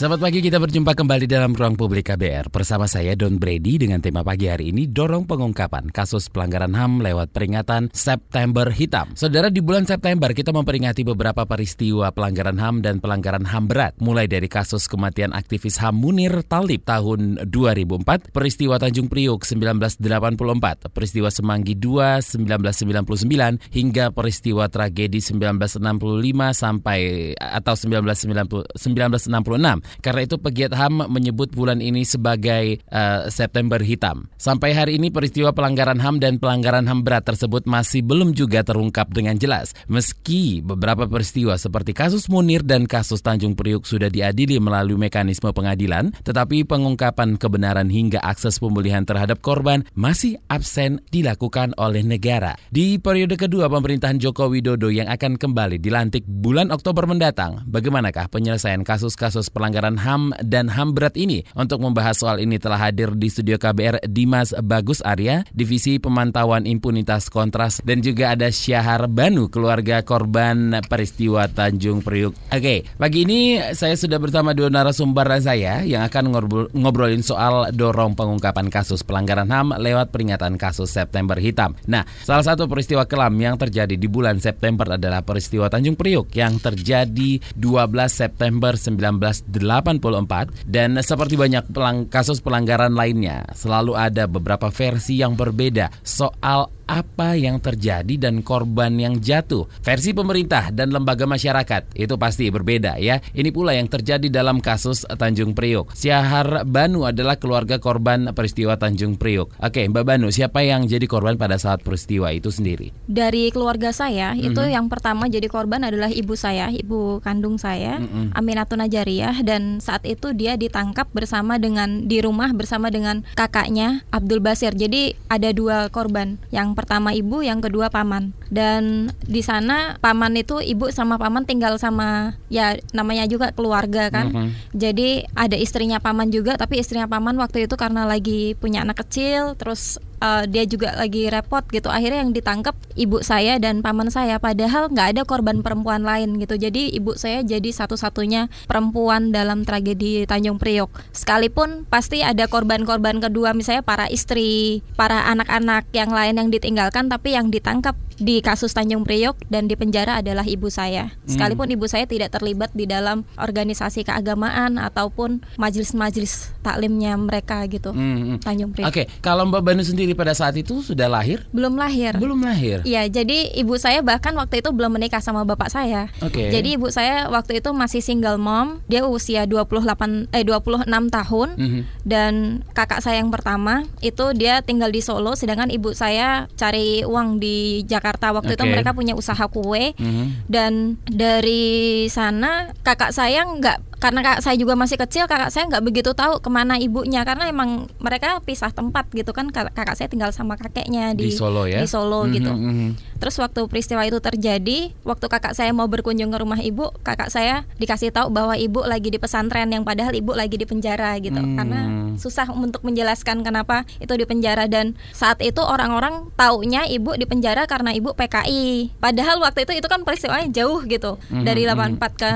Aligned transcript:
Selamat 0.00 0.32
pagi, 0.32 0.40
kita 0.40 0.56
berjumpa 0.56 0.96
kembali 0.96 1.28
dalam 1.28 1.52
Ruang 1.52 1.76
Publik 1.76 2.08
KBR. 2.08 2.48
Bersama 2.48 2.88
saya 2.88 3.12
Don 3.12 3.36
Brady 3.36 3.76
dengan 3.76 4.00
tema 4.00 4.24
pagi 4.24 4.48
hari 4.48 4.72
ini 4.72 4.88
dorong 4.88 5.28
pengungkapan 5.28 5.92
kasus 5.92 6.32
pelanggaran 6.32 6.72
HAM 6.72 7.04
lewat 7.04 7.36
peringatan 7.36 7.92
September 7.92 8.72
Hitam. 8.72 9.12
Saudara, 9.12 9.52
di 9.52 9.60
bulan 9.60 9.84
September 9.84 10.32
kita 10.32 10.56
memperingati 10.56 11.04
beberapa 11.04 11.44
peristiwa 11.44 12.08
pelanggaran 12.16 12.56
HAM 12.56 12.80
dan 12.80 12.96
pelanggaran 12.96 13.44
HAM 13.44 13.68
berat. 13.68 13.92
Mulai 14.00 14.24
dari 14.24 14.48
kasus 14.48 14.88
kematian 14.88 15.36
aktivis 15.36 15.76
HAM 15.76 16.00
Munir 16.00 16.32
Talib 16.48 16.80
tahun 16.88 17.44
2004, 17.52 18.32
peristiwa 18.32 18.80
Tanjung 18.80 19.12
Priuk 19.12 19.44
1984, 19.44 20.96
peristiwa 20.96 21.28
Semanggi 21.28 21.76
II 21.76 22.24
1999, 22.24 23.68
hingga 23.68 24.16
peristiwa 24.16 24.64
tragedi 24.72 25.20
1965 25.20 26.56
sampai 26.56 27.00
atau 27.36 27.76
1990, 27.76 28.64
1966 28.80 29.89
karena 29.98 30.22
itu 30.22 30.38
pegiat 30.38 30.72
HAM 30.72 31.10
menyebut 31.10 31.50
bulan 31.50 31.82
ini 31.82 32.06
sebagai 32.06 32.78
uh, 32.94 33.26
September 33.26 33.82
Hitam. 33.82 34.30
Sampai 34.38 34.70
hari 34.76 35.02
ini 35.02 35.10
peristiwa 35.10 35.50
pelanggaran 35.50 35.98
HAM 35.98 36.22
dan 36.22 36.38
pelanggaran 36.38 36.86
HAM 36.86 37.02
berat 37.02 37.26
tersebut 37.26 37.66
masih 37.66 38.06
belum 38.06 38.36
juga 38.36 38.62
terungkap 38.62 39.10
dengan 39.10 39.34
jelas. 39.40 39.72
Meski 39.90 40.60
beberapa 40.60 41.08
peristiwa 41.08 41.56
seperti 41.56 41.96
kasus 41.96 42.28
Munir 42.28 42.60
dan 42.60 42.84
kasus 42.84 43.24
Tanjung 43.24 43.56
Priuk 43.56 43.88
sudah 43.88 44.12
diadili 44.12 44.60
melalui 44.60 45.00
mekanisme 45.00 45.50
pengadilan, 45.50 46.12
tetapi 46.22 46.68
pengungkapan 46.68 47.40
kebenaran 47.40 47.88
hingga 47.88 48.20
akses 48.20 48.60
pemulihan 48.60 49.08
terhadap 49.08 49.40
korban 49.40 49.88
masih 49.96 50.36
absen 50.52 51.00
dilakukan 51.08 51.72
oleh 51.80 52.04
negara. 52.04 52.60
Di 52.68 53.00
periode 53.00 53.40
kedua 53.40 53.72
pemerintahan 53.72 54.20
Joko 54.20 54.52
Widodo 54.52 54.92
yang 54.92 55.08
akan 55.08 55.40
kembali 55.40 55.80
dilantik 55.80 56.28
bulan 56.28 56.68
Oktober 56.68 57.08
mendatang, 57.08 57.64
bagaimanakah 57.64 58.28
penyelesaian 58.28 58.84
kasus-kasus 58.84 59.48
pelanggaran 59.48 59.79
pelanggaran 59.80 59.96
HAM 59.96 60.22
dan 60.44 60.68
HAM 60.68 60.92
berat 60.92 61.16
ini. 61.16 61.40
Untuk 61.56 61.80
membahas 61.80 62.20
soal 62.20 62.44
ini 62.44 62.60
telah 62.60 62.76
hadir 62.76 63.16
di 63.16 63.32
studio 63.32 63.56
KBR 63.56 64.04
Dimas 64.04 64.52
Bagus 64.60 65.00
Arya, 65.00 65.48
Divisi 65.56 65.96
Pemantauan 65.96 66.68
Impunitas 66.68 67.32
Kontras, 67.32 67.80
dan 67.80 68.04
juga 68.04 68.36
ada 68.36 68.52
Syahar 68.52 69.08
Banu, 69.08 69.48
keluarga 69.48 70.04
korban 70.04 70.84
peristiwa 70.84 71.48
Tanjung 71.48 72.04
Priuk. 72.04 72.36
Oke, 72.52 72.84
pagi 73.00 73.24
ini 73.24 73.56
saya 73.72 73.96
sudah 73.96 74.20
bersama 74.20 74.52
dua 74.52 74.68
narasumber 74.68 75.32
saya 75.40 75.80
yang 75.86 76.04
akan 76.04 76.28
ngobrolin 76.76 77.24
soal 77.24 77.72
dorong 77.72 78.12
pengungkapan 78.12 78.68
kasus 78.68 79.00
pelanggaran 79.00 79.48
HAM 79.48 79.80
lewat 79.80 80.12
peringatan 80.12 80.60
kasus 80.60 80.92
September 80.92 81.40
Hitam. 81.40 81.72
Nah, 81.88 82.04
salah 82.20 82.44
satu 82.44 82.68
peristiwa 82.68 83.08
kelam 83.08 83.32
yang 83.40 83.56
terjadi 83.56 83.96
di 83.96 84.08
bulan 84.10 84.42
September 84.42 85.00
adalah 85.00 85.24
peristiwa 85.24 85.72
Tanjung 85.72 85.96
Priuk 85.96 86.28
yang 86.36 86.60
terjadi 86.60 87.40
12 87.56 88.10
September 88.10 88.74
1980 88.76 89.59
84 89.60 90.66
dan 90.66 90.98
seperti 90.98 91.36
banyak 91.36 91.70
pelang 91.70 92.08
kasus 92.08 92.42
pelanggaran 92.42 92.96
lainnya 92.96 93.46
selalu 93.52 93.94
ada 93.94 94.24
beberapa 94.26 94.72
versi 94.72 95.20
yang 95.20 95.36
berbeda 95.38 95.92
soal 96.02 96.72
apa 96.90 97.38
yang 97.38 97.62
terjadi 97.62 98.18
dan 98.18 98.42
korban 98.42 98.98
yang 98.98 99.22
jatuh. 99.22 99.70
Versi 99.86 100.10
pemerintah 100.10 100.74
dan 100.74 100.90
lembaga 100.90 101.22
masyarakat 101.22 101.94
itu 101.94 102.14
pasti 102.18 102.50
berbeda 102.50 102.98
ya. 102.98 103.22
Ini 103.30 103.54
pula 103.54 103.78
yang 103.78 103.86
terjadi 103.86 104.26
dalam 104.26 104.58
kasus 104.58 105.06
Tanjung 105.06 105.54
Priuk. 105.54 105.94
Syahar 105.94 106.66
Banu 106.66 107.06
adalah 107.06 107.38
keluarga 107.38 107.78
korban 107.78 108.34
peristiwa 108.34 108.74
Tanjung 108.74 109.14
Priuk. 109.14 109.54
Oke, 109.62 109.86
Mbak 109.86 110.02
Banu, 110.02 110.34
siapa 110.34 110.66
yang 110.66 110.90
jadi 110.90 111.06
korban 111.06 111.38
pada 111.38 111.54
saat 111.62 111.86
peristiwa 111.86 112.34
itu 112.34 112.50
sendiri? 112.50 112.90
Dari 113.06 113.54
keluarga 113.54 113.94
saya, 113.94 114.34
mm 114.34 114.42
-hmm. 114.42 114.48
itu 114.50 114.62
yang 114.66 114.90
pertama 114.90 115.30
jadi 115.30 115.46
korban 115.46 115.86
adalah 115.86 116.10
ibu 116.10 116.34
saya, 116.34 116.74
ibu 116.74 117.22
kandung 117.22 117.54
saya, 117.60 118.02
mm 118.02 118.08
-hmm. 118.10 118.26
Aminatun 118.34 118.80
Najariah 118.80 119.44
dan 119.44 119.78
saat 119.78 120.08
itu 120.08 120.32
dia 120.32 120.56
ditangkap 120.56 121.12
bersama 121.12 121.60
dengan 121.60 122.08
di 122.08 122.24
rumah 122.24 122.50
bersama 122.56 122.88
dengan 122.88 123.22
kakaknya 123.36 124.08
Abdul 124.08 124.40
Basir. 124.40 124.72
Jadi 124.72 125.12
ada 125.28 125.52
dua 125.52 125.92
korban. 125.92 126.40
Yang 126.48 126.79
pertama 126.80 127.12
ibu, 127.12 127.44
yang 127.44 127.60
kedua 127.60 127.92
paman. 127.92 128.32
Dan 128.48 129.12
di 129.28 129.44
sana 129.44 130.00
paman 130.00 130.32
itu 130.40 130.64
ibu 130.64 130.88
sama 130.88 131.20
paman 131.20 131.44
tinggal 131.44 131.76
sama 131.76 132.40
ya 132.48 132.74
namanya 132.96 133.28
juga 133.28 133.52
keluarga 133.52 134.08
kan. 134.08 134.32
Mm 134.32 134.34
-hmm. 134.34 134.48
Jadi 134.72 135.08
ada 135.36 135.56
istrinya 135.60 136.00
paman 136.00 136.32
juga, 136.32 136.56
tapi 136.56 136.80
istrinya 136.80 137.06
paman 137.06 137.36
waktu 137.36 137.68
itu 137.68 137.76
karena 137.76 138.08
lagi 138.08 138.56
punya 138.56 138.82
anak 138.82 139.04
kecil, 139.04 139.54
terus 139.60 140.00
uh, 140.20 140.44
dia 140.46 140.68
juga 140.68 140.94
lagi 140.94 141.26
repot 141.26 141.64
gitu. 141.72 141.88
Akhirnya 141.88 142.22
yang 142.22 142.32
ditangkap 142.36 142.76
ibu 142.94 143.24
saya 143.24 143.56
dan 143.58 143.80
paman 143.82 144.12
saya. 144.12 144.38
Padahal 144.38 144.92
nggak 144.92 145.08
ada 145.16 145.22
korban 145.26 145.64
perempuan 145.64 146.04
lain 146.04 146.38
gitu. 146.38 146.54
Jadi 146.60 146.92
ibu 146.94 147.16
saya 147.16 147.42
jadi 147.42 147.66
satu-satunya 147.72 148.52
perempuan 148.68 149.34
dalam 149.34 149.64
tragedi 149.64 150.28
Tanjung 150.28 150.60
Priok. 150.60 150.92
Sekalipun 151.10 151.88
pasti 151.88 152.20
ada 152.20 152.46
korban-korban 152.46 153.18
kedua 153.18 153.56
misalnya 153.56 153.82
para 153.82 154.06
istri 154.06 154.80
para 154.94 155.26
anak-anak 155.32 155.88
yang 155.96 156.12
lain 156.12 156.36
yang 156.36 156.48
ditinggalkan 156.52 157.08
tapi 157.08 157.34
yang 157.34 157.48
ditangkap 157.48 157.96
di 158.20 158.44
kasus 158.44 158.76
Tanjung 158.76 159.08
Priok 159.08 159.48
dan 159.48 159.64
di 159.66 159.74
penjara 159.74 160.20
adalah 160.20 160.44
ibu 160.44 160.68
saya. 160.68 161.08
Hmm. 161.08 161.32
Sekalipun 161.32 161.72
hmm. 161.72 161.76
ibu 161.80 161.86
saya 161.88 162.04
tidak 162.04 162.36
terlibat 162.36 162.70
di 162.76 162.84
dalam 162.84 163.24
organisasi 163.40 164.04
keagamaan 164.04 164.76
ataupun 164.76 165.40
majelis-majelis 165.56 166.52
taklimnya 166.60 167.16
mereka 167.16 167.64
gitu. 167.66 167.96
Hmm. 167.96 168.36
hmm. 168.36 168.44
Tanjung 168.44 168.70
Priok. 168.76 168.86
Oke, 168.92 169.08
okay. 169.08 169.20
kalau 169.24 169.48
Mbak 169.48 169.62
Banu 169.64 169.82
sendiri 169.82 170.12
pada 170.12 170.36
saat 170.36 170.52
itu 170.60 170.84
sudah 170.84 171.08
lahir? 171.08 171.48
Belum 171.50 171.74
lahir. 171.74 172.12
Belum 172.20 172.38
lahir. 172.44 172.84
Iya, 172.84 173.08
jadi 173.08 173.56
ibu 173.56 173.80
saya 173.80 174.04
bahkan 174.04 174.36
waktu 174.36 174.60
itu 174.60 174.68
belum 174.70 175.00
menikah 175.00 175.24
sama 175.24 175.42
bapak 175.48 175.72
saya. 175.72 176.12
Oke. 176.20 176.44
Okay. 176.44 176.48
Jadi 176.52 176.76
ibu 176.76 176.92
saya 176.92 177.32
waktu 177.32 177.64
itu 177.64 177.72
masih 177.72 178.04
single 178.04 178.36
mom. 178.36 178.84
Dia 178.86 179.08
usia 179.08 179.48
28 179.48 180.28
eh 180.36 180.44
26 180.44 180.84
tahun 181.08 181.48
hmm. 181.56 181.82
dan 182.04 182.62
kakak 182.76 183.00
saya 183.00 183.24
yang 183.24 183.32
pertama 183.32 183.88
itu 184.04 184.36
dia 184.36 184.60
tinggal 184.60 184.92
di 184.92 185.00
Solo 185.00 185.32
sedangkan 185.32 185.72
ibu 185.72 185.96
saya 185.96 186.50
cari 186.58 187.06
uang 187.06 187.40
di 187.40 187.86
Jakarta 187.88 188.09
Jakarta 188.10 188.34
waktu 188.34 188.58
okay. 188.58 188.58
itu 188.58 188.64
mereka 188.66 188.90
punya 188.90 189.14
usaha 189.14 189.46
kue 189.46 189.94
mm 189.94 190.10
-hmm. 190.10 190.26
dan 190.50 190.98
dari 191.06 192.10
sana 192.10 192.74
kakak 192.82 193.14
saya 193.14 193.46
nggak 193.46 193.89
karena 194.00 194.24
kakak 194.24 194.40
saya 194.40 194.56
juga 194.56 194.72
masih 194.80 194.96
kecil 194.96 195.28
kakak 195.28 195.52
saya 195.52 195.68
nggak 195.68 195.84
begitu 195.84 196.16
tahu 196.16 196.40
ke 196.40 196.48
mana 196.48 196.80
ibunya 196.80 197.20
karena 197.20 197.52
emang 197.52 197.84
mereka 198.00 198.40
pisah 198.40 198.72
tempat 198.72 199.04
gitu 199.12 199.36
kan 199.36 199.52
kakak 199.52 199.92
saya 199.92 200.08
tinggal 200.08 200.32
sama 200.32 200.56
kakeknya 200.56 201.12
di, 201.12 201.28
di 201.28 201.36
Solo 201.36 201.68
ya 201.68 201.84
di 201.84 201.86
Solo 201.86 202.24
mm-hmm, 202.24 202.34
gitu 202.40 202.50
mm-hmm. 202.50 202.90
terus 203.20 203.36
waktu 203.36 203.60
peristiwa 203.68 204.00
itu 204.08 204.16
terjadi 204.16 204.96
waktu 205.04 205.26
kakak 205.28 205.52
saya 205.52 205.76
mau 205.76 205.84
berkunjung 205.84 206.32
ke 206.32 206.38
rumah 206.40 206.56
ibu 206.56 206.88
kakak 207.04 207.28
saya 207.28 207.68
dikasih 207.76 208.08
tahu 208.08 208.32
bahwa 208.32 208.56
ibu 208.56 208.80
lagi 208.88 209.12
di 209.12 209.20
pesantren 209.20 209.68
yang 209.68 209.84
padahal 209.84 210.16
ibu 210.16 210.32
lagi 210.32 210.56
di 210.56 210.64
penjara 210.64 211.20
gitu 211.20 211.36
mm. 211.36 211.56
karena 211.60 211.80
susah 212.16 212.48
untuk 212.56 212.80
menjelaskan 212.80 213.44
kenapa 213.44 213.84
itu 214.00 214.16
di 214.16 214.24
penjara 214.24 214.64
dan 214.64 214.96
saat 215.12 215.44
itu 215.44 215.60
orang-orang 215.60 216.32
taunya 216.40 216.88
ibu 216.88 217.12
di 217.20 217.28
penjara 217.28 217.68
karena 217.68 217.92
ibu 217.92 218.16
PKI 218.16 218.96
padahal 218.96 219.44
waktu 219.44 219.68
itu 219.68 219.84
itu 219.84 219.88
kan 219.92 220.08
peristiwanya 220.08 220.48
jauh 220.48 220.80
gitu 220.88 221.20
mm-hmm, 221.20 221.44
dari 221.44 221.68
84 221.68 222.00
mm-hmm. 222.00 222.08
ke 222.16 222.30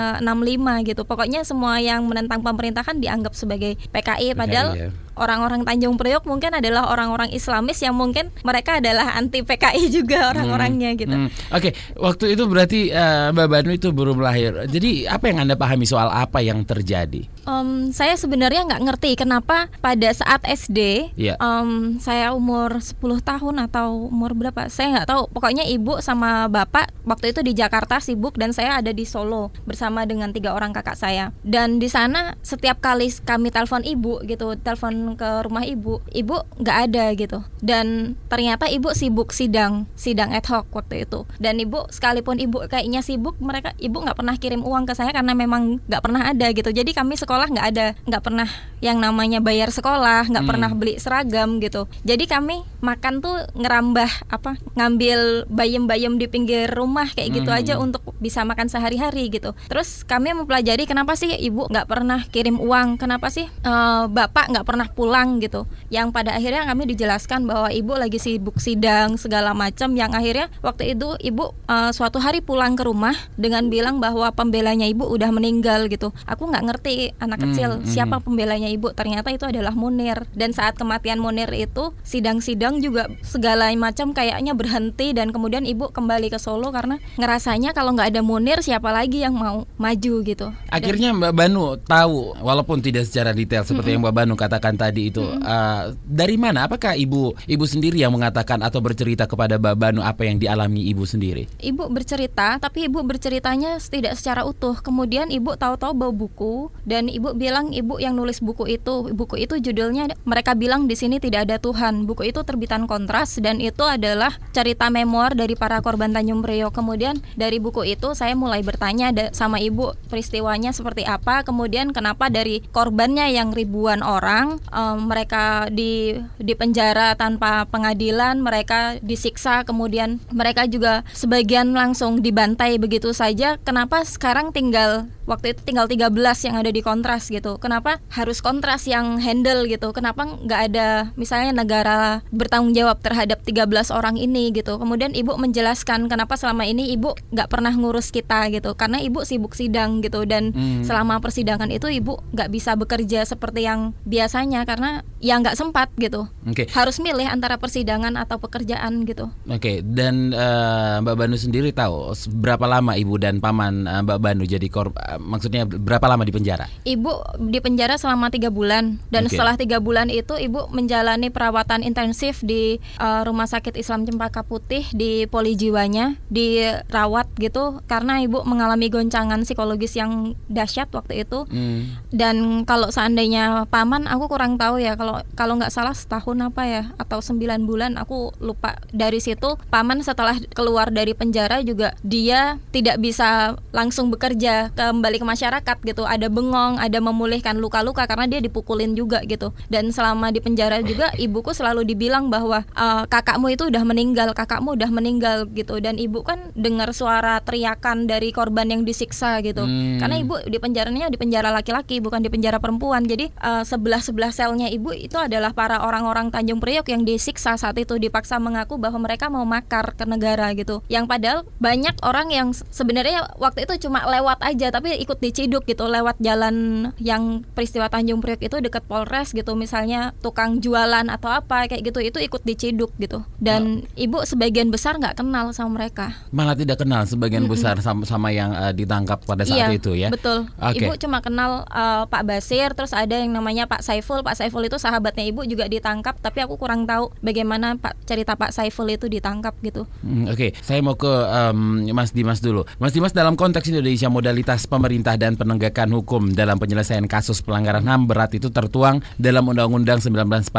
65 0.84 0.88
gitu 0.92 1.02
pokoknya 1.08 1.40
semua 1.54 1.78
yang 1.78 2.02
menentang 2.02 2.42
pemerintahan 2.42 2.98
dianggap 2.98 3.38
sebagai 3.38 3.78
PKI 3.94 4.34
padahal 4.34 4.74
PKI, 4.74 4.90
ya 4.90 5.03
orang-orang 5.16 5.62
Tanjung 5.62 5.96
Priok 5.96 6.26
mungkin 6.26 6.54
adalah 6.54 6.90
orang-orang 6.90 7.30
Islamis 7.34 7.80
yang 7.82 7.94
mungkin 7.94 8.30
mereka 8.42 8.78
adalah 8.78 9.14
anti 9.14 9.42
PKI 9.42 9.90
juga 9.90 10.18
hmm, 10.24 10.30
orang-orangnya 10.36 10.90
hmm, 10.94 10.98
gitu. 11.00 11.16
Hmm. 11.16 11.28
Oke, 11.54 11.70
okay. 11.70 11.72
waktu 11.98 12.24
itu 12.34 12.42
berarti 12.46 12.80
uh, 12.90 13.30
Mbak 13.34 13.48
Banu 13.48 13.70
itu 13.74 13.88
belum 13.90 14.18
lahir. 14.22 14.66
Jadi 14.68 15.06
apa 15.06 15.30
yang 15.30 15.46
anda 15.46 15.54
pahami 15.54 15.86
soal 15.86 16.10
apa 16.10 16.42
yang 16.42 16.62
terjadi? 16.66 17.26
Um, 17.44 17.92
saya 17.92 18.16
sebenarnya 18.16 18.64
nggak 18.64 18.82
ngerti 18.88 19.10
kenapa 19.20 19.68
pada 19.84 20.08
saat 20.16 20.40
SD, 20.48 21.12
yeah. 21.14 21.36
um, 21.38 22.00
saya 22.00 22.32
umur 22.32 22.80
10 22.80 23.00
tahun 23.20 23.54
atau 23.68 24.08
umur 24.08 24.32
berapa, 24.32 24.72
saya 24.72 25.00
nggak 25.00 25.08
tahu. 25.08 25.22
Pokoknya 25.30 25.68
ibu 25.68 26.00
sama 26.00 26.48
bapak 26.48 26.90
waktu 27.04 27.36
itu 27.36 27.40
di 27.44 27.52
Jakarta 27.52 28.00
sibuk 28.00 28.40
dan 28.40 28.56
saya 28.56 28.80
ada 28.80 28.90
di 28.90 29.04
Solo 29.04 29.52
bersama 29.68 30.08
dengan 30.08 30.32
tiga 30.32 30.56
orang 30.56 30.72
kakak 30.72 30.96
saya. 30.96 31.36
Dan 31.44 31.76
di 31.76 31.92
sana 31.92 32.34
setiap 32.40 32.80
kali 32.80 33.12
kami 33.22 33.52
telepon 33.52 33.84
ibu 33.84 34.24
gitu, 34.24 34.56
telepon 34.56 35.03
ke 35.12 35.44
rumah 35.44 35.60
ibu 35.62 36.00
ibu 36.08 36.40
nggak 36.56 36.78
ada 36.88 37.04
gitu. 37.12 37.38
Dan 37.60 38.16
ternyata 38.26 38.64
ibu 38.66 38.96
sibuk 38.96 39.30
sidang 39.30 39.84
sidang 39.92 40.32
ad 40.32 40.48
hoc 40.48 40.72
waktu 40.72 41.04
itu. 41.04 41.28
Dan 41.36 41.60
ibu 41.60 41.84
sekalipun 41.92 42.40
ibu 42.40 42.64
kayaknya 42.64 43.04
sibuk 43.04 43.36
mereka 43.38 43.76
ibu 43.76 44.00
nggak 44.00 44.16
pernah 44.16 44.34
kirim 44.34 44.64
uang 44.64 44.88
ke 44.88 44.96
saya 44.96 45.12
karena 45.12 45.36
memang 45.36 45.84
nggak 45.84 46.00
pernah 46.00 46.22
ada 46.24 46.46
gitu. 46.48 46.72
Jadi 46.72 46.90
kami 46.90 47.14
sekolah 47.14 47.52
nggak 47.52 47.66
ada 47.68 47.86
nggak 48.04 48.22
pernah 48.24 48.48
yang 48.80 48.96
namanya 48.96 49.38
bayar 49.38 49.68
sekolah 49.68 50.28
nggak 50.28 50.40
Hmm. 50.40 50.50
pernah 50.50 50.70
beli 50.72 50.96
seragam 50.96 51.60
gitu. 51.60 51.84
Jadi 52.02 52.24
kami 52.24 52.64
makan 52.80 53.20
tuh 53.20 53.36
ngerambah 53.52 54.28
apa 54.28 54.56
ngambil 54.76 55.48
bayam-bayam 55.48 56.16
di 56.16 56.26
pinggir 56.28 56.68
rumah 56.68 57.08
kayak 57.10 57.42
gitu 57.42 57.50
Hmm. 57.50 57.60
aja 57.60 57.74
untuk 57.76 58.04
bisa 58.20 58.44
makan 58.44 58.68
sehari-hari 58.68 59.28
gitu. 59.28 59.52
Terus 59.68 60.04
kami 60.04 60.32
mempelajari 60.32 60.84
kenapa 60.84 61.16
sih 61.16 61.32
ibu 61.34 61.66
nggak 61.66 61.88
pernah 61.88 62.20
kirim 62.28 62.56
uang 62.56 62.96
kenapa 62.96 63.28
sih 63.28 63.48
eh, 63.48 64.04
bapak 64.06 64.52
nggak 64.52 64.66
pernah 64.66 64.86
pulang 64.98 65.38
gitu. 65.38 65.68
Yang 65.94 66.10
pada 66.10 66.34
akhirnya 66.34 66.66
kami 66.66 66.90
dijelaskan 66.90 67.46
bahwa 67.46 67.70
ibu 67.70 67.94
lagi 67.94 68.18
sibuk 68.18 68.58
sidang 68.58 69.14
segala 69.20 69.54
macam. 69.54 69.94
Yang 69.94 70.10
akhirnya 70.18 70.46
waktu 70.58 70.98
itu 70.98 71.14
ibu 71.22 71.54
eh, 71.70 71.90
suatu 71.94 72.18
hari 72.18 72.42
pulang 72.42 72.74
ke 72.74 72.82
rumah 72.82 73.14
dengan 73.38 73.70
bilang 73.70 74.02
bahwa 74.02 74.32
pembelanya 74.34 74.88
ibu 74.88 75.06
udah 75.06 75.30
meninggal 75.30 75.86
gitu. 75.86 76.10
Aku 76.26 76.50
nggak 76.50 76.64
ngerti 76.66 77.14
anak 77.20 77.44
Hmm, 77.44 77.52
kecil 77.52 77.70
hmm. 77.78 77.86
siapa 77.86 78.16
pembelanya 78.24 78.72
ibu. 78.72 78.90
Ternyata 78.96 79.28
itu 79.28 79.44
adalah 79.44 79.76
Munir. 79.76 80.24
Dan 80.32 80.56
saat 80.56 80.80
kematian 80.80 81.20
Munir 81.20 81.52
itu 81.52 81.92
sidang-sidang 82.00 82.80
juga 82.80 83.12
segala 83.20 83.68
macam 83.76 84.16
kayaknya 84.16 84.56
berhenti 84.56 85.12
dan 85.12 85.34
kemudian 85.34 85.68
ibu 85.68 85.92
kembali 85.92 86.32
ke 86.32 86.40
Solo 86.40 86.72
karena 86.72 86.96
ngerasanya 87.20 87.76
kalau 87.76 87.92
nggak 87.92 88.16
ada 88.16 88.22
Munir 88.24 88.64
siapa 88.64 88.88
lagi 88.88 89.20
yang 89.20 89.36
mau 89.36 89.68
maju 89.76 90.14
gitu. 90.24 90.46
Akhirnya 90.72 91.12
Mbak 91.12 91.34
Banu 91.36 91.76
tahu 91.84 92.38
walaupun 92.40 92.80
tidak 92.80 93.04
secara 93.04 93.36
detail 93.36 93.66
seperti 93.66 93.94
yang 93.94 94.02
Mbak 94.06 94.14
Banu 94.14 94.34
katakan 94.38 94.78
tadi 94.84 95.08
itu 95.08 95.24
uh, 95.24 95.96
dari 96.04 96.36
mana? 96.36 96.68
Apakah 96.68 96.92
ibu 96.92 97.32
ibu 97.48 97.64
sendiri 97.64 98.04
yang 98.04 98.12
mengatakan 98.12 98.60
atau 98.60 98.84
bercerita 98.84 99.24
kepada 99.24 99.56
Mbak 99.56 99.76
Banu 99.80 100.00
apa 100.04 100.28
yang 100.28 100.36
dialami 100.36 100.84
ibu 100.92 101.08
sendiri? 101.08 101.48
Ibu 101.60 101.88
bercerita, 101.88 102.60
tapi 102.60 102.84
ibu 102.86 103.00
berceritanya 103.00 103.80
tidak 103.80 104.20
secara 104.20 104.44
utuh. 104.44 104.76
Kemudian 104.76 105.32
ibu 105.32 105.56
tahu-tahu 105.56 105.96
bawa 105.96 106.12
buku 106.12 106.68
dan 106.84 107.08
ibu 107.08 107.32
bilang 107.32 107.72
ibu 107.72 107.96
yang 107.96 108.12
nulis 108.12 108.44
buku 108.44 108.68
itu. 108.68 109.08
Buku 109.14 109.40
itu 109.40 109.56
judulnya 109.56 110.12
mereka 110.28 110.52
bilang 110.52 110.84
di 110.84 110.98
sini 110.98 111.16
tidak 111.16 111.48
ada 111.48 111.56
Tuhan. 111.56 112.04
Buku 112.04 112.28
itu 112.28 112.44
terbitan 112.44 112.84
Kontras 112.84 113.40
dan 113.40 113.62
itu 113.62 113.82
adalah 113.86 114.36
cerita 114.52 114.92
memoir 114.92 115.32
dari 115.32 115.56
para 115.56 115.80
korban 115.80 116.12
Tanjung 116.12 116.44
Priok. 116.44 116.76
Kemudian 116.76 117.24
dari 117.38 117.56
buku 117.62 117.86
itu 117.88 118.12
saya 118.12 118.36
mulai 118.36 118.60
bertanya 118.60 119.14
sama 119.32 119.62
ibu 119.62 119.96
peristiwanya 120.12 120.74
seperti 120.76 121.08
apa. 121.08 121.46
Kemudian 121.46 121.94
kenapa 121.94 122.28
dari 122.28 122.60
korbannya 122.74 123.30
yang 123.32 123.54
ribuan 123.54 124.02
orang 124.04 124.58
em, 124.74 124.98
mereka 125.06 125.70
di 125.70 126.18
di 126.36 126.52
penjara 126.58 127.14
tanpa 127.14 127.64
pengadilan, 127.70 128.42
mereka 128.42 128.98
disiksa, 128.98 129.62
kemudian 129.62 130.18
mereka 130.34 130.66
juga 130.66 131.06
sebagian 131.14 131.70
langsung 131.72 132.18
dibantai 132.18 132.76
begitu 132.82 133.14
saja. 133.14 133.56
Kenapa 133.62 134.02
sekarang 134.02 134.50
tinggal 134.50 135.06
waktu 135.24 135.52
itu 135.52 135.60
tinggal 135.62 135.86
13 135.86 136.10
yang 136.44 136.54
ada 136.54 136.68
di 136.68 136.80
kontras 136.80 137.28
gitu. 137.28 137.56
Kenapa 137.56 138.00
harus 138.12 138.40
kontras 138.40 138.84
yang 138.84 139.16
handle 139.18 139.64
gitu? 139.64 139.90
Kenapa 139.90 140.24
nggak 140.24 140.60
ada 140.70 140.88
misalnya 141.14 141.52
negara 141.54 142.20
bertanggung 142.30 142.72
jawab 142.72 143.00
terhadap 143.00 143.40
13 143.42 143.64
orang 143.90 144.16
ini 144.16 144.52
gitu? 144.52 144.76
Kemudian 144.76 145.12
ibu 145.12 145.34
menjelaskan 145.34 146.06
kenapa 146.06 146.36
selama 146.36 146.64
ini 146.64 146.90
ibu 146.90 147.12
nggak 147.30 147.48
pernah 147.48 147.72
ngurus 147.72 148.08
kita 148.08 148.48
gitu. 148.48 148.72
Karena 148.74 149.00
ibu 149.00 149.24
sibuk 149.24 149.52
sidang 149.52 150.00
gitu 150.00 150.24
dan 150.24 150.52
Hmm. 150.54 150.84
selama 150.84 151.18
persidangan 151.18 151.68
itu 151.68 151.88
ibu 151.88 152.20
nggak 152.30 152.48
bisa 152.48 152.76
bekerja 152.76 153.24
seperti 153.24 153.64
yang 153.64 153.90
biasanya 154.04 154.62
karena 154.62 155.00
ya 155.18 155.40
nggak 155.40 155.56
sempat 155.56 155.88
gitu. 155.96 156.28
Oke. 156.44 156.68
Harus 156.70 157.00
milih 157.00 157.24
antara 157.24 157.56
persidangan 157.56 158.14
atau 158.14 158.36
pekerjaan 158.36 159.02
gitu. 159.04 159.32
Oke, 159.44 159.80
dan 159.80 160.30
eh, 160.30 160.96
Mbak 161.00 161.16
Banu 161.16 161.34
sendiri 161.34 161.70
tahu 161.70 162.12
berapa 162.34 162.64
lama 162.64 162.94
ibu 162.94 163.16
dan 163.16 163.40
paman 163.40 163.84
eh, 163.84 164.00
Mbak 164.02 164.18
Banu 164.20 164.44
jadi 164.44 164.68
kor 164.68 164.92
eh, 164.92 165.13
maksudnya 165.18 165.64
berapa 165.64 166.04
lama 166.06 166.22
di 166.22 166.32
penjara? 166.32 166.66
Ibu 166.84 167.42
di 167.50 167.58
penjara 167.58 167.96
selama 167.96 168.30
tiga 168.30 168.48
bulan 168.48 168.98
dan 169.08 169.26
Oke. 169.26 169.34
setelah 169.36 169.54
tiga 169.58 169.78
bulan 169.78 170.08
itu 170.08 170.34
ibu 170.36 170.66
menjalani 170.70 171.28
perawatan 171.28 171.82
intensif 171.82 172.40
di 172.42 172.78
eh, 172.78 173.22
rumah 173.24 173.46
sakit 173.46 173.74
Islam 173.74 174.04
Cempaka 174.04 174.42
Putih 174.44 174.86
di 174.92 175.26
poli 175.26 175.54
jiwanya 175.54 176.16
dirawat 176.28 177.30
gitu 177.38 177.80
karena 177.86 178.20
ibu 178.22 178.42
mengalami 178.44 178.88
goncangan 178.88 179.42
psikologis 179.42 179.94
yang 179.96 180.34
dahsyat 180.48 180.90
waktu 180.92 181.26
itu 181.26 181.46
Hmm. 181.50 182.00
dan 182.10 182.64
kalau 182.64 182.88
seandainya 182.88 183.68
paman 183.68 184.08
aku 184.08 184.26
kurang 184.32 184.56
tahu 184.56 184.80
ya 184.80 184.96
kalau 184.96 185.20
kalau 185.36 185.54
nggak 185.60 185.70
salah 185.70 185.92
setahun 185.92 186.40
apa 186.40 186.62
ya 186.64 186.82
atau 186.96 187.20
sembilan 187.20 187.62
bulan 187.68 187.92
aku 188.00 188.32
lupa 188.40 188.80
dari 188.90 189.20
situ 189.20 189.54
paman 189.68 190.00
setelah 190.00 190.34
keluar 190.56 190.90
dari 190.90 191.12
penjara 191.12 191.60
juga 191.60 191.92
dia 192.02 192.58
tidak 192.72 192.98
bisa 192.98 193.54
langsung 193.70 194.08
bekerja 194.10 194.72
kembali 195.04 195.20
ke 195.20 195.28
masyarakat 195.28 195.76
gitu. 195.84 196.08
Ada 196.08 196.32
bengong 196.32 196.80
ada 196.80 196.96
memulihkan 196.96 197.60
luka-luka 197.60 198.08
karena 198.08 198.24
dia 198.24 198.40
dipukulin 198.40 198.96
juga 198.96 199.20
gitu. 199.28 199.52
Dan 199.68 199.92
selama 199.92 200.32
di 200.32 200.40
penjara 200.40 200.80
juga 200.80 201.12
ibuku 201.20 201.52
selalu 201.52 201.84
dibilang 201.84 202.32
bahwa 202.32 202.64
"Eh, 202.72 203.04
kakakmu 203.04 203.52
itu 203.52 203.68
udah 203.68 203.84
meninggal 203.84 204.32
kakakmu 204.32 204.80
udah 204.80 204.88
meninggal 204.88 205.44
gitu. 205.52 205.76
Dan 205.76 206.00
ibu 206.00 206.24
kan 206.24 206.56
dengar 206.56 206.96
suara 206.96 207.36
teriakan 207.44 208.08
dari 208.08 208.32
korban 208.32 208.72
yang 208.72 208.88
disiksa 208.88 209.44
gitu. 209.44 209.60
Hmm. 209.60 210.00
karena 210.00 210.16
ibu 210.16 210.40
di 210.48 210.56
penjaranya 210.56 211.12
di 211.12 211.20
penjara 211.20 211.52
laki-laki 211.52 212.00
bukan 212.00 212.24
di 212.24 212.32
penjara 212.32 212.56
perempuan. 212.56 213.04
Jadi 213.04 213.28
sebelah 213.66 214.00
sebelah 214.00 214.32
selnya 214.32 214.72
ibu 214.72 214.94
itu 214.96 215.20
adalah 215.20 215.52
para 215.52 215.84
orang-orang 215.84 216.32
Tanjung 216.32 216.64
Priok 216.64 216.88
yang 216.88 217.04
disiksa 217.04 217.60
saat 217.60 217.76
itu 217.76 218.00
dipaksa 218.00 218.40
mengaku 218.40 218.80
bahwa 218.80 219.04
mereka 219.04 219.28
mau 219.28 219.44
makar 219.44 219.92
ke 219.98 220.08
negara 220.08 220.54
gitu. 220.56 220.80
Yang 220.88 221.04
padahal 221.10 221.38
banyak 221.58 221.92
orang 222.06 222.28
yang 222.30 222.48
se- 222.54 222.64
sebenarnya 222.70 223.26
waktu 223.36 223.66
itu 223.66 223.88
cuma 223.88 224.06
lewat 224.06 224.38
aja 224.40 224.70
tapi 224.70 224.93
ikut 224.98 225.18
diciduk 225.20 225.64
gitu 225.66 225.86
lewat 225.86 226.18
jalan 226.22 226.90
yang 227.00 227.46
peristiwa 227.54 227.90
Tanjung 227.90 228.20
Priok 228.20 228.42
itu 228.44 228.56
dekat 228.60 228.84
Polres 228.86 229.34
gitu 229.34 229.54
misalnya 229.58 230.14
tukang 230.20 230.58
jualan 230.62 231.06
atau 231.10 231.30
apa 231.30 231.66
kayak 231.70 231.82
gitu 231.86 232.00
itu 232.00 232.18
ikut 232.20 232.42
diciduk 232.42 232.90
gitu 232.98 233.22
dan 233.38 233.86
ibu 233.94 234.22
sebagian 234.22 234.70
besar 234.70 234.96
nggak 234.98 235.20
kenal 235.20 235.50
sama 235.52 235.82
mereka 235.82 236.14
Malah 236.34 236.58
tidak 236.58 236.82
kenal 236.82 237.06
sebagian 237.06 237.46
besar 237.46 237.78
sama, 237.78 238.02
sama 238.08 238.34
yang 238.34 238.50
eh, 238.54 238.72
ditangkap 238.74 239.22
pada 239.22 239.46
saat 239.46 239.70
iya, 239.70 239.78
itu 239.78 239.92
ya. 239.94 240.08
Betul. 240.10 240.50
Oke. 240.58 240.82
Ibu 240.82 240.92
cuma 240.98 241.22
kenal 241.22 241.64
uh, 241.70 242.04
Pak 242.10 242.22
Basir, 242.26 242.74
terus 242.74 242.90
ada 242.90 243.14
yang 243.14 243.30
namanya 243.30 243.70
Pak 243.70 243.86
Saiful. 243.86 244.26
Pak 244.26 244.34
Saiful 244.38 244.66
itu 244.66 244.76
sahabatnya 244.76 245.24
ibu 245.24 245.46
juga 245.46 245.70
ditangkap, 245.70 246.18
tapi 246.18 246.42
aku 246.42 246.58
kurang 246.58 246.84
tahu 246.84 247.14
bagaimana 247.22 247.78
Pak 247.78 247.94
cerita 248.04 248.34
Pak 248.34 248.50
Saiful 248.50 248.90
itu 248.90 249.06
ditangkap 249.06 249.54
gitu. 249.62 249.86
Hmm, 250.02 250.26
Oke, 250.30 250.52
saya 250.60 250.82
mau 250.82 250.98
ke 250.98 251.10
em, 251.10 251.90
Mas 251.94 252.10
Dimas 252.10 252.42
dulu. 252.42 252.66
Mas 252.82 252.92
Dimas 252.92 253.14
dalam 253.14 253.38
konteks 253.38 253.70
Indonesia 253.70 254.10
modalitas 254.10 254.66
pemerintah 254.84 255.16
dan 255.16 255.32
penegakan 255.32 255.96
hukum. 255.96 256.36
Dalam 256.36 256.60
penyelesaian 256.60 257.08
kasus 257.08 257.40
pelanggaran 257.40 257.88
HAM 257.88 258.04
berat 258.04 258.36
itu 258.36 258.52
tertuang 258.52 259.00
dalam 259.16 259.48
Undang-Undang 259.48 260.04
1945 260.04 260.52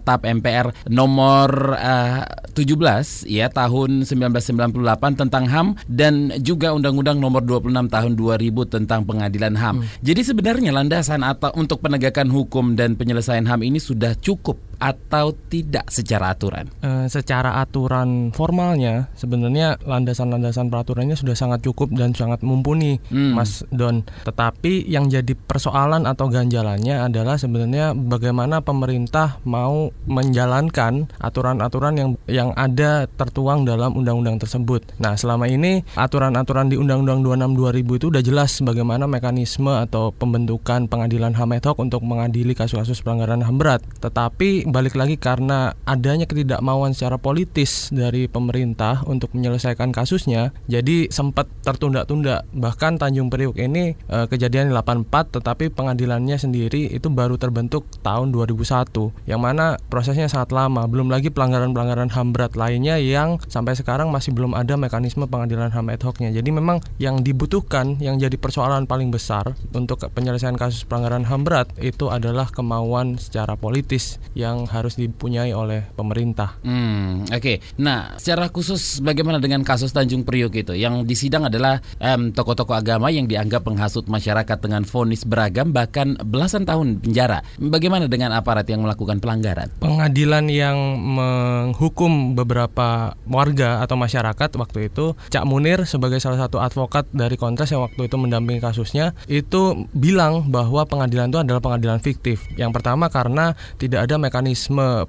TAP 0.00 0.20
MPR 0.40 0.72
nomor 0.88 1.76
eh, 1.76 2.24
17 2.56 3.28
ya 3.28 3.52
tahun 3.52 4.08
1998 4.08 5.20
tentang 5.20 5.44
HAM 5.44 5.76
dan 5.92 6.32
juga 6.40 6.72
Undang-Undang 6.72 7.20
nomor 7.20 7.44
26 7.44 7.92
tahun 7.92 8.12
2000 8.16 8.72
tentang 8.80 9.04
pengadilan 9.04 9.52
HAM. 9.52 9.84
Jadi 10.00 10.24
sebenarnya 10.24 10.72
landasan 10.72 11.20
atau 11.20 11.52
untuk 11.52 11.84
penegakan 11.84 12.32
hukum 12.32 12.80
dan 12.80 12.96
penyelesaian 12.96 13.44
HAM 13.44 13.60
ini 13.60 13.76
sudah 13.76 14.16
cukup 14.16 14.56
atau 14.78 15.32
tidak 15.48 15.88
secara 15.88 16.36
aturan? 16.36 16.68
Eh, 16.84 17.06
secara 17.08 17.60
aturan 17.62 18.30
formalnya 18.34 19.08
sebenarnya 19.16 19.80
landasan-landasan 19.82 20.68
peraturannya 20.68 21.16
sudah 21.16 21.34
sangat 21.34 21.64
cukup 21.64 21.92
dan 21.94 22.12
sangat 22.12 22.44
mumpuni 22.44 22.98
Hmm. 23.08 23.38
Mas 23.38 23.62
Don. 23.70 24.02
Tetapi 24.26 24.84
yang 24.90 25.08
jadi 25.08 25.32
persoalan 25.32 26.04
atau 26.04 26.28
ganjalannya 26.28 27.06
adalah 27.06 27.38
sebenarnya 27.38 27.94
bagaimana 27.96 28.60
pemerintah 28.60 29.38
mau 29.46 29.94
menjalankan 30.04 31.08
aturan-aturan 31.22 31.94
yang 31.96 32.10
yang 32.28 32.50
ada 32.58 33.06
tertuang 33.16 33.64
dalam 33.64 33.94
undang-undang 33.94 34.36
tersebut. 34.42 34.84
Nah, 35.00 35.14
selama 35.14 35.46
ini 35.48 35.86
aturan-aturan 35.94 36.68
di 36.68 36.76
Undang-Undang 36.76 37.22
26 37.54 37.86
2000 37.86 37.96
itu 37.96 38.06
udah 38.10 38.22
jelas 38.22 38.50
bagaimana 38.60 39.06
mekanisme 39.08 39.70
atau 39.70 40.10
pembentukan 40.12 40.90
pengadilan 40.90 41.32
HAM 41.32 41.56
ad 41.56 41.64
hoc 41.64 41.78
untuk 41.80 42.02
mengadili 42.02 42.52
kasus-kasus 42.52 43.00
pelanggaran 43.00 43.46
HAM 43.46 43.56
berat. 43.56 43.80
Tetapi 44.02 44.65
balik 44.66 44.98
lagi 44.98 45.14
karena 45.14 45.78
adanya 45.86 46.26
ketidakmauan 46.26 46.92
secara 46.92 47.16
politis 47.22 47.88
dari 47.94 48.26
pemerintah 48.26 49.06
untuk 49.06 49.30
menyelesaikan 49.32 49.94
kasusnya, 49.94 50.50
jadi 50.66 51.06
sempat 51.08 51.46
tertunda-tunda. 51.62 52.42
Bahkan 52.50 52.98
Tanjung 52.98 53.30
Priuk 53.30 53.54
ini 53.56 53.94
eh, 53.94 54.26
kejadian 54.26 54.74
84 54.74 55.38
tetapi 55.38 55.70
pengadilannya 55.70 56.34
sendiri 56.34 56.90
itu 56.90 57.06
baru 57.06 57.38
terbentuk 57.38 57.86
tahun 58.02 58.34
2001 58.34 59.30
yang 59.30 59.38
mana 59.38 59.78
prosesnya 59.86 60.26
sangat 60.26 60.50
lama. 60.50 60.90
Belum 60.90 61.06
lagi 61.08 61.30
pelanggaran-pelanggaran 61.30 62.10
HAM 62.10 62.34
berat 62.34 62.58
lainnya 62.58 62.98
yang 62.98 63.38
sampai 63.46 63.78
sekarang 63.78 64.10
masih 64.10 64.34
belum 64.34 64.58
ada 64.58 64.74
mekanisme 64.74 65.24
pengadilan 65.30 65.70
HAM 65.70 65.92
ad 65.92 66.02
hoc-nya. 66.02 66.34
Jadi 66.34 66.50
memang 66.50 66.82
yang 66.98 67.22
dibutuhkan 67.22 68.00
yang 68.02 68.18
jadi 68.18 68.34
persoalan 68.34 68.90
paling 68.90 69.14
besar 69.14 69.54
untuk 69.70 70.02
penyelesaian 70.10 70.58
kasus 70.58 70.82
pelanggaran 70.82 71.22
HAM 71.22 71.46
berat 71.46 71.70
itu 71.78 72.10
adalah 72.10 72.50
kemauan 72.50 73.20
secara 73.20 73.54
politis 73.54 74.18
yang 74.34 74.55
yang 74.56 74.64
harus 74.72 74.96
dipunyai 74.96 75.52
oleh 75.52 75.84
pemerintah. 75.92 76.56
Hmm, 76.64 77.28
oke. 77.28 77.60
Nah, 77.76 78.16
secara 78.16 78.48
khusus 78.48 79.04
bagaimana 79.04 79.36
dengan 79.36 79.60
kasus 79.60 79.92
Tanjung 79.92 80.24
Priok 80.24 80.56
itu? 80.56 80.72
Yang 80.72 81.04
disidang 81.04 81.52
adalah 81.52 81.84
em, 82.00 82.32
tokoh-tokoh 82.32 82.72
agama 82.72 83.12
yang 83.12 83.28
dianggap 83.28 83.68
penghasut 83.68 84.08
masyarakat 84.08 84.56
dengan 84.56 84.88
vonis 84.88 85.28
beragam 85.28 85.76
bahkan 85.76 86.16
belasan 86.24 86.64
tahun 86.64 87.04
penjara. 87.04 87.44
Bagaimana 87.60 88.08
dengan 88.08 88.32
aparat 88.32 88.64
yang 88.72 88.80
melakukan 88.80 89.20
pelanggaran? 89.20 89.68
Pengadilan 89.82 90.48
yang 90.48 90.78
menghukum 90.96 92.32
beberapa 92.32 93.12
warga 93.28 93.84
atau 93.84 94.00
masyarakat 94.00 94.50
waktu 94.56 94.88
itu, 94.88 95.12
Cak 95.28 95.44
Munir 95.44 95.84
sebagai 95.84 96.22
salah 96.22 96.40
satu 96.46 96.62
advokat 96.62 97.04
dari 97.12 97.36
Kontras 97.36 97.68
yang 97.74 97.84
waktu 97.84 98.08
itu 98.08 98.16
mendampingi 98.16 98.62
kasusnya, 98.62 99.12
itu 99.28 99.84
bilang 99.92 100.48
bahwa 100.48 100.86
pengadilan 100.86 101.28
itu 101.28 101.42
adalah 101.42 101.60
pengadilan 101.60 101.98
fiktif. 102.00 102.46
Yang 102.54 102.80
pertama 102.80 103.10
karena 103.10 103.58
tidak 103.76 104.06
ada 104.06 104.16
mekanisme 104.16 104.45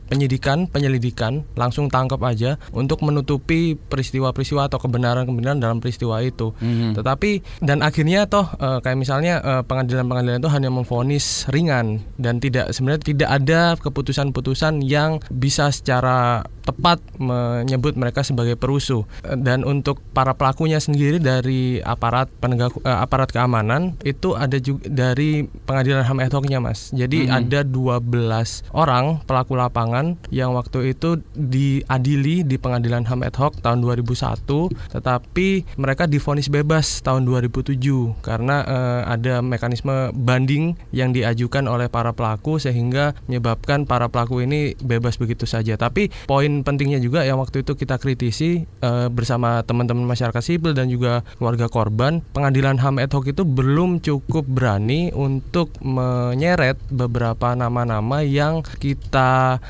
penyidikan, 0.09 0.65
penyelidikan, 0.65 1.45
langsung 1.53 1.91
tangkap 1.91 2.21
aja 2.23 2.55
untuk 2.73 3.03
menutupi 3.03 3.75
peristiwa-peristiwa 3.77 4.71
atau 4.71 4.79
kebenaran-kebenaran 4.81 5.59
dalam 5.59 5.77
peristiwa 5.83 6.23
itu. 6.23 6.55
Mhm. 6.57 6.97
Tetapi 6.97 7.61
dan 7.61 7.83
akhirnya 7.83 8.25
toh 8.25 8.47
eh, 8.57 8.79
kayak 8.81 8.97
misalnya 8.97 9.33
eh, 9.43 9.61
pengadilan-pengadilan 9.67 10.39
itu 10.39 10.49
hanya 10.49 10.69
memvonis 10.71 11.45
ringan 11.51 12.01
dan 12.17 12.39
tidak 12.39 12.71
sebenarnya 12.71 13.03
tidak 13.03 13.29
ada 13.29 13.61
keputusan-keputusan 13.77 14.81
yang 14.81 15.19
bisa 15.29 15.69
secara 15.69 16.47
tepat 16.63 16.99
menyebut 17.15 17.95
mereka 17.95 18.27
sebagai 18.27 18.59
perusuh. 18.59 19.07
Dan 19.23 19.63
untuk 19.63 20.03
para 20.11 20.35
pelakunya 20.35 20.83
sendiri 20.83 21.17
dari 21.17 21.79
aparat 21.79 22.27
penegak 22.39 22.75
eh, 22.83 22.91
aparat 22.91 23.31
keamanan 23.31 23.95
itu 24.03 24.35
ada 24.35 24.59
juga 24.59 24.83
dari 24.87 25.47
pengadilan 25.63 26.03
HAM 26.03 26.19
ad 26.19 26.33
hoc-nya 26.35 26.59
Mas. 26.59 26.91
Jadi 26.91 27.27
Mhm. 27.27 27.31
ada 27.31 27.59
12 27.63 28.63
orang 28.71 29.23
pelaku 29.27 29.59
lapangan 29.59 30.15
yang 30.31 30.55
waktu 30.55 30.95
itu 30.95 31.19
diadili 31.35 32.47
di 32.47 32.55
pengadilan 32.55 33.03
HAM 33.03 33.27
ad 33.27 33.35
hoc 33.35 33.59
tahun 33.59 33.83
2001 33.83 34.47
tetapi 34.95 35.47
mereka 35.75 36.07
divonis 36.07 36.47
bebas 36.47 37.03
tahun 37.03 37.27
2007 37.27 37.75
karena 38.23 38.63
eh, 38.63 39.01
ada 39.11 39.43
mekanisme 39.43 40.15
banding 40.15 40.79
yang 40.95 41.11
diajukan 41.11 41.67
oleh 41.67 41.91
para 41.91 42.15
pelaku 42.15 42.61
sehingga 42.61 43.17
menyebabkan 43.27 43.83
para 43.83 44.07
pelaku 44.07 44.45
ini 44.45 44.73
bebas 44.79 45.19
begitu 45.19 45.43
saja. 45.43 45.75
Tapi 45.75 46.09
poin 46.29 46.63
pentingnya 46.63 47.03
juga 47.03 47.27
yang 47.27 47.41
waktu 47.41 47.65
itu 47.65 47.75
kita 47.75 47.99
kritisi 47.99 48.63
eh, 48.63 49.07
bersama 49.11 49.65
teman-teman 49.67 50.07
masyarakat 50.07 50.39
sipil 50.39 50.71
dan 50.71 50.87
juga 50.87 51.25
keluarga 51.35 51.67
korban, 51.67 52.23
pengadilan 52.31 52.79
HAM 52.79 53.01
ad 53.01 53.11
hoc 53.11 53.27
itu 53.27 53.43
belum 53.43 53.99
cukup 53.99 54.47
berani 54.47 55.11
untuk 55.11 55.73
menyeret 55.83 56.79
beberapa 56.93 57.57
nama-nama 57.57 58.21
yang 58.21 58.61
kita 58.61 59.16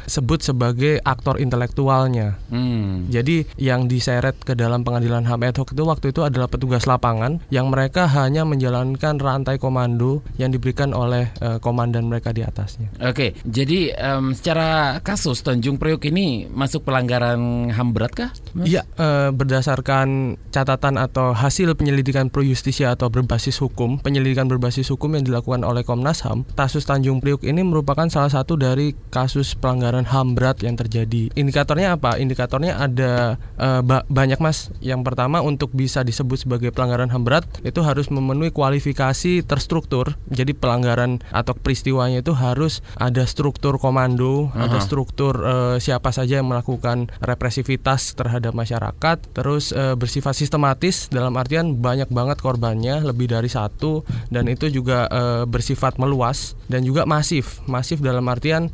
sebut 0.07 0.43
sebagai 0.43 0.99
aktor 1.03 1.37
intelektualnya. 1.37 2.39
Hmm. 2.49 3.07
Jadi 3.11 3.47
yang 3.59 3.85
diseret 3.91 4.39
ke 4.41 4.53
dalam 4.55 4.81
pengadilan 4.81 5.27
HAM 5.27 5.43
ad 5.45 5.57
hoc 5.59 5.75
itu 5.75 5.83
waktu 5.83 6.05
itu 6.15 6.21
adalah 6.23 6.49
petugas 6.49 6.89
lapangan 6.89 7.39
yang 7.53 7.69
mereka 7.69 8.07
hanya 8.09 8.47
menjalankan 8.47 9.19
rantai 9.19 9.59
komando 9.59 10.25
yang 10.41 10.49
diberikan 10.49 10.91
oleh 10.95 11.29
eh, 11.43 11.57
komandan 11.61 12.09
mereka 12.09 12.33
di 12.33 12.41
atasnya. 12.41 12.89
Oke, 13.03 13.37
jadi 13.45 13.93
em, 13.93 14.33
secara 14.33 14.97
kasus 15.03 15.43
Tanjung 15.43 15.77
Priok 15.77 16.09
ini 16.09 16.49
masuk 16.49 16.87
pelanggaran 16.87 17.69
HAM 17.69 17.89
berat 17.93 18.13
kah? 18.17 18.31
Iya, 18.57 18.87
eh, 18.97 19.29
berdasarkan 19.29 20.39
catatan 20.49 20.97
atau 20.97 21.37
hasil 21.37 21.77
penyelidikan 21.77 22.33
pro 22.33 22.41
justisia 22.41 22.97
atau 22.97 23.13
berbasis 23.13 23.61
hukum, 23.61 24.01
penyelidikan 24.01 24.49
berbasis 24.49 24.89
hukum 24.89 25.13
yang 25.13 25.23
dilakukan 25.27 25.61
oleh 25.61 25.85
Komnas 25.85 26.25
HAM, 26.25 26.49
kasus 26.57 26.89
Tanjung 26.89 27.21
Priuk 27.21 27.45
ini 27.45 27.61
merupakan 27.61 28.09
salah 28.09 28.33
satu 28.33 28.57
dari 28.57 28.97
kasus 29.13 29.36
pelanggaran 29.57 30.07
HAM 30.07 30.33
berat 30.33 30.63
yang 30.63 30.73
terjadi. 30.73 31.29
Indikatornya 31.35 31.99
apa? 31.99 32.17
Indikatornya 32.17 32.79
ada 32.79 33.37
eh, 33.59 33.81
ba- 33.83 34.05
banyak 34.07 34.39
Mas. 34.41 34.71
Yang 34.79 35.01
pertama 35.03 35.43
untuk 35.43 35.73
bisa 35.73 36.01
disebut 36.01 36.47
sebagai 36.47 36.73
pelanggaran 36.73 37.11
HAM 37.11 37.23
berat 37.27 37.45
itu 37.61 37.83
harus 37.83 38.07
memenuhi 38.07 38.49
kualifikasi 38.49 39.45
terstruktur. 39.45 40.15
Jadi 40.31 40.55
pelanggaran 40.57 41.21
atau 41.29 41.53
peristiwanya 41.53 42.21
itu 42.25 42.33
harus 42.33 42.79
ada 42.97 43.27
struktur 43.27 43.77
komando, 43.77 44.49
ada 44.55 44.79
Aha. 44.79 44.85
struktur 44.85 45.33
eh, 45.43 45.77
siapa 45.77 46.09
saja 46.09 46.39
yang 46.41 46.49
melakukan 46.49 47.11
represivitas 47.21 48.15
terhadap 48.15 48.55
masyarakat, 48.55 49.17
terus 49.35 49.75
eh, 49.75 49.93
bersifat 49.93 50.33
sistematis 50.33 51.09
dalam 51.11 51.35
artian 51.35 51.77
banyak 51.77 52.09
banget 52.09 52.39
korbannya, 52.39 53.03
lebih 53.03 53.29
dari 53.29 53.51
satu, 53.51 54.01
dan 54.31 54.47
itu 54.47 54.71
juga 54.71 55.09
eh, 55.11 55.43
bersifat 55.45 55.99
meluas 55.99 56.55
dan 56.71 56.83
juga 56.83 57.03
masif, 57.03 57.61
masif 57.65 57.99
dalam 57.99 58.25
artian 58.27 58.69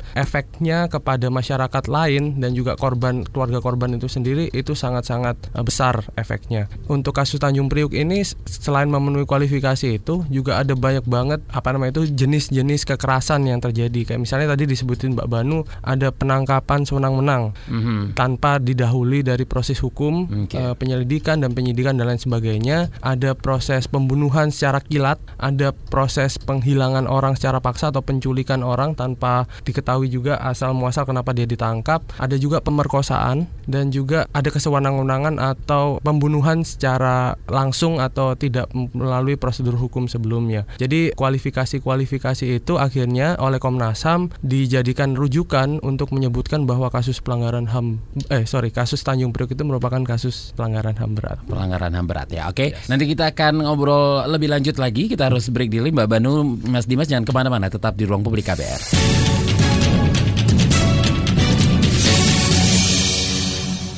efeknya 0.54 0.86
kepada 0.86 1.26
masyarakat 1.34 1.84
lain 1.90 2.38
dan 2.38 2.54
juga 2.54 2.78
korban 2.78 3.26
keluarga 3.26 3.58
korban 3.58 3.98
itu 3.98 4.06
sendiri 4.06 4.54
itu 4.54 4.78
sangat-sangat 4.78 5.34
eh, 5.50 5.64
besar 5.66 6.06
efeknya. 6.14 6.70
Untuk 6.86 7.18
kasus 7.18 7.42
Tanjung 7.42 7.66
Priuk 7.66 7.90
ini 7.90 8.22
selain 8.46 8.86
memenuhi 8.86 9.26
kualifikasi 9.26 9.98
itu 9.98 10.22
juga 10.30 10.62
ada 10.62 10.78
banyak 10.78 11.02
banget 11.10 11.42
apa 11.50 11.74
namanya 11.74 11.98
itu 11.98 12.14
jenis-jenis 12.14 12.86
kekerasan 12.86 13.50
yang 13.50 13.58
terjadi. 13.58 14.14
Kayak 14.14 14.22
misalnya 14.22 14.54
tadi 14.54 14.70
disebutin 14.70 15.18
Mbak 15.18 15.26
Banu 15.26 15.66
ada 15.82 16.14
penangkapan 16.14 16.86
sewenang-wenang 16.86 17.50
Mhm. 17.66 18.14
tanpa 18.14 18.62
didahului 18.62 19.26
dari 19.26 19.42
proses 19.42 19.82
hukum, 19.82 20.30
Oke. 20.46 20.54
eh, 20.54 20.74
penyelidikan 20.78 21.42
dan 21.42 21.50
penyidikan 21.50 21.98
dan 21.98 22.14
lain 22.14 22.22
sebagainya. 22.22 22.94
Ada 23.02 23.34
proses 23.34 23.90
pembunuhan 23.90 24.54
secara 24.54 24.78
kilat, 24.78 25.18
ada 25.34 25.74
proses 25.90 26.38
penghilangan 26.38 27.10
orang 27.10 27.34
secara 27.34 27.58
paksa 27.58 27.90
atau 27.90 28.06
penculikan 28.06 28.62
orang 28.62 28.94
tanpa 28.94 29.50
diketahui 29.66 30.06
juga 30.06 30.38
asal 30.44 30.76
muasal 30.76 31.08
kenapa 31.08 31.32
dia 31.32 31.48
ditangkap. 31.48 32.04
Ada 32.20 32.36
juga 32.36 32.60
pemerkosaan 32.60 33.48
dan 33.64 33.88
juga 33.88 34.28
ada 34.36 34.52
kesewenang-wenangan 34.52 35.40
atau 35.40 35.98
pembunuhan 36.04 36.62
secara 36.62 37.34
langsung 37.48 37.98
atau 37.98 38.36
tidak 38.36 38.68
melalui 38.92 39.40
prosedur 39.40 39.74
hukum 39.80 40.04
sebelumnya. 40.06 40.68
Jadi 40.76 41.16
kualifikasi-kualifikasi 41.16 42.60
itu 42.60 42.76
akhirnya 42.76 43.40
oleh 43.40 43.56
Komnas 43.56 44.04
HAM 44.04 44.30
dijadikan 44.44 45.16
rujukan 45.16 45.80
untuk 45.80 46.12
menyebutkan 46.12 46.68
bahwa 46.68 46.92
kasus 46.92 47.24
pelanggaran 47.24 47.66
HAM 47.72 48.04
eh 48.28 48.44
sorry 48.44 48.68
kasus 48.68 49.00
Tanjung 49.00 49.32
Priok 49.32 49.56
itu 49.56 49.64
merupakan 49.64 50.00
kasus 50.04 50.52
pelanggaran 50.52 50.94
HAM 51.00 51.16
berat. 51.16 51.38
Pelanggaran 51.48 51.96
HAM 51.96 52.06
berat 52.06 52.28
ya. 52.28 52.50
Oke, 52.52 52.76
nanti 52.86 53.08
kita 53.08 53.32
akan 53.32 53.64
ngobrol 53.64 54.28
lebih 54.28 54.52
lanjut 54.52 54.76
lagi. 54.76 55.08
Kita 55.08 55.32
harus 55.32 55.48
break 55.48 55.72
dulu, 55.72 55.88
Mbak 55.94 56.08
Banu, 56.08 56.58
Mas 56.68 56.84
Dimas 56.84 57.08
jangan 57.08 57.24
ke 57.24 57.32
mana-mana, 57.32 57.72
tetap 57.72 57.96
di 57.96 58.04
ruang 58.04 58.20
publik 58.20 58.44
KBR. 58.44 59.33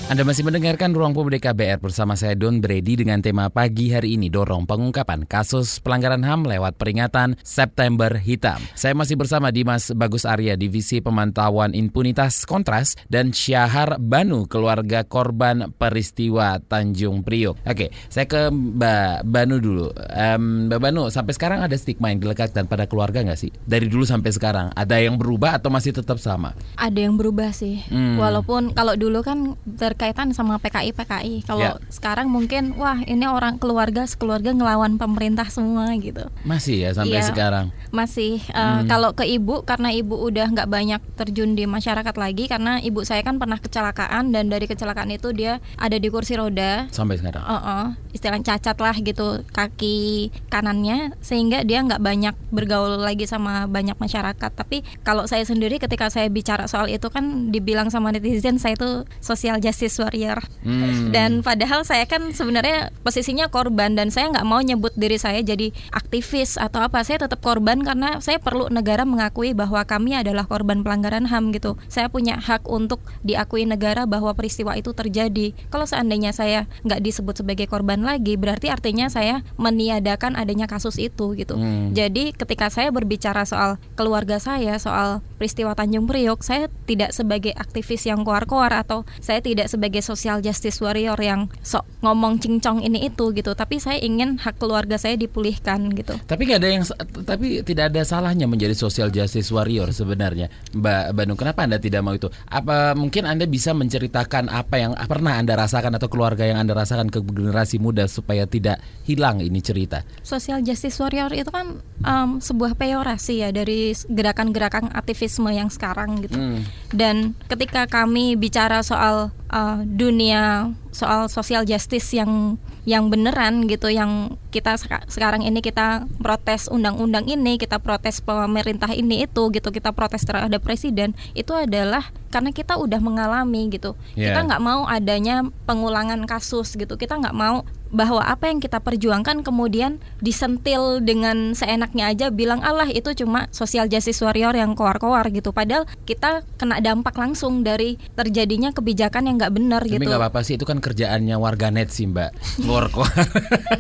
Anda 0.06 0.22
masih 0.22 0.46
mendengarkan 0.46 0.94
Ruang 0.94 1.10
Publik 1.18 1.50
KBR 1.50 1.82
bersama 1.82 2.14
saya 2.14 2.38
Don 2.38 2.62
Brady 2.62 2.94
dengan 2.94 3.18
tema 3.18 3.50
pagi 3.50 3.90
hari 3.90 4.14
ini 4.14 4.30
dorong 4.30 4.62
pengungkapan 4.62 5.26
kasus 5.26 5.82
pelanggaran 5.82 6.22
HAM 6.22 6.46
lewat 6.46 6.78
peringatan 6.78 7.34
September 7.42 8.14
Hitam. 8.14 8.62
Saya 8.78 8.94
masih 8.94 9.18
bersama 9.18 9.50
Dimas 9.50 9.90
Bagus 9.90 10.22
Arya 10.22 10.54
Divisi 10.54 11.02
Pemantauan 11.02 11.75
Impunitas 11.75 12.46
Kontras 12.46 12.94
dan 13.10 13.34
Syahar 13.34 13.98
Banu 13.98 14.46
keluarga 14.46 15.02
korban 15.02 15.75
peristiwa 15.75 16.62
Tanjung 16.62 17.26
Priok. 17.26 17.66
Oke, 17.66 17.90
saya 18.06 18.30
ke 18.30 18.46
Mbak 18.54 19.26
Banu 19.26 19.58
dulu. 19.58 19.90
Em, 20.14 20.70
Mbak 20.70 20.80
Banu, 20.86 21.10
sampai 21.10 21.34
sekarang 21.34 21.66
ada 21.66 21.75
stigma 21.75 22.14
yang 22.14 22.22
dilekatkan 22.22 22.70
pada 22.70 22.86
keluarga 22.86 23.26
nggak 23.26 23.42
sih? 23.42 23.50
Dari 23.66 23.90
dulu 23.90 24.06
sampai 24.06 24.30
sekarang 24.30 24.70
ada 24.70 25.02
yang 25.02 25.18
berubah 25.18 25.58
atau 25.58 25.66
masih 25.66 25.90
tetap 25.90 26.22
sama? 26.22 26.54
Ada 26.78 27.10
yang 27.10 27.18
berubah 27.18 27.50
sih. 27.50 27.82
Hmm. 27.90 28.22
Walaupun 28.22 28.70
kalau 28.70 28.94
dulu 28.94 29.26
kan 29.26 29.58
berkaitan 29.96 30.28
sama 30.36 30.60
PKI 30.60 30.92
PKI. 30.92 31.48
Kalau 31.48 31.64
Ya. 31.64 31.80
sekarang 31.88 32.28
mungkin 32.28 32.76
wah 32.76 33.00
ini 33.00 33.24
orang 33.24 33.56
keluarga 33.56 34.04
sekeluarga 34.04 34.52
ngelawan 34.52 35.00
pemerintah 35.00 35.48
semua 35.48 35.88
gitu. 35.96 36.28
Masih 36.44 36.84
ya 36.84 36.92
sampai 36.92 37.16
Iya. 37.16 37.32
sekarang. 37.32 37.72
Masih 37.88 38.44
eh, 38.44 38.60
Hmm. 38.60 38.84
kalau 38.84 39.16
ke 39.16 39.24
ibu 39.24 39.64
karena 39.64 39.88
ibu 39.88 40.12
udah 40.12 40.52
nggak 40.52 40.68
banyak 40.68 41.00
terjun 41.16 41.56
di 41.56 41.64
masyarakat 41.64 42.12
lagi 42.12 42.44
karena 42.44 42.76
ibu 42.84 43.00
saya 43.08 43.24
kan 43.24 43.40
pernah 43.40 43.56
kecelakaan 43.56 44.36
dan 44.36 44.52
dari 44.52 44.68
kecelakaan 44.68 45.08
itu 45.08 45.32
dia 45.32 45.64
ada 45.80 45.96
di 45.96 46.12
kursi 46.12 46.36
roda. 46.36 46.92
Sampai 46.92 47.16
sekarang. 47.16 47.40
Uh-uh, 47.40 47.96
istilah 48.12 48.36
cacat 48.38 48.76
lah 48.76 48.96
gitu 49.00 49.40
kaki 49.50 50.28
kanannya 50.52 51.16
sehingga 51.20 51.64
dia 51.64 51.80
nggak 51.80 52.04
banyak 52.04 52.34
bergaul 52.52 53.00
lagi 53.00 53.24
sama 53.24 53.64
banyak 53.64 53.96
masyarakat 53.96 54.50
tapi 54.52 54.84
kalau 55.00 55.24
saya 55.24 55.40
sendiri 55.42 55.80
ketika 55.80 56.12
saya 56.12 56.28
bicara 56.28 56.68
soal 56.68 56.90
itu 56.90 57.08
kan 57.08 57.48
dibilang 57.48 57.88
sama 57.88 58.10
netizen 58.10 58.58
saya 58.58 58.74
itu 58.74 58.90
social 59.22 59.56
justice 59.56 59.86
justice 59.87 60.02
warrior. 60.02 60.43
Hmm. 60.66 61.14
Dan 61.14 61.47
padahal 61.47 61.87
saya 61.87 62.02
kan 62.11 62.35
sebenarnya 62.35 62.90
posisinya 63.07 63.47
korban 63.47 63.95
dan 63.95 64.11
saya 64.11 64.35
nggak 64.35 64.43
mau 64.43 64.59
nyebut 64.59 64.90
diri 64.99 65.14
saya 65.14 65.38
jadi 65.47 65.71
aktivis 65.95 66.59
atau 66.59 66.83
apa. 66.83 67.07
Saya 67.07 67.23
tetap 67.23 67.38
korban 67.38 67.87
karena 67.87 68.19
saya 68.19 68.43
perlu 68.43 68.66
negara 68.66 69.07
mengakui 69.07 69.55
bahwa 69.55 69.87
kami 69.87 70.19
adalah 70.19 70.43
korban 70.50 70.83
pelanggaran 70.83 71.31
HAM 71.31 71.55
gitu. 71.55 71.78
Saya 71.87 72.11
punya 72.11 72.43
hak 72.43 72.66
untuk 72.66 72.99
diakui 73.23 73.62
negara 73.62 74.05
bahwa 74.11 74.35
peristiwa 74.35 74.75
itu 74.75 74.90
terjadi. 74.90 75.55
Kalau 75.71 75.87
seandainya 75.87 76.35
saya 76.35 76.66
nggak 76.83 77.00
disebut 77.07 77.47
sebagai 77.47 77.71
korban 77.71 78.02
lagi, 78.02 78.35
berarti 78.35 78.66
artinya 78.69 79.07
saya 79.07 79.47
meniadakan 79.55 80.35
adanya 80.35 80.66
kasus 80.66 80.99
itu 80.99 81.38
gitu. 81.38 81.55
Hmm. 81.55 81.95
Jadi 81.95 82.35
ketika 82.35 82.66
saya 82.69 82.90
berbicara 82.90 83.47
soal 83.47 83.78
keluarga 83.95 84.43
saya, 84.43 84.75
soal 84.83 85.23
peristiwa 85.38 85.76
Tanjung 85.78 86.09
Priok, 86.11 86.43
saya 86.43 86.66
tidak 86.88 87.14
sebagai 87.14 87.52
aktivis 87.55 88.09
yang 88.09 88.25
koar-koar 88.26 88.73
atau 88.73 89.07
saya 89.21 89.45
tidak 89.45 89.69
sebagai 89.76 90.00
social 90.00 90.40
justice 90.40 90.80
warrior 90.80 91.21
yang 91.21 91.52
sok 91.61 91.85
ngomong 92.00 92.40
cincong 92.40 92.80
ini 92.80 93.12
itu 93.12 93.30
gitu. 93.37 93.52
Tapi 93.52 93.76
saya 93.76 94.00
ingin 94.00 94.40
hak 94.40 94.56
keluarga 94.56 94.97
saya 94.97 95.21
dipulihkan 95.21 95.92
gitu. 95.92 96.16
Tapi 96.25 96.49
nggak 96.49 96.61
ada 96.64 96.71
yang 96.73 96.85
tapi 97.28 97.61
tidak 97.61 97.92
ada 97.92 98.02
salahnya 98.09 98.49
menjadi 98.49 98.73
social 98.73 99.12
justice 99.12 99.52
warrior 99.52 99.92
sebenarnya, 99.92 100.49
Mbak 100.73 101.04
Bandung. 101.12 101.38
Kenapa 101.38 101.68
anda 101.68 101.76
tidak 101.76 102.00
mau 102.00 102.16
itu? 102.16 102.33
Apa 102.49 102.97
mungkin 102.97 103.28
anda 103.28 103.45
bisa 103.45 103.76
menceritakan 103.76 104.49
apa 104.49 104.80
yang 104.80 104.92
pernah 105.04 105.37
anda 105.37 105.52
rasakan 105.54 106.00
atau 106.00 106.09
keluarga 106.09 106.49
yang 106.49 106.56
anda 106.56 106.73
rasakan 106.73 107.12
ke 107.12 107.21
generasi 107.21 107.76
muda 107.76 108.09
supaya 108.09 108.49
tidak 108.49 108.80
hilang 109.04 109.45
ini 109.45 109.61
cerita? 109.61 110.02
Social 110.25 110.64
justice 110.64 110.97
warrior 110.97 111.28
itu 111.37 111.52
kan 111.52 111.85
um, 112.02 112.40
sebuah 112.40 112.78
peyorasi 112.80 113.45
ya 113.45 113.52
dari 113.52 113.92
gerakan-gerakan 113.92 114.95
aktivisme 114.97 115.52
yang 115.52 115.68
sekarang 115.68 116.25
gitu. 116.25 116.38
Hmm. 116.38 116.64
Dan 116.95 117.37
ketika 117.50 117.85
kami 117.90 118.38
bicara 118.38 118.80
soal 118.80 119.35
uh, 119.50 119.82
dunia 119.84 120.72
soal 120.90 121.28
social 121.28 121.62
justice 121.68 122.16
yang 122.16 122.56
yang 122.86 123.10
beneran 123.10 123.66
gitu 123.66 123.90
yang 123.90 124.38
kita 124.54 124.78
sekarang 125.10 125.42
ini 125.42 125.58
kita 125.58 126.06
protes 126.22 126.70
undang-undang 126.70 127.26
ini 127.26 127.58
kita 127.58 127.82
protes 127.82 128.22
pemerintah 128.22 128.94
ini 128.94 129.26
itu 129.26 129.50
gitu 129.50 129.68
kita 129.74 129.90
protes 129.90 130.22
terhadap 130.22 130.62
presiden 130.62 131.12
itu 131.34 131.50
adalah 131.50 132.14
karena 132.37 132.52
kita 132.52 132.76
udah 132.76 133.00
mengalami 133.00 133.73
gitu 133.73 133.97
yeah. 134.12 134.37
kita 134.37 134.45
nggak 134.45 134.61
mau 134.61 134.85
adanya 134.85 135.49
pengulangan 135.64 136.21
kasus 136.28 136.76
gitu 136.76 137.00
kita 137.00 137.16
nggak 137.16 137.33
mau 137.33 137.64
bahwa 137.95 138.23
apa 138.23 138.50
yang 138.50 138.59
kita 138.59 138.83
perjuangkan 138.83 139.47
kemudian 139.47 140.02
disentil 140.19 140.99
dengan 141.02 141.55
seenaknya 141.55 142.11
aja 142.11 142.26
bilang 142.35 142.62
Allah 142.66 142.90
itu 142.90 143.14
cuma 143.14 143.47
social 143.55 143.87
justice 143.87 144.19
warrior 144.23 144.52
yang 144.59 144.75
koar-koar 144.75 145.31
gitu 145.31 145.55
padahal 145.55 145.87
kita 146.02 146.43
kena 146.59 146.83
dampak 146.83 147.14
langsung 147.14 147.62
dari 147.62 147.97
terjadinya 148.19 148.75
kebijakan 148.75 149.31
yang 149.31 149.37
nggak 149.38 149.55
benar 149.55 149.83
gitu. 149.87 150.02
Tapi 150.02 150.11
nggak 150.11 150.23
apa-apa 150.23 150.40
sih 150.43 150.59
itu 150.59 150.66
kan 150.66 150.83
kerjaannya 150.83 151.37
warganet 151.38 151.88
sih 151.95 152.11
Mbak 152.11 152.31
koar-koar. 152.66 153.16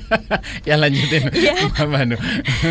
ya 0.68 0.78
lanjutin 0.78 1.26
ya. 1.34 1.54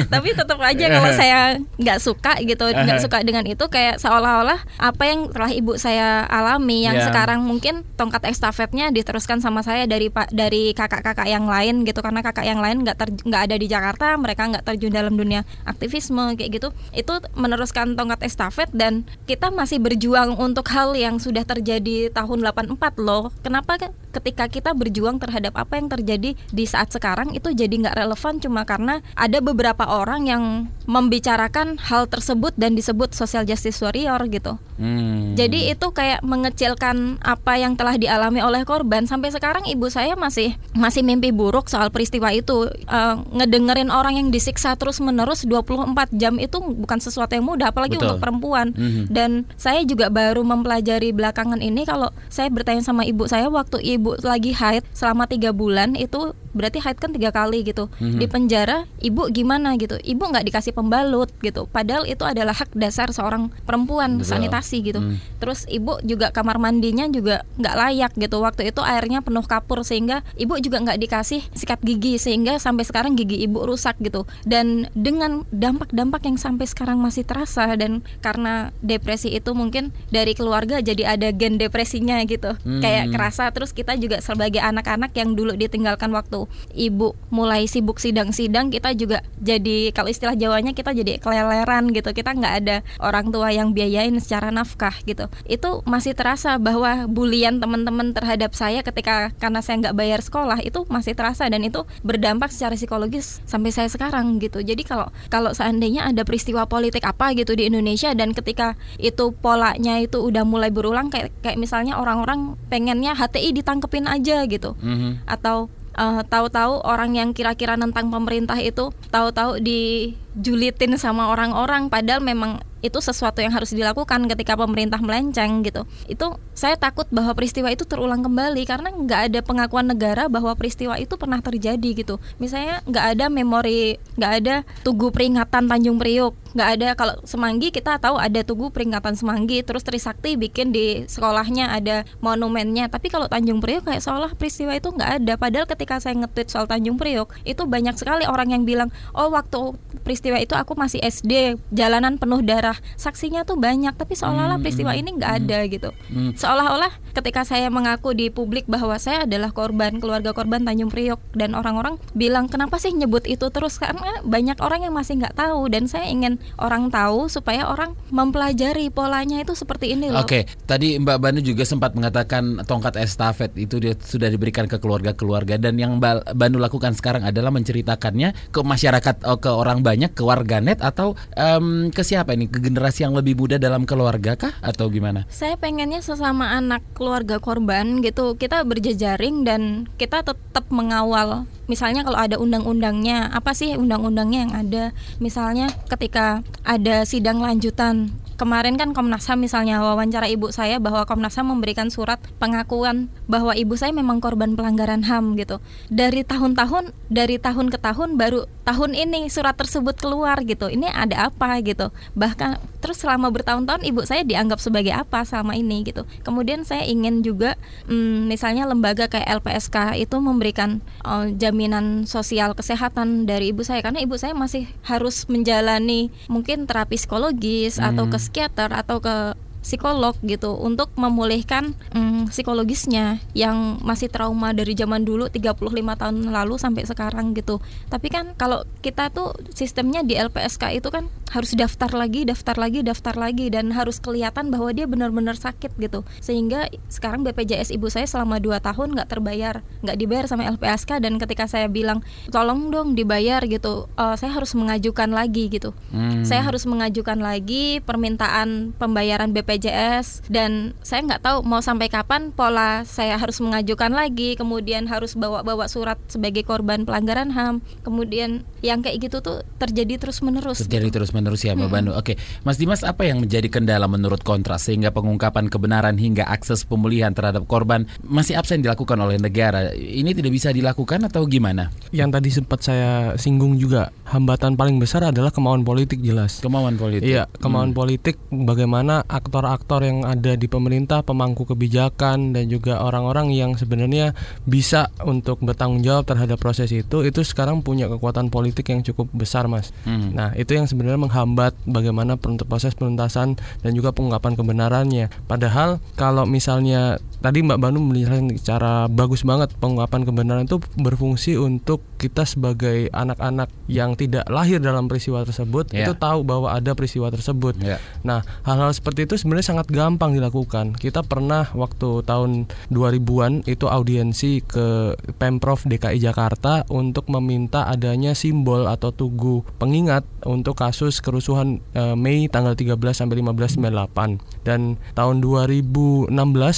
Tapi 0.07 0.29
tetap 0.31 0.59
aja 0.63 0.85
kalau 0.97 1.11
saya 1.13 1.39
nggak 1.75 1.99
suka 1.99 2.33
gitu 2.41 2.63
nggak 2.71 3.03
suka 3.03 3.21
dengan 3.27 3.43
itu 3.43 3.65
kayak 3.67 3.99
seolah-olah 3.99 4.63
apa 4.79 5.03
yang 5.03 5.27
telah 5.29 5.51
ibu 5.51 5.74
saya 5.75 6.23
alami 6.29 6.85
yang 6.85 6.95
yeah. 6.95 7.07
sekarang 7.09 7.43
mungkin 7.43 7.83
tongkat 7.99 8.29
estafetnya 8.29 8.93
diteruskan 8.93 9.43
sama 9.43 9.65
saya 9.65 9.83
dari 9.89 10.07
pak 10.07 10.31
dari 10.31 10.71
kakak-kakak 10.71 11.25
kakak 11.25 11.31
yang 11.31 11.47
lain 11.47 11.87
gitu 11.87 12.03
karena 12.03 12.19
kakak 12.19 12.45
yang 12.45 12.59
lain 12.59 12.83
nggak 12.83 12.99
nggak 13.23 13.41
ada 13.47 13.55
di 13.55 13.67
Jakarta 13.71 14.19
mereka 14.19 14.45
nggak 14.51 14.67
terjun 14.67 14.91
dalam 14.91 15.15
dunia 15.15 15.47
aktivisme 15.65 16.35
kayak 16.35 16.61
gitu 16.61 16.69
itu 16.91 17.13
meneruskan 17.33 17.95
tongkat 17.95 18.21
estafet 18.27 18.69
dan 18.75 19.07
kita 19.25 19.49
masih 19.49 19.79
berjuang 19.81 20.35
untuk 20.35 20.67
hal 20.69 20.93
yang 20.93 21.17
sudah 21.17 21.47
terjadi 21.47 22.11
tahun 22.13 22.45
84 22.45 22.77
loh 22.99 23.31
kenapa 23.41 23.79
ketika 24.11 24.45
kita 24.51 24.71
berjuang 24.77 25.17
terhadap 25.17 25.55
apa 25.55 25.79
yang 25.79 25.87
terjadi 25.87 26.35
di 26.35 26.65
saat 26.67 26.91
sekarang 26.93 27.31
itu 27.31 27.51
jadi 27.51 27.71
nggak 27.71 27.95
relevan 27.95 28.37
cuma 28.43 28.67
karena 28.67 29.01
ada 29.17 29.39
beberapa 29.39 29.87
orang 29.87 30.29
yang 30.29 30.43
membicarakan 30.85 31.81
hal 31.81 32.05
tersebut 32.05 32.53
dan 32.55 32.77
disebut 32.77 33.11
social 33.17 33.43
justice 33.43 33.81
warrior 33.81 34.19
gitu 34.29 34.55
hmm. 34.77 35.35
jadi 35.35 35.64
itu 35.71 35.87
kayak 35.89 36.21
mengecilkan 36.21 37.17
apa 37.23 37.57
yang 37.57 37.73
telah 37.73 37.97
dialami 37.97 38.43
oleh 38.43 38.61
korban 38.67 39.09
sampai 39.09 39.33
sekarang 39.33 39.65
ibu 39.65 39.89
saya 39.89 40.13
masih 40.13 40.53
masih 40.77 41.01
mimpi 41.01 41.33
buruk 41.33 41.71
soal 41.71 41.89
peristiwa 41.89 42.29
itu 42.29 42.69
uh, 42.89 43.15
ngedengerin 43.33 43.89
orang 43.89 44.19
yang 44.19 44.27
disiksa 44.29 44.75
terus 44.75 45.01
menerus 45.01 45.47
24 45.47 46.13
jam 46.13 46.37
itu 46.37 46.57
bukan 46.59 46.99
sesuatu 46.99 47.33
yang 47.33 47.47
mudah 47.47 47.71
apalagi 47.71 47.97
Betul. 47.97 48.05
untuk 48.05 48.17
perempuan 48.21 48.67
mm-hmm. 48.75 49.05
dan 49.09 49.43
saya 49.55 49.81
juga 49.87 50.11
baru 50.11 50.43
mempelajari 50.45 51.15
belakangan 51.15 51.59
ini 51.63 51.87
kalau 51.87 52.11
saya 52.27 52.51
bertanya 52.51 52.83
sama 52.85 53.07
ibu 53.07 53.25
saya 53.25 53.47
waktu 53.47 53.81
ibu 53.81 54.19
lagi 54.21 54.51
haid 54.53 54.83
selama 54.91 55.25
tiga 55.25 55.55
bulan 55.55 55.95
itu 55.97 56.35
berarti 56.55 56.79
haid 56.79 56.97
kan 56.97 57.11
tiga 57.11 57.35
kali 57.35 57.67
gitu 57.67 57.91
mm-hmm. 57.91 58.19
di 58.19 58.25
penjara 58.31 58.77
ibu 59.03 59.27
gimana 59.27 59.75
gitu 59.75 59.99
ibu 60.01 60.23
nggak 60.23 60.47
dikasih 60.47 60.71
pembalut 60.71 61.27
gitu 61.43 61.67
padahal 61.67 62.07
itu 62.07 62.23
adalah 62.23 62.55
hak 62.55 62.71
dasar 62.75 63.11
seorang 63.11 63.51
perempuan 63.67 64.23
Betul. 64.23 64.29
sanitasi 64.31 64.77
gitu 64.83 64.99
mm. 65.03 65.39
Terus 65.45 65.69
ibu 65.69 66.01
juga 66.01 66.33
kamar 66.33 66.57
mandinya 66.57 67.05
juga 67.05 67.45
nggak 67.61 67.75
layak 67.77 68.11
gitu. 68.17 68.41
Waktu 68.41 68.73
itu 68.73 68.81
airnya 68.81 69.21
penuh 69.21 69.45
kapur 69.45 69.85
sehingga 69.85 70.25
ibu 70.41 70.57
juga 70.57 70.81
nggak 70.81 70.97
dikasih 71.05 71.45
sikat 71.53 71.85
gigi 71.85 72.17
sehingga 72.17 72.57
sampai 72.57 72.81
sekarang 72.81 73.13
gigi 73.13 73.45
ibu 73.45 73.61
rusak 73.61 73.93
gitu. 74.01 74.25
Dan 74.41 74.89
dengan 74.97 75.45
dampak-dampak 75.53 76.25
yang 76.25 76.41
sampai 76.41 76.65
sekarang 76.65 76.97
masih 76.97 77.29
terasa 77.29 77.69
dan 77.77 78.01
karena 78.25 78.73
depresi 78.81 79.37
itu 79.37 79.53
mungkin 79.53 79.93
dari 80.09 80.33
keluarga 80.33 80.81
jadi 80.81 81.13
ada 81.13 81.29
gen 81.29 81.61
depresinya 81.61 82.17
gitu. 82.25 82.57
Hmm. 82.65 82.81
kayak 82.81 83.13
kerasa. 83.13 83.53
Terus 83.53 83.69
kita 83.69 83.93
juga 84.01 84.25
sebagai 84.25 84.65
anak-anak 84.65 85.13
yang 85.13 85.37
dulu 85.37 85.53
ditinggalkan 85.53 86.09
waktu 86.09 86.49
ibu 86.73 87.13
mulai 87.29 87.69
sibuk 87.69 88.01
sidang-sidang 88.01 88.73
kita 88.73 88.97
juga 88.97 89.21
jadi 89.37 89.93
kalau 89.93 90.09
istilah 90.09 90.33
Jawanya 90.33 90.73
kita 90.73 90.89
jadi 90.89 91.21
keleleran 91.21 91.93
gitu. 91.93 92.09
Kita 92.17 92.33
nggak 92.33 92.55
ada 92.65 92.81
orang 92.97 93.29
tua 93.29 93.53
yang 93.53 93.77
biayain 93.77 94.17
secara 94.17 94.49
nafkah 94.49 94.97
gitu 95.05 95.29
itu 95.45 95.83
masih 95.83 96.15
terasa 96.15 96.55
bahwa 96.57 97.05
bulian 97.05 97.59
teman-teman 97.59 98.15
terhadap 98.15 98.55
saya 98.55 98.81
ketika 98.81 99.35
karena 99.37 99.59
saya 99.59 99.83
nggak 99.85 99.97
bayar 99.97 100.19
sekolah 100.23 100.59
itu 100.63 100.87
masih 100.87 101.13
terasa 101.13 101.45
dan 101.51 101.61
itu 101.67 101.83
berdampak 102.01 102.49
secara 102.49 102.79
psikologis 102.79 103.43
sampai 103.43 103.75
saya 103.75 103.91
sekarang 103.91 104.39
gitu. 104.39 104.63
Jadi 104.63 104.87
kalau 104.87 105.11
kalau 105.27 105.51
seandainya 105.51 106.07
ada 106.07 106.23
peristiwa 106.23 106.65
politik 106.65 107.03
apa 107.05 107.35
gitu 107.35 107.53
di 107.53 107.67
Indonesia 107.67 108.11
dan 108.15 108.31
ketika 108.31 108.79
itu 108.97 109.35
polanya 109.35 109.99
itu 109.99 110.23
udah 110.23 110.47
mulai 110.47 110.71
berulang 110.71 111.11
kayak 111.11 111.31
kayak 111.43 111.59
misalnya 111.59 111.99
orang-orang 111.99 112.55
pengennya 112.71 113.13
HTI 113.13 113.51
ditangkepin 113.51 114.07
aja 114.07 114.43
gitu. 114.47 114.73
Mm 114.79 114.95
-hmm. 114.95 115.11
Atau 115.27 115.67
uh, 115.97 116.21
tahu-tahu 116.27 116.83
orang 116.83 117.15
yang 117.15 117.29
kira-kira 117.31 117.79
nentang 117.79 118.11
pemerintah 118.11 118.59
itu 118.59 118.91
tahu-tahu 119.09 119.59
dijulitin 119.63 120.99
sama 120.99 121.31
orang-orang 121.31 121.87
padahal 121.87 122.21
memang 122.21 122.61
itu 122.85 123.01
sesuatu 123.01 123.41
yang 123.41 123.49
harus 123.49 123.73
dilakukan 123.73 124.29
ketika 124.29 124.53
pemerintah 124.53 125.01
melenceng 125.01 125.65
gitu. 125.65 125.89
Itu 126.05 126.37
saya 126.53 126.77
takut 126.77 127.09
bahwa 127.09 127.33
peristiwa 127.33 127.73
itu 127.73 127.83
terulang 127.83 128.21
kembali 128.21 128.61
karena 128.69 128.93
nggak 128.93 129.21
ada 129.33 129.39
pengakuan 129.41 129.89
negara 129.89 130.29
bahwa 130.29 130.53
peristiwa 130.53 130.95
itu 131.01 131.17
pernah 131.17 131.41
terjadi 131.41 131.89
gitu. 131.97 132.21
Misalnya 132.37 132.85
nggak 132.85 133.05
ada 133.17 133.25
memori, 133.33 133.97
nggak 134.15 134.31
ada 134.41 134.55
tugu 134.85 135.09
peringatan 135.09 135.65
Tanjung 135.65 135.97
Priok, 135.97 136.37
nggak 136.53 136.69
ada 136.79 136.87
kalau 136.93 137.15
Semanggi 137.25 137.73
kita 137.73 137.97
tahu 137.97 138.21
ada 138.21 138.45
tugu 138.45 138.69
peringatan 138.69 139.17
Semanggi, 139.17 139.65
terus 139.65 139.81
Trisakti 139.81 140.37
bikin 140.37 140.69
di 140.69 141.03
sekolahnya 141.09 141.73
ada 141.73 142.05
monumennya. 142.21 142.87
Tapi 142.87 143.09
kalau 143.09 143.25
Tanjung 143.25 143.59
Priok 143.59 143.89
kayak 143.89 144.05
seolah 144.05 144.31
peristiwa 144.37 144.77
itu 144.77 144.93
nggak 144.93 145.11
ada. 145.21 145.33
Padahal 145.35 145.65
ketika 145.65 145.97
saya 145.97 146.15
nge-tweet 146.21 146.47
soal 146.53 146.69
Tanjung 146.69 146.95
Priok 147.01 147.33
itu 147.43 147.65
banyak 147.65 147.97
sekali 147.97 148.23
orang 148.29 148.53
yang 148.53 148.63
bilang, 148.63 148.93
oh 149.11 149.33
waktu 149.33 149.75
peristiwa 150.05 150.37
itu 150.37 150.53
aku 150.53 150.77
masih 150.77 151.01
SD, 151.01 151.57
jalanan 151.73 152.15
penuh 152.15 152.39
darah 152.45 152.74
saksinya 152.95 153.47
tuh 153.47 153.59
banyak 153.59 153.93
tapi 153.95 154.17
seolah-olah 154.17 154.57
hmm. 154.59 154.65
peristiwa 154.65 154.91
ini 154.95 155.09
nggak 155.15 155.31
hmm. 155.31 155.39
ada 155.43 155.59
gitu 155.67 155.89
hmm. 156.11 156.31
seolah-olah 156.39 156.91
ketika 157.15 157.47
saya 157.47 157.71
mengaku 157.71 158.11
di 158.11 158.27
publik 158.29 158.67
bahwa 158.67 158.95
saya 158.99 159.23
adalah 159.23 159.55
korban 159.55 159.97
keluarga 159.99 160.35
korban 160.35 160.67
Tanjung 160.67 160.91
Priok 160.91 161.21
dan 161.35 161.55
orang-orang 161.55 161.95
bilang 162.11 162.51
kenapa 162.51 162.77
sih 162.81 162.91
nyebut 162.91 163.23
itu 163.25 163.47
terus 163.49 163.79
karena 163.79 164.19
banyak 164.23 164.59
orang 164.59 164.87
yang 164.87 164.93
masih 164.93 165.19
nggak 165.19 165.37
tahu 165.37 165.67
dan 165.71 165.87
saya 165.87 166.07
ingin 166.11 166.41
orang 166.59 166.91
tahu 166.91 167.27
supaya 167.31 167.67
orang 167.69 167.95
mempelajari 168.11 168.91
polanya 168.91 169.39
itu 169.41 169.53
seperti 169.53 169.95
ini 169.95 170.11
loh. 170.11 170.23
Oke, 170.23 170.49
tadi 170.65 170.97
Mbak 170.99 171.17
Banu 171.19 171.39
juga 171.43 171.63
sempat 171.67 171.93
mengatakan 171.93 172.63
tongkat 172.63 172.99
estafet 172.99 173.51
itu 173.55 173.79
dia 173.79 173.93
sudah 173.95 174.27
diberikan 174.27 174.65
ke 174.65 174.79
keluarga-keluarga 174.81 175.59
dan 175.59 175.77
yang 175.79 175.99
Mbak 175.99 176.35
Banu 176.35 176.57
lakukan 176.59 176.95
sekarang 176.97 177.23
adalah 177.23 177.53
menceritakannya 177.53 178.51
ke 178.51 178.59
masyarakat 178.63 179.23
oh, 179.27 179.39
ke 179.39 179.51
orang 179.51 179.83
banyak 179.85 180.11
ke 180.11 180.23
warganet 180.23 180.81
atau 180.81 181.13
um, 181.37 181.93
ke 181.93 182.01
siapa 182.01 182.33
ini 182.33 182.49
ke 182.49 182.59
generasi 182.65 183.05
yang 183.05 183.13
lebih 183.13 183.37
muda 183.37 183.61
dalam 183.61 183.85
keluarga 183.85 184.33
kah? 184.33 184.57
Atau 184.65 184.89
gimana? 184.89 185.29
Saya 185.29 185.53
pengennya 185.61 186.01
sesama 186.01 186.57
anak 186.57 186.81
keluarga 186.97 187.37
korban 187.37 188.01
gitu. 188.01 188.33
Kita 188.33 188.65
berjejaring 188.65 189.45
dan 189.45 189.85
kita 190.01 190.25
tetap 190.25 190.65
mengawal. 190.73 191.45
Misalnya 191.69 192.01
kalau 192.01 192.17
ada 192.17 192.41
undang-undangnya 192.41 193.29
apa 193.29 193.53
sih 193.53 193.77
undang-undangnya 193.77 194.39
yang 194.49 194.53
ada? 194.57 194.83
Misalnya 195.21 195.69
ketika 195.85 196.41
ada 196.65 197.05
sidang 197.05 197.37
lanjutan 197.37 198.09
kemarin 198.35 198.75
kan 198.75 198.91
Komnas 198.91 199.27
HAM 199.27 199.43
misalnya 199.43 199.79
wawancara 199.79 200.27
ibu 200.27 200.51
saya 200.51 200.77
bahwa 200.79 201.07
Komnas 201.07 201.35
HAM 201.39 201.55
memberikan 201.55 201.87
surat 201.87 202.19
pengakuan 202.37 203.07
bahwa 203.31 203.55
ibu 203.55 203.73
saya 203.79 203.95
memang 203.95 204.19
korban 204.19 204.53
pelanggaran 204.59 205.07
HAM 205.07 205.39
gitu. 205.39 205.63
Dari 205.87 206.27
tahun-tahun 206.27 206.91
dari 207.07 207.39
tahun 207.39 207.71
ke 207.71 207.79
tahun 207.79 208.19
baru 208.19 208.45
tahun 208.67 208.91
ini 208.97 209.31
surat 209.31 209.55
tersebut 209.55 209.95
keluar 209.97 210.43
gitu. 210.43 210.67
Ini 210.67 210.91
ada 210.91 211.31
apa 211.31 211.57
gitu. 211.63 211.89
Bahkan 212.17 212.59
terus 212.83 213.01
selama 213.01 213.31
bertahun-tahun 213.33 213.81
ibu 213.81 214.05
saya 214.05 214.21
dianggap 214.21 214.61
sebagai 214.61 214.93
apa 214.93 215.23
selama 215.23 215.55
ini 215.55 215.81
gitu. 215.87 216.03
Kemudian 216.21 216.67
saya 216.67 216.83
ingin 216.85 217.23
juga 217.23 217.57
hmm, 217.87 218.29
misalnya 218.29 218.67
lembaga 218.69 219.07
kayak 219.07 219.41
LPSK 219.41 219.97
itu 219.97 220.17
memberikan 220.19 220.83
uh, 221.01 221.31
jaminan 221.33 222.05
sosial 222.05 222.53
kesehatan 222.53 223.25
dari 223.25 223.49
ibu 223.55 223.63
saya 223.63 223.81
karena 223.81 224.03
ibu 224.03 224.19
saya 224.19 224.35
masih 224.37 224.69
harus 224.85 225.25
menjalani 225.31 226.13
mungkin 226.29 226.69
terapi 226.69 226.97
psikologis 226.97 227.77
hmm. 227.77 227.89
atau 227.89 228.05
ke 228.09 228.17
psikiater 228.25 228.73
atau 228.73 228.97
ke 228.97 229.37
psikolog 229.65 230.13
gitu 230.21 230.53
untuk 230.53 230.93
memulihkan 230.93 231.73
mm, 231.89 232.29
psikologisnya 232.29 233.17
yang 233.33 233.81
masih 233.81 234.13
trauma 234.13 234.53
dari 234.53 234.77
zaman 234.77 235.01
dulu 235.01 235.25
35 235.25 235.57
tahun 235.73 236.17
lalu 236.29 236.55
sampai 236.61 236.85
sekarang 236.85 237.33
gitu. 237.33 237.57
Tapi 237.89 238.13
kan 238.13 238.37
kalau 238.37 238.61
kita 238.85 239.09
tuh 239.09 239.33
sistemnya 239.57 240.05
di 240.05 240.13
LPSK 240.13 240.77
itu 240.77 240.93
kan 240.93 241.09
harus 241.33 241.57
daftar 241.57 241.89
lagi, 241.91 242.23
daftar 242.23 242.55
lagi, 242.55 242.85
daftar 242.85 243.17
lagi 243.17 243.49
dan 243.49 243.73
harus 243.73 243.97
kelihatan 243.97 244.53
bahwa 244.53 244.69
dia 244.69 244.85
benar-benar 244.85 245.33
sakit 245.33 245.73
gitu. 245.81 246.05
Sehingga 246.21 246.69
sekarang 246.87 247.25
BPJS 247.25 247.73
ibu 247.73 247.89
saya 247.89 248.05
selama 248.05 248.37
2 248.37 248.61
tahun 248.61 248.93
nggak 248.93 249.09
terbayar, 249.09 249.65
nggak 249.81 249.97
dibayar 249.97 250.25
sama 250.29 250.45
LPSK 250.45 251.01
dan 251.01 251.17
ketika 251.17 251.49
saya 251.49 251.65
bilang 251.65 252.05
tolong 252.29 252.69
dong 252.69 252.93
dibayar 252.93 253.41
gitu, 253.49 253.89
uh, 253.97 254.13
saya 254.13 254.31
harus 254.37 254.53
mengajukan 254.53 255.09
lagi 255.09 255.49
gitu. 255.49 255.73
Hmm. 255.89 256.21
Saya 256.21 256.45
harus 256.45 256.69
mengajukan 256.69 257.17
lagi 257.17 257.81
permintaan 257.81 258.77
pembayaran 258.77 259.33
BPJS 259.33 259.54
BPJS 259.55 260.27
dan 260.27 260.75
saya 260.83 261.07
nggak 261.07 261.23
tahu 261.23 261.37
mau 261.47 261.63
sampai 261.63 261.87
kapan 261.87 262.35
pola 262.35 262.83
saya 262.83 263.15
harus 263.15 263.39
mengajukan 263.39 263.95
lagi. 263.95 264.35
Kemudian 264.35 264.91
harus 264.91 265.15
bawa-bawa 265.15 265.71
surat 265.71 265.95
sebagai 266.11 266.43
korban 266.43 266.83
pelanggaran 266.83 267.31
HAM 267.31 267.63
kemudian 267.81 268.43
yang 268.59 268.83
kayak 268.83 269.07
gitu 269.07 269.23
tuh 269.23 269.41
terjadi 269.61 270.01
terus 270.01 270.19
menerus 270.19 270.59
terjadi 270.65 270.89
gitu. 270.89 270.95
terus 270.99 271.11
menerus 271.13 271.41
ya 271.45 271.53
Mbak 271.53 271.69
hmm. 271.69 271.75
Banu 271.77 271.91
oke 271.95 272.13
Mas 272.43 272.57
Dimas 272.59 272.81
apa 272.81 273.07
yang 273.07 273.21
menjadi 273.23 273.47
kendala 273.47 273.85
menurut 273.85 274.21
kontras 274.25 274.67
sehingga 274.67 274.91
pengungkapan 274.91 275.47
kebenaran 275.47 275.95
hingga 275.95 276.27
akses 276.27 276.65
pemulihan 276.67 277.13
terhadap 277.13 277.45
korban 277.45 277.87
masih 278.03 278.35
absen 278.35 278.61
dilakukan 278.61 278.97
oleh 278.99 279.21
negara? 279.21 279.71
Ini 279.73 280.11
tidak 280.11 280.33
bisa 280.33 280.51
dilakukan 280.51 281.07
atau 281.07 281.23
gimana? 281.29 281.71
Yang 281.95 282.09
tadi 282.19 282.29
sempat 282.33 282.59
saya 282.65 282.91
singgung 283.15 283.55
juga 283.61 283.93
hambatan 284.09 284.57
paling 284.59 284.81
besar 284.81 285.05
adalah 285.05 285.29
kemauan 285.29 285.63
politik 285.63 286.01
jelas. 286.01 286.41
Kemauan 286.41 286.75
politik. 286.75 287.05
Iya 287.05 287.29
kemauan 287.39 287.71
hmm. 287.71 287.77
politik 287.77 288.15
bagaimana 288.33 289.05
aktor 289.05 289.44
aktor-aktor 289.45 289.85
yang 289.85 290.01
ada 290.09 290.33
di 290.33 290.49
pemerintah, 290.49 291.05
pemangku 291.05 291.45
kebijakan 291.45 292.33
dan 292.33 292.49
juga 292.49 292.81
orang-orang 292.81 293.29
yang 293.29 293.53
sebenarnya 293.53 294.17
bisa 294.49 294.89
untuk 295.05 295.37
bertanggung 295.45 295.85
jawab 295.85 296.09
terhadap 296.09 296.41
proses 296.41 296.73
itu 296.73 297.05
itu 297.05 297.21
sekarang 297.21 297.61
punya 297.61 297.85
kekuatan 297.85 298.33
politik 298.33 298.73
yang 298.73 298.81
cukup 298.81 299.05
besar, 299.13 299.45
Mas. 299.45 299.69
Hmm. 299.85 300.17
Nah, 300.17 300.33
itu 300.33 300.57
yang 300.57 300.65
sebenarnya 300.65 300.97
menghambat 300.97 301.53
bagaimana 301.69 302.17
proses 302.17 302.73
penuntasan 302.73 303.37
dan 303.61 303.71
juga 303.77 303.93
pengungkapan 303.93 304.33
kebenarannya. 304.33 305.13
Padahal 305.29 305.77
kalau 305.93 306.25
misalnya 306.25 306.97
tadi 307.21 307.45
Mbak 307.45 307.59
Banu 307.61 307.81
menjelaskan 307.85 308.37
secara 308.37 308.85
bagus 308.89 309.21
banget 309.25 309.53
pengungkapan 309.57 310.05
kebenaran 310.05 310.43
itu 310.45 310.57
berfungsi 310.77 311.37
untuk 311.37 311.85
kita 311.97 312.21
sebagai 312.21 312.89
anak-anak 312.93 313.49
yang 313.65 313.97
tidak 313.97 314.29
lahir 314.29 314.61
dalam 314.61 314.85
peristiwa 314.85 315.25
tersebut 315.25 315.73
yeah. 315.73 315.89
itu 315.89 315.97
tahu 315.97 316.21
bahwa 316.21 316.53
ada 316.53 316.77
peristiwa 316.77 317.09
tersebut. 317.09 317.57
Yeah. 317.57 317.81
Nah, 318.05 318.21
hal-hal 318.45 318.69
seperti 318.77 319.09
itu 319.09 319.17
sebenarnya 319.17 319.34
sangat 319.41 319.67
gampang 319.71 320.13
dilakukan. 320.13 320.77
Kita 320.77 321.01
pernah 321.01 321.49
waktu 321.57 322.05
tahun 322.05 322.45
2000-an 322.69 323.47
itu 323.49 323.65
audiensi 323.65 324.43
ke 324.45 324.93
Pemprov 325.17 325.65
DKI 325.65 325.97
Jakarta 325.99 326.67
untuk 326.69 327.09
meminta 327.09 327.65
adanya 327.65 328.13
simbol 328.13 328.69
atau 328.69 328.93
tugu 328.93 329.41
pengingat 329.57 330.05
untuk 330.27 330.59
kasus 330.59 330.99
kerusuhan 331.01 331.59
e, 331.73 331.97
Mei 331.97 332.27
tanggal 332.29 332.53
13 332.53 332.77
sampai 332.93 333.23
15 333.23 333.57
98. 333.57 334.45
Dan 334.45 334.77
tahun 334.93 335.23
2016 335.23 336.11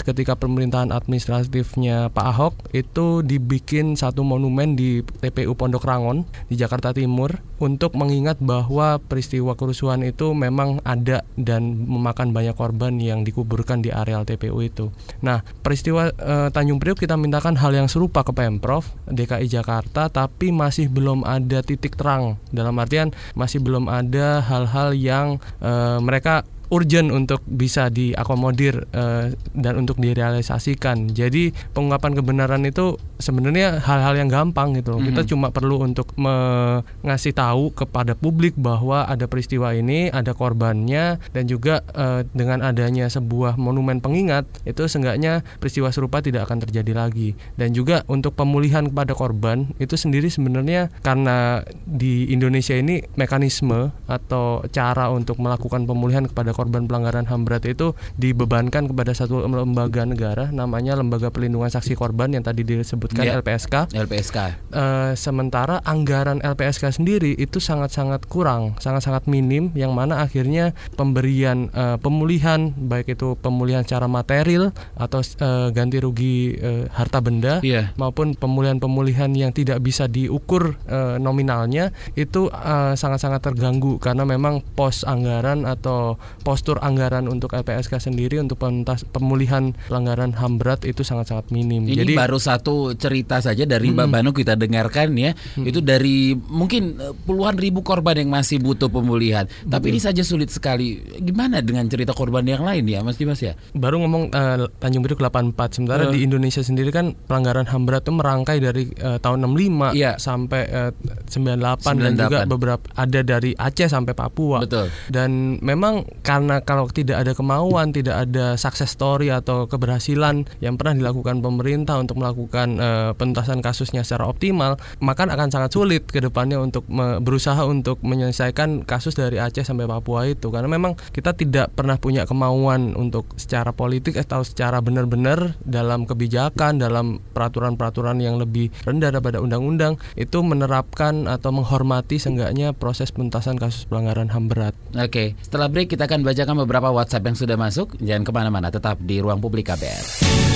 ketika 0.03 0.35
pemerintahan 0.35 0.91
administratifnya 0.91 2.11
Pak 2.11 2.25
Ahok 2.27 2.53
itu 2.75 3.23
dibikin 3.23 3.95
satu 3.95 4.27
monumen 4.27 4.75
di 4.75 4.99
TPU 5.23 5.55
Pondok 5.55 5.87
Rangon 5.87 6.27
di 6.51 6.59
Jakarta 6.59 6.91
Timur 6.91 7.39
untuk 7.57 7.95
mengingat 7.97 8.37
bahwa 8.43 9.01
peristiwa 9.01 9.57
kerusuhan 9.57 10.03
itu 10.05 10.33
memang 10.35 10.83
ada 10.83 11.25
dan 11.39 11.87
memakan 11.87 12.35
banyak 12.35 12.53
korban 12.67 12.99
yang 12.99 13.23
dikuburkan 13.23 13.79
di 13.79 13.95
areal 13.95 14.27
TPU 14.27 14.59
itu. 14.59 14.91
Nah, 15.23 15.39
peristiwa 15.63 16.11
e, 16.11 16.51
Tanjung 16.51 16.83
Priok 16.83 16.99
kita 16.99 17.15
mintakan 17.15 17.55
hal 17.55 17.71
yang 17.71 17.87
serupa 17.87 18.27
ke 18.27 18.35
Pemprov 18.35 18.83
DKI 19.07 19.47
Jakarta 19.47 20.11
tapi 20.11 20.51
masih 20.51 20.91
belum 20.91 21.23
ada 21.23 21.63
titik 21.63 21.95
terang 21.95 22.35
dalam 22.51 22.75
artian 22.75 23.15
masih 23.39 23.63
belum 23.63 23.87
ada 23.87 24.43
hal-hal 24.43 24.91
yang 24.91 25.39
e, 25.63 25.71
mereka 26.03 26.43
urgent 26.67 27.15
untuk 27.15 27.39
bisa 27.47 27.87
diakomodir 27.87 28.87
uh, 28.91 29.31
dan 29.55 29.73
untuk 29.79 29.99
direalisasikan. 30.03 31.11
Jadi 31.15 31.55
pengungkapan 31.71 32.11
kebenaran 32.19 32.63
itu 32.67 32.99
sebenarnya 33.17 33.81
hal-hal 33.81 34.17
yang 34.17 34.29
gampang 34.29 34.77
gitu 34.77 34.95
loh. 34.95 35.01
Mm 35.01 35.11
-hmm. 35.11 35.17
Kita 35.17 35.21
cuma 35.33 35.47
perlu 35.49 35.81
untuk 35.81 36.13
mengasih 36.17 37.33
tahu 37.33 37.73
kepada 37.73 38.13
publik 38.17 38.57
bahwa 38.57 39.05
ada 39.05 39.25
peristiwa 39.25 39.73
ini, 39.73 40.09
ada 40.09 40.33
korbannya 40.33 41.21
dan 41.33 41.43
juga 41.45 41.81
uh, 41.93 42.21
dengan 42.33 42.61
adanya 42.65 43.09
sebuah 43.09 43.57
monumen 43.57 43.99
pengingat 43.99 44.45
itu 44.63 44.85
seenggaknya 44.85 45.41
peristiwa 45.57 45.89
serupa 45.89 46.21
tidak 46.21 46.49
akan 46.49 46.63
terjadi 46.63 46.93
lagi. 46.93 47.33
Dan 47.57 47.73
juga 47.73 48.05
untuk 48.07 48.37
pemulihan 48.37 48.87
kepada 48.89 49.13
korban 49.17 49.69
itu 49.81 49.97
sendiri 49.97 50.29
sebenarnya 50.29 50.93
karena 51.01 51.65
di 51.85 52.29
Indonesia 52.29 52.77
ini 52.77 53.01
mekanisme 53.17 53.91
atau 54.05 54.61
cara 54.69 55.09
untuk 55.09 55.41
melakukan 55.41 55.89
pemulihan 55.89 56.25
kepada 56.29 56.53
korban 56.53 56.85
pelanggaran 56.85 57.25
HAM 57.25 57.43
berat 57.43 57.65
itu 57.65 57.97
dibebankan 58.15 58.89
kepada 58.89 59.11
satu 59.17 59.43
lembaga 59.45 60.05
negara 60.05 60.49
namanya 60.53 60.97
Lembaga 60.97 61.29
Perlindungan 61.33 61.71
Saksi 61.71 61.97
Korban 61.97 62.33
yang 62.33 62.45
tadi 62.45 62.61
disebutkan 63.07 63.23
yeah. 63.23 63.39
LPSK. 63.39 63.75
LPSK. 63.95 64.37
Uh, 64.37 64.51
eh, 64.75 65.11
sementara 65.15 65.79
anggaran 65.87 66.43
LPSK 66.43 66.91
sendiri 66.91 67.31
itu 67.39 67.63
sangat-sangat 67.63 68.27
kurang, 68.27 68.75
sangat-sangat 68.83 69.25
minim 69.31 69.71
yang 69.73 69.95
mana 69.95 70.19
akhirnya 70.19 70.75
pemberian 70.99 71.71
uh, 71.71 71.95
pemulihan 71.95 72.75
baik 72.75 73.15
itu 73.15 73.39
pemulihan 73.39 73.87
secara 73.87 74.11
material 74.11 74.75
atau 74.99 75.23
uh, 75.39 75.71
ganti 75.71 76.03
rugi 76.03 76.59
uh, 76.59 76.91
harta 76.91 77.23
benda 77.23 77.63
yeah. 77.63 77.95
maupun 77.95 78.35
pemulihan-pemulihan 78.35 79.31
yang 79.31 79.55
tidak 79.55 79.79
bisa 79.79 80.11
diukur 80.11 80.75
uh, 80.91 81.15
nominalnya 81.17 81.95
itu 82.19 82.51
sangat-sangat 82.97 83.39
uh, 83.41 83.45
terganggu 83.51 84.01
karena 84.01 84.27
memang 84.27 84.59
pos 84.75 85.07
anggaran 85.07 85.63
atau 85.63 86.19
postur 86.43 86.81
anggaran 86.83 87.31
untuk 87.31 87.55
LPSK 87.55 88.11
sendiri 88.11 88.41
untuk 88.41 88.59
pentas, 88.59 89.07
pemulihan 89.07 89.71
pelanggaran 89.87 90.35
HAM 90.35 90.59
berat 90.59 90.83
itu 90.83 91.05
sangat-sangat 91.05 91.53
minim. 91.53 91.87
Ini 91.87 92.03
Jadi 92.03 92.13
baru 92.17 92.37
satu 92.41 92.96
cerita 92.97 93.37
saja 93.39 93.63
dari 93.63 93.93
Mbak 93.93 94.07
hmm. 94.09 94.15
Banu 94.17 94.29
kita 94.33 94.57
dengarkan 94.57 95.13
ya. 95.13 95.37
Hmm. 95.55 95.69
Itu 95.69 95.85
dari 95.85 96.33
mungkin 96.33 96.97
eh, 96.97 97.13
puluhan 97.13 97.55
ribu 97.55 97.85
korban 97.85 98.17
yang 98.17 98.33
masih 98.33 98.57
butuh 98.57 98.89
pemulihan. 98.89 99.45
Hmm. 99.45 99.77
Tapi 99.77 99.93
ini 99.93 100.01
saja 100.01 100.25
sulit 100.25 100.49
sekali. 100.49 100.99
Gimana 101.21 101.61
dengan 101.61 101.85
cerita 101.85 102.11
korban 102.17 102.43
yang 102.43 102.65
lain 102.65 102.89
ya, 102.89 103.05
Mas 103.05 103.21
Dimas 103.21 103.39
ya? 103.39 103.53
Baru 103.77 104.01
ngomong 104.01 104.33
uh, 104.33 104.65
Tanjung 104.81 105.05
Priok 105.05 105.21
84. 105.21 105.77
Sementara 105.77 106.09
uh. 106.09 106.11
di 106.11 106.25
Indonesia 106.25 106.65
sendiri 106.65 106.89
kan 106.89 107.13
pelanggaran 107.29 107.69
HAM 107.69 107.85
berat 107.85 108.07
itu 108.07 108.15
merangkai 108.15 108.57
dari 108.63 108.83
uh, 109.03 109.19
tahun 109.19 109.43
65 109.51 109.99
yeah. 109.99 110.15
sampai 110.15 110.63
uh, 110.71 110.91
98, 111.27 111.83
98 111.83 112.03
dan 112.07 112.13
juga 112.15 112.37
beberapa 112.47 112.83
ada 112.95 113.19
dari 113.19 113.51
Aceh 113.51 113.91
sampai 113.91 114.15
Papua. 114.15 114.63
Betul. 114.63 114.87
Dan 115.11 115.59
memang 115.59 116.07
karena 116.23 116.63
kalau 116.63 116.87
tidak 116.87 117.27
ada 117.27 117.35
kemauan, 117.35 117.91
tidak 117.91 118.23
ada 118.23 118.55
success 118.55 118.95
story 118.95 119.27
atau 119.27 119.67
keberhasilan 119.67 120.47
yang 120.63 120.79
pernah 120.79 121.03
dilakukan 121.03 121.43
pemerintah 121.43 121.99
untuk 121.99 122.23
melakukan 122.23 122.79
uh, 122.79 122.86
penuntasan 123.15 123.59
kasusnya 123.61 124.01
secara 124.01 124.29
optimal, 124.29 124.79
maka 125.03 125.27
akan 125.27 125.49
sangat 125.51 125.71
sulit 125.75 126.07
ke 126.07 126.23
depannya 126.23 126.61
untuk 126.61 126.87
berusaha 127.21 127.59
untuk 127.67 127.99
menyelesaikan 128.05 128.87
kasus 128.87 129.17
dari 129.17 129.41
Aceh 129.41 129.65
sampai 129.65 129.89
Papua 129.89 130.29
itu 130.29 130.49
karena 130.53 130.71
memang 130.71 130.95
kita 131.11 131.35
tidak 131.35 131.73
pernah 131.75 131.99
punya 131.99 132.23
kemauan 132.23 132.95
untuk 132.95 133.27
secara 133.35 133.75
politik 133.75 134.15
atau 134.15 134.45
secara 134.45 134.79
benar-benar 134.79 135.59
dalam 135.63 136.07
kebijakan, 136.07 136.79
dalam 136.79 137.19
peraturan-peraturan 137.35 138.21
yang 138.23 138.39
lebih 138.39 138.71
rendah 138.87 139.11
daripada 139.11 139.43
undang-undang 139.43 139.99
itu 140.15 140.39
menerapkan 140.41 141.27
atau 141.27 141.51
menghormati 141.51 142.17
seenggaknya 142.21 142.71
proses 142.71 143.11
penuntasan 143.11 143.59
kasus 143.59 143.85
pelanggaran 143.89 144.31
HAM 144.31 144.47
berat. 144.47 144.73
Oke, 144.95 145.35
setelah 145.43 145.67
break 145.67 145.93
kita 145.93 146.07
akan 146.07 146.23
bacakan 146.23 146.55
beberapa 146.63 146.89
WhatsApp 146.93 147.27
yang 147.27 147.37
sudah 147.37 147.57
masuk. 147.59 147.99
Jangan 147.99 148.23
ke 148.23 148.31
mana-mana, 148.31 148.71
tetap 148.71 148.97
di 149.03 149.19
ruang 149.19 149.43
publik 149.43 149.67
KBR. 149.67 150.46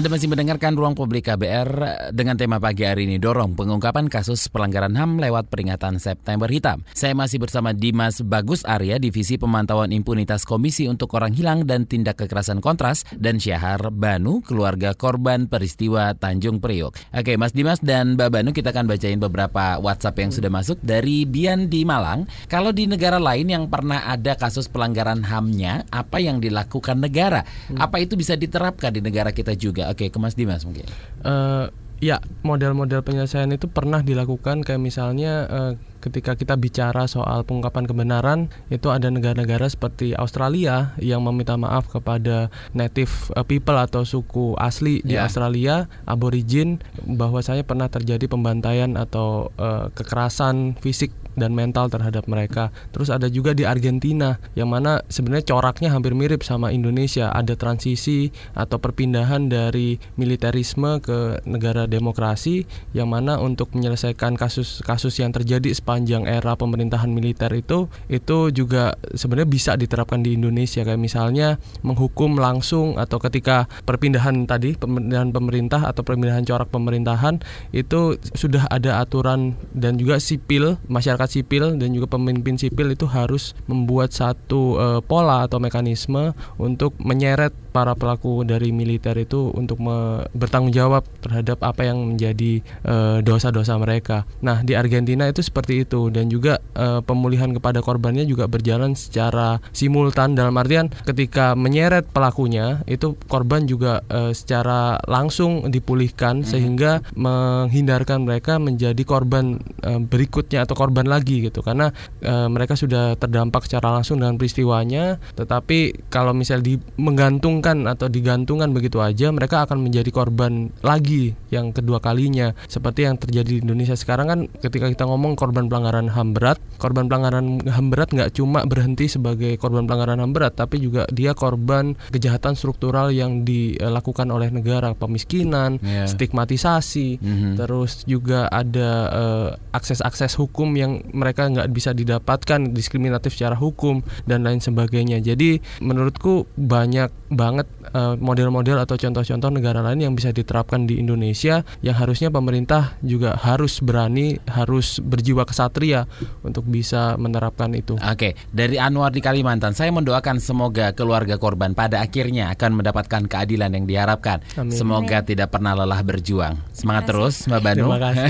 Anda 0.00 0.16
masih 0.16 0.32
mendengarkan 0.32 0.80
Ruang 0.80 0.96
Publik 0.96 1.28
KBR 1.28 1.68
dengan 2.16 2.32
tema 2.32 2.56
pagi 2.56 2.88
hari 2.88 3.04
ini 3.04 3.20
dorong 3.20 3.52
pengungkapan 3.52 4.08
kasus 4.08 4.48
pelanggaran 4.48 4.96
HAM 4.96 5.20
lewat 5.20 5.52
peringatan 5.52 6.00
September 6.00 6.48
Hitam. 6.48 6.88
Saya 6.96 7.12
masih 7.12 7.36
bersama 7.36 7.76
Dimas 7.76 8.24
Bagus 8.24 8.64
Arya, 8.64 8.96
Divisi 8.96 9.36
Pemantauan 9.36 9.92
Impunitas 9.92 10.48
Komisi 10.48 10.88
untuk 10.88 11.12
Orang 11.12 11.36
Hilang 11.36 11.68
dan 11.68 11.84
Tindak 11.84 12.16
Kekerasan 12.16 12.64
Kontras 12.64 13.04
dan 13.12 13.36
Syahar 13.36 13.92
Banu, 13.92 14.40
keluarga 14.40 14.96
korban 14.96 15.52
peristiwa 15.52 16.16
Tanjung 16.16 16.64
Priok. 16.64 16.96
Oke, 17.12 17.36
Mas 17.36 17.52
Dimas 17.52 17.84
dan 17.84 18.16
Mbak 18.16 18.28
Banu 18.32 18.50
kita 18.56 18.72
akan 18.72 18.88
bacain 18.88 19.20
beberapa 19.20 19.76
WhatsApp 19.84 20.16
yang 20.16 20.32
sudah 20.32 20.48
masuk 20.48 20.80
dari 20.80 21.28
Bian 21.28 21.68
di 21.68 21.84
Malang. 21.84 22.24
Kalau 22.48 22.72
di 22.72 22.88
negara 22.88 23.20
lain 23.20 23.52
yang 23.52 23.68
pernah 23.68 24.08
ada 24.08 24.32
kasus 24.32 24.64
pelanggaran 24.64 25.28
HAM-nya, 25.28 25.92
apa 25.92 26.24
yang 26.24 26.40
dilakukan 26.40 27.04
negara? 27.04 27.44
Apa 27.76 28.00
itu 28.00 28.16
bisa 28.16 28.32
diterapkan 28.32 28.96
di 28.96 29.04
negara 29.04 29.28
kita 29.28 29.52
juga? 29.52 29.89
Oke, 29.90 30.08
ke 30.08 30.18
Mas 30.22 30.38
Dimas 30.38 30.62
mungkin. 30.62 30.86
Uh, 31.26 31.66
ya, 31.98 32.22
model-model 32.46 33.02
penyelesaian 33.02 33.50
itu 33.50 33.66
pernah 33.66 34.06
dilakukan 34.06 34.62
kayak 34.62 34.78
misalnya 34.78 35.50
uh, 35.50 35.72
ketika 36.00 36.34
kita 36.34 36.56
bicara 36.56 37.04
soal 37.04 37.44
pengungkapan 37.44 37.84
kebenaran 37.84 38.38
itu 38.72 38.88
ada 38.88 39.12
negara-negara 39.12 39.68
seperti 39.68 40.16
Australia 40.16 40.96
yang 40.98 41.20
meminta 41.22 41.54
maaf 41.60 41.92
kepada 41.92 42.48
native 42.72 43.30
uh, 43.36 43.44
people 43.44 43.76
atau 43.76 44.02
suku 44.02 44.56
asli 44.56 45.04
yeah. 45.04 45.06
di 45.06 45.14
ya. 45.20 45.20
Australia 45.28 45.74
aborigin 46.08 46.80
bahwa 47.04 47.44
saya 47.44 47.62
pernah 47.62 47.86
terjadi 47.92 48.26
pembantaian 48.26 48.96
atau 48.96 49.52
uh, 49.60 49.92
kekerasan 49.92 50.80
fisik 50.80 51.12
dan 51.38 51.54
mental 51.54 51.88
terhadap 51.88 52.26
mereka. 52.26 52.74
Terus 52.90 53.08
ada 53.12 53.30
juga 53.30 53.54
di 53.54 53.62
Argentina 53.64 54.38
yang 54.58 54.70
mana 54.70 55.02
sebenarnya 55.06 55.54
coraknya 55.54 55.88
hampir 55.94 56.12
mirip 56.16 56.42
sama 56.42 56.74
Indonesia. 56.74 57.30
Ada 57.30 57.54
transisi 57.54 58.28
atau 58.52 58.76
perpindahan 58.76 59.46
dari 59.48 59.96
militerisme 60.18 60.98
ke 61.00 61.44
negara 61.46 61.86
demokrasi 61.86 62.66
yang 62.96 63.10
mana 63.12 63.38
untuk 63.38 63.72
menyelesaikan 63.72 64.34
kasus-kasus 64.34 65.22
yang 65.22 65.30
terjadi 65.30 65.70
sepanjang 65.90 66.22
era 66.30 66.54
pemerintahan 66.54 67.10
militer 67.10 67.50
itu 67.50 67.90
itu 68.06 68.54
juga 68.54 68.94
sebenarnya 69.10 69.50
bisa 69.50 69.72
diterapkan 69.74 70.22
di 70.22 70.38
Indonesia 70.38 70.86
kayak 70.86 71.02
misalnya 71.02 71.58
menghukum 71.82 72.38
langsung 72.38 72.94
atau 72.94 73.18
ketika 73.18 73.66
perpindahan 73.82 74.46
tadi 74.46 74.78
perpindahan 74.78 75.34
pemerintah 75.34 75.90
atau 75.90 76.06
perpindahan 76.06 76.46
corak 76.46 76.70
pemerintahan 76.70 77.42
itu 77.74 78.22
sudah 78.38 78.70
ada 78.70 79.02
aturan 79.02 79.58
dan 79.74 79.98
juga 79.98 80.22
sipil 80.22 80.78
masyarakat 80.86 81.42
sipil 81.42 81.74
dan 81.74 81.90
juga 81.90 82.06
pemimpin 82.06 82.54
sipil 82.54 82.94
itu 82.94 83.10
harus 83.10 83.58
membuat 83.66 84.14
satu 84.14 84.78
uh, 84.78 85.00
pola 85.02 85.50
atau 85.50 85.58
mekanisme 85.58 86.38
untuk 86.54 86.94
menyeret 87.02 87.50
para 87.70 87.94
pelaku 87.94 88.42
dari 88.42 88.74
militer 88.74 89.14
itu 89.18 89.54
untuk 89.54 89.78
me 89.78 90.26
bertanggung 90.34 90.74
jawab 90.74 91.06
terhadap 91.22 91.62
apa 91.62 91.86
yang 91.86 92.02
menjadi 92.02 92.60
eh, 92.60 93.18
dosa-dosa 93.22 93.78
uh, 93.78 93.80
mereka. 93.80 94.26
Nah, 94.42 94.66
di 94.66 94.74
Argentina 94.74 95.24
itu 95.30 95.40
seperti 95.40 95.79
itu. 95.84 96.12
Dan 96.12 96.28
juga 96.28 96.58
uh, 96.76 97.00
pemulihan 97.04 97.50
kepada 97.54 97.80
korbannya 97.80 98.26
juga 98.28 98.50
berjalan 98.50 98.92
secara 98.98 99.62
simultan. 99.72 100.36
Dalam 100.36 100.56
artian 100.56 100.92
ketika 101.04 101.56
menyeret 101.56 102.08
pelakunya 102.10 102.82
itu 102.84 103.16
korban 103.28 103.64
juga 103.64 104.04
uh, 104.08 104.32
secara 104.36 105.00
langsung 105.08 105.68
dipulihkan 105.70 106.42
hmm. 106.42 106.48
sehingga 106.48 106.92
menghindarkan 107.16 108.24
mereka 108.24 108.60
menjadi 108.60 109.02
korban 109.06 109.58
uh, 109.84 110.00
berikutnya 110.00 110.64
atau 110.64 110.76
korban 110.76 111.06
lagi 111.08 111.46
gitu. 111.46 111.64
Karena 111.64 111.94
e, 112.20 112.34
mereka 112.50 112.74
sudah 112.76 113.16
terdampak 113.16 113.66
secara 113.66 113.94
langsung 113.94 114.20
dengan 114.20 114.36
peristiwanya 114.36 115.22
tetapi 115.38 116.10
kalau 116.12 116.34
misal 116.34 116.60
di 116.60 116.76
menggantungkan 116.98 117.86
atau 117.88 118.10
digantungkan 118.10 118.74
begitu 118.74 118.98
aja 119.00 119.32
mereka 119.32 119.64
akan 119.64 119.80
menjadi 119.80 120.10
korban 120.12 120.74
lagi 120.84 121.38
yang 121.48 121.70
kedua 121.70 122.02
kalinya. 122.02 122.52
Seperti 122.66 123.06
yang 123.06 123.16
terjadi 123.16 123.60
di 123.60 123.62
Indonesia 123.62 123.94
sekarang 123.94 124.26
kan 124.28 124.40
ketika 124.60 124.90
kita 124.90 125.04
ngomong 125.06 125.38
korban 125.38 125.69
pelanggaran 125.70 126.10
HAM 126.10 126.34
berat 126.34 126.58
korban 126.82 127.06
pelanggaran 127.06 127.62
HAM 127.62 127.86
berat 127.94 128.10
nggak 128.10 128.34
cuma 128.34 128.66
berhenti 128.66 129.06
sebagai 129.06 129.54
korban 129.56 129.86
pelanggaran 129.86 130.18
HAM 130.18 130.32
berat 130.34 130.58
tapi 130.58 130.82
juga 130.82 131.06
dia 131.14 131.32
korban 131.32 131.94
kejahatan 132.10 132.58
struktural 132.58 133.14
yang 133.14 133.46
dilakukan 133.46 134.26
oleh 134.34 134.50
negara 134.50 134.90
pemiskinan 134.98 135.78
yeah. 135.80 136.10
stigmatisasi 136.10 137.22
mm 137.22 137.22
-hmm. 137.22 137.52
terus 137.54 138.02
juga 138.04 138.50
ada 138.50 138.90
uh, 139.14 139.48
akses-akses 139.70 140.34
hukum 140.34 140.74
yang 140.74 140.98
mereka 141.14 141.46
nggak 141.46 141.70
bisa 141.70 141.94
didapatkan 141.94 142.74
diskriminatif 142.74 143.36
secara 143.36 143.54
hukum 143.54 144.00
dan 144.24 144.42
lain 144.42 144.58
sebagainya. 144.58 145.20
Jadi 145.20 145.60
menurutku 145.84 146.48
banyak 146.56 147.12
banget 147.30 147.68
eh, 147.94 148.16
model-model 148.18 148.82
atau 148.82 148.98
contoh-contoh 148.98 149.50
negara 149.54 149.84
lain 149.84 150.10
yang 150.10 150.14
bisa 150.16 150.34
diterapkan 150.34 150.88
di 150.88 150.98
Indonesia 150.98 151.62
yang 151.84 151.96
harusnya 151.96 152.32
pemerintah 152.32 152.98
juga 153.04 153.38
harus 153.38 153.78
berani, 153.78 154.40
harus 154.50 154.98
berjiwa 154.98 155.46
kesatria 155.60 156.08
untuk 156.40 156.64
bisa 156.64 157.20
menerapkan 157.20 157.68
itu. 157.76 158.00
Oke, 158.00 158.32
dari 158.48 158.80
Anwar 158.80 159.12
di 159.12 159.20
Kalimantan, 159.20 159.76
saya 159.76 159.92
mendoakan 159.92 160.40
semoga 160.40 160.96
keluarga 160.96 161.36
korban 161.36 161.76
pada 161.76 162.00
akhirnya 162.00 162.48
akan 162.56 162.80
mendapatkan 162.80 163.28
keadilan 163.28 163.76
yang 163.76 163.84
diharapkan. 163.84 164.40
Amin. 164.56 164.72
Semoga 164.72 165.20
Amin. 165.20 165.28
tidak 165.28 165.52
pernah 165.52 165.76
lelah 165.76 166.00
berjuang. 166.00 166.56
Semangat 166.72 167.12
terus, 167.12 167.44
Mbak 167.44 167.60
Banu. 167.60 167.92
Terima 167.92 168.00
kasih. 168.00 168.28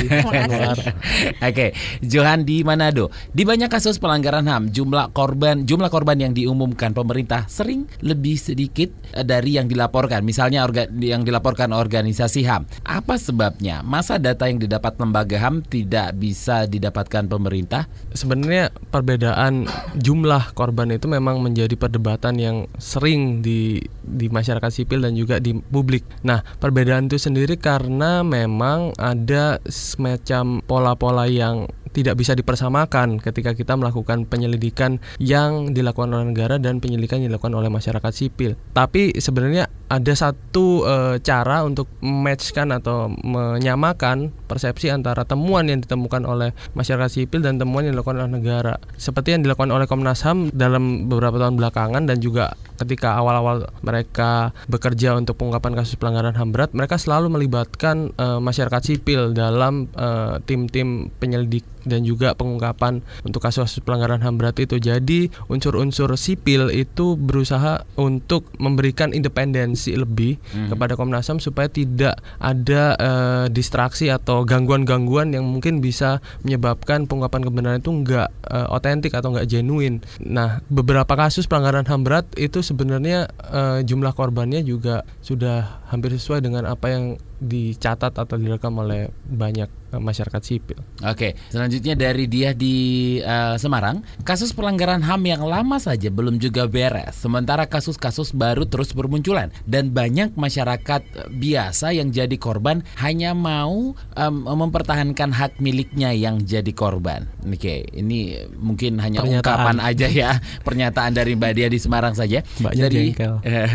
Oke, 1.55 1.67
Johan 2.03 2.43
di 2.43 2.67
Manado. 2.67 3.15
Di 3.31 3.47
banyak 3.47 3.71
kasus 3.71 4.03
pelanggaran 4.03 4.51
HAM, 4.51 4.75
jumlah 4.75 5.15
korban 5.15 5.63
jumlah 5.63 5.87
korban 5.87 6.19
yang 6.19 6.33
diumumkan 6.35 6.91
pemerintah 6.91 7.47
sering 7.47 7.87
lebih 8.03 8.35
sedikit 8.35 8.91
eh, 9.15 9.23
dari 9.23 9.55
yang 9.55 9.71
dilaporkan. 9.71 10.27
Misalnya 10.27 10.67
orga, 10.67 10.91
yang 10.99 11.23
dilaporkan 11.23 11.71
organisasi 11.71 12.43
HAM. 12.43 12.67
Apa 12.83 13.15
sebabnya? 13.21 13.87
Masa 13.87 14.19
data 14.19 14.51
yang 14.51 14.59
didapat 14.59 14.99
lembaga 14.99 15.39
HAM 15.39 15.63
tidak 15.69 16.17
bisa 16.17 16.67
didapatkan 16.67 17.20
pemerintah? 17.27 17.91
Sebenarnya 18.15 18.71
perbedaan 18.95 19.67
jumlah 19.99 20.55
korban 20.55 20.95
itu 20.95 21.11
memang 21.11 21.43
menjadi 21.43 21.75
perdebatan 21.75 22.39
yang 22.39 22.57
sering 22.79 23.43
di 23.45 23.83
di 24.01 24.31
masyarakat 24.31 24.71
sipil 24.71 25.03
dan 25.03 25.19
juga 25.19 25.43
di 25.43 25.57
publik. 25.59 26.07
Nah, 26.23 26.41
perbedaan 26.63 27.11
itu 27.11 27.19
sendiri 27.19 27.59
karena 27.59 28.23
memang 28.23 28.95
ada 28.97 29.59
semacam 29.69 30.63
pola-pola 30.65 31.27
yang 31.27 31.67
tidak 31.91 32.15
bisa 32.19 32.39
dipersamakan 32.39 33.19
ketika 33.19 33.51
kita 33.55 33.75
melakukan 33.75 34.23
penyelidikan 34.27 35.03
yang 35.19 35.75
dilakukan 35.75 36.15
oleh 36.15 36.31
negara 36.31 36.57
dan 36.63 36.79
penyelidikan 36.79 37.19
yang 37.23 37.35
dilakukan 37.35 37.55
oleh 37.59 37.67
masyarakat 37.67 38.13
sipil. 38.15 38.55
Tapi 38.71 39.19
sebenarnya 39.19 39.67
ada 39.91 40.15
satu 40.15 40.87
e, 40.87 40.97
cara 41.19 41.67
untuk 41.67 41.91
matchkan 41.99 42.71
atau 42.71 43.11
menyamakan 43.11 44.31
persepsi 44.47 44.87
antara 44.95 45.27
temuan 45.27 45.67
yang 45.67 45.83
ditemukan 45.83 46.23
oleh 46.23 46.55
masyarakat 46.79 47.10
sipil 47.11 47.43
dan 47.43 47.59
temuan 47.59 47.83
yang 47.83 47.99
dilakukan 47.99 48.23
oleh 48.23 48.33
negara. 48.39 48.79
Seperti 48.95 49.35
yang 49.35 49.43
dilakukan 49.43 49.75
oleh 49.75 49.91
Komnas 49.91 50.23
HAM 50.23 50.55
dalam 50.55 51.11
beberapa 51.11 51.37
tahun 51.43 51.59
belakangan 51.59 52.07
dan 52.07 52.23
juga 52.23 52.55
ketika 52.79 53.19
awal-awal 53.19 53.69
mereka 53.85 54.57
bekerja 54.71 55.19
untuk 55.19 55.37
pengungkapan 55.37 55.77
kasus 55.77 55.99
pelanggaran 55.99 56.39
HAM 56.39 56.55
berat, 56.55 56.71
mereka 56.73 56.97
selalu 56.97 57.29
melibatkan 57.29 58.15
e, 58.17 58.27
masyarakat 58.41 58.81
sipil 58.81 59.37
dalam 59.37 59.91
eh, 59.93 60.41
tim-tim 60.49 61.13
penyelidik 61.21 61.67
dan 61.85 62.05
juga 62.05 62.33
pengungkapan 62.37 63.05
untuk 63.25 63.45
kasus 63.45 63.81
pelanggaran 63.83 64.21
HAM 64.21 64.37
berat 64.41 64.57
itu. 64.61 64.77
Jadi 64.81 65.33
unsur-unsur 65.49 66.13
sipil 66.17 66.73
itu 66.73 67.15
berusaha 67.17 67.85
untuk 67.97 68.49
memberikan 68.61 69.13
independensi 69.13 69.97
lebih 69.97 70.41
hmm. 70.53 70.75
kepada 70.75 70.95
Komnas 70.97 71.29
HAM 71.29 71.41
supaya 71.41 71.69
tidak 71.71 72.21
ada 72.41 72.97
uh, 72.97 73.47
distraksi 73.49 74.13
atau 74.13 74.45
gangguan-gangguan 74.45 75.33
yang 75.33 75.47
mungkin 75.47 75.81
bisa 75.85 76.19
menyebabkan 76.45 77.05
pengungkapan 77.07 77.43
kebenaran 77.47 77.79
itu 77.81 77.93
enggak 77.93 78.29
uh, 78.49 78.69
otentik 78.73 79.13
atau 79.13 79.33
enggak 79.33 79.49
genuine. 79.49 80.01
Nah, 80.21 80.65
beberapa 80.69 81.13
kasus 81.17 81.47
pelanggaran 81.47 81.87
HAM 81.87 82.03
berat 82.05 82.27
itu 82.37 82.61
sebenarnya 82.65 83.31
uh, 83.49 83.81
jumlah 83.85 84.13
korbannya 84.15 84.63
juga 84.65 85.03
sudah 85.21 85.83
hampir 85.91 86.15
sesuai 86.15 86.45
dengan 86.45 86.69
apa 86.69 86.87
yang 86.93 87.05
dicatat 87.41 88.13
atau 88.13 88.37
direkam 88.37 88.77
oleh 88.85 89.09
banyak 89.25 89.97
eh, 89.97 90.01
masyarakat 90.01 90.43
sipil. 90.45 90.77
Oke, 91.01 91.33
selanjutnya 91.49 91.97
dari 91.97 92.29
dia 92.29 92.53
di 92.53 93.17
uh, 93.25 93.57
Semarang, 93.57 94.05
kasus 94.29 94.53
pelanggaran 94.53 95.01
HAM 95.01 95.25
yang 95.25 95.43
lama 95.49 95.81
saja 95.81 96.13
belum 96.13 96.37
juga 96.37 96.69
beres, 96.69 97.17
sementara 97.17 97.65
kasus-kasus 97.65 98.37
baru 98.37 98.69
terus 98.69 98.93
bermunculan 98.93 99.49
dan 99.65 99.89
banyak 99.91 100.37
masyarakat 100.37 101.01
eh, 101.01 101.29
biasa 101.33 101.97
yang 101.97 102.13
jadi 102.13 102.37
korban 102.37 102.85
hanya 103.01 103.33
mau 103.33 103.97
um, 103.97 104.35
mempertahankan 104.45 105.33
hak 105.33 105.65
miliknya 105.65 106.13
yang 106.13 106.45
jadi 106.45 106.71
korban. 106.77 107.25
Oke, 107.49 107.89
ini 107.97 108.37
mungkin 108.61 109.01
hanya 109.01 109.25
pernyataan. 109.25 109.41
ungkapan 109.41 109.77
aja 109.81 110.07
ya, 110.13 110.31
pernyataan 110.69 111.17
dari 111.17 111.33
Mbak 111.41 111.53
Dia 111.57 111.69
di 111.73 111.81
Semarang 111.81 112.13
saja. 112.13 112.45
Mbaknya 112.61 112.85
dari 112.85 113.07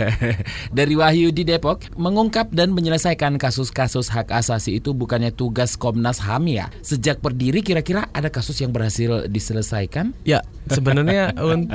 dari 0.77 0.93
Wahyu 0.93 1.33
di 1.33 1.41
Depok 1.41 1.89
mengungkap 1.97 2.53
dan 2.53 2.69
menyelesaikan 2.69 3.41
kasus 3.41 3.54
kasus-kasus 3.55 4.11
hak 4.11 4.35
asasi 4.35 4.83
itu 4.83 4.91
bukannya 4.91 5.31
tugas 5.31 5.79
Komnas 5.79 6.19
HAM 6.19 6.51
ya? 6.51 6.67
Sejak 6.83 7.23
berdiri 7.23 7.63
kira-kira 7.63 8.11
ada 8.11 8.27
kasus 8.27 8.59
yang 8.59 8.75
berhasil 8.75 9.31
diselesaikan? 9.31 10.11
Ya, 10.27 10.43
sebenarnya 10.67 11.31
un- 11.39 11.71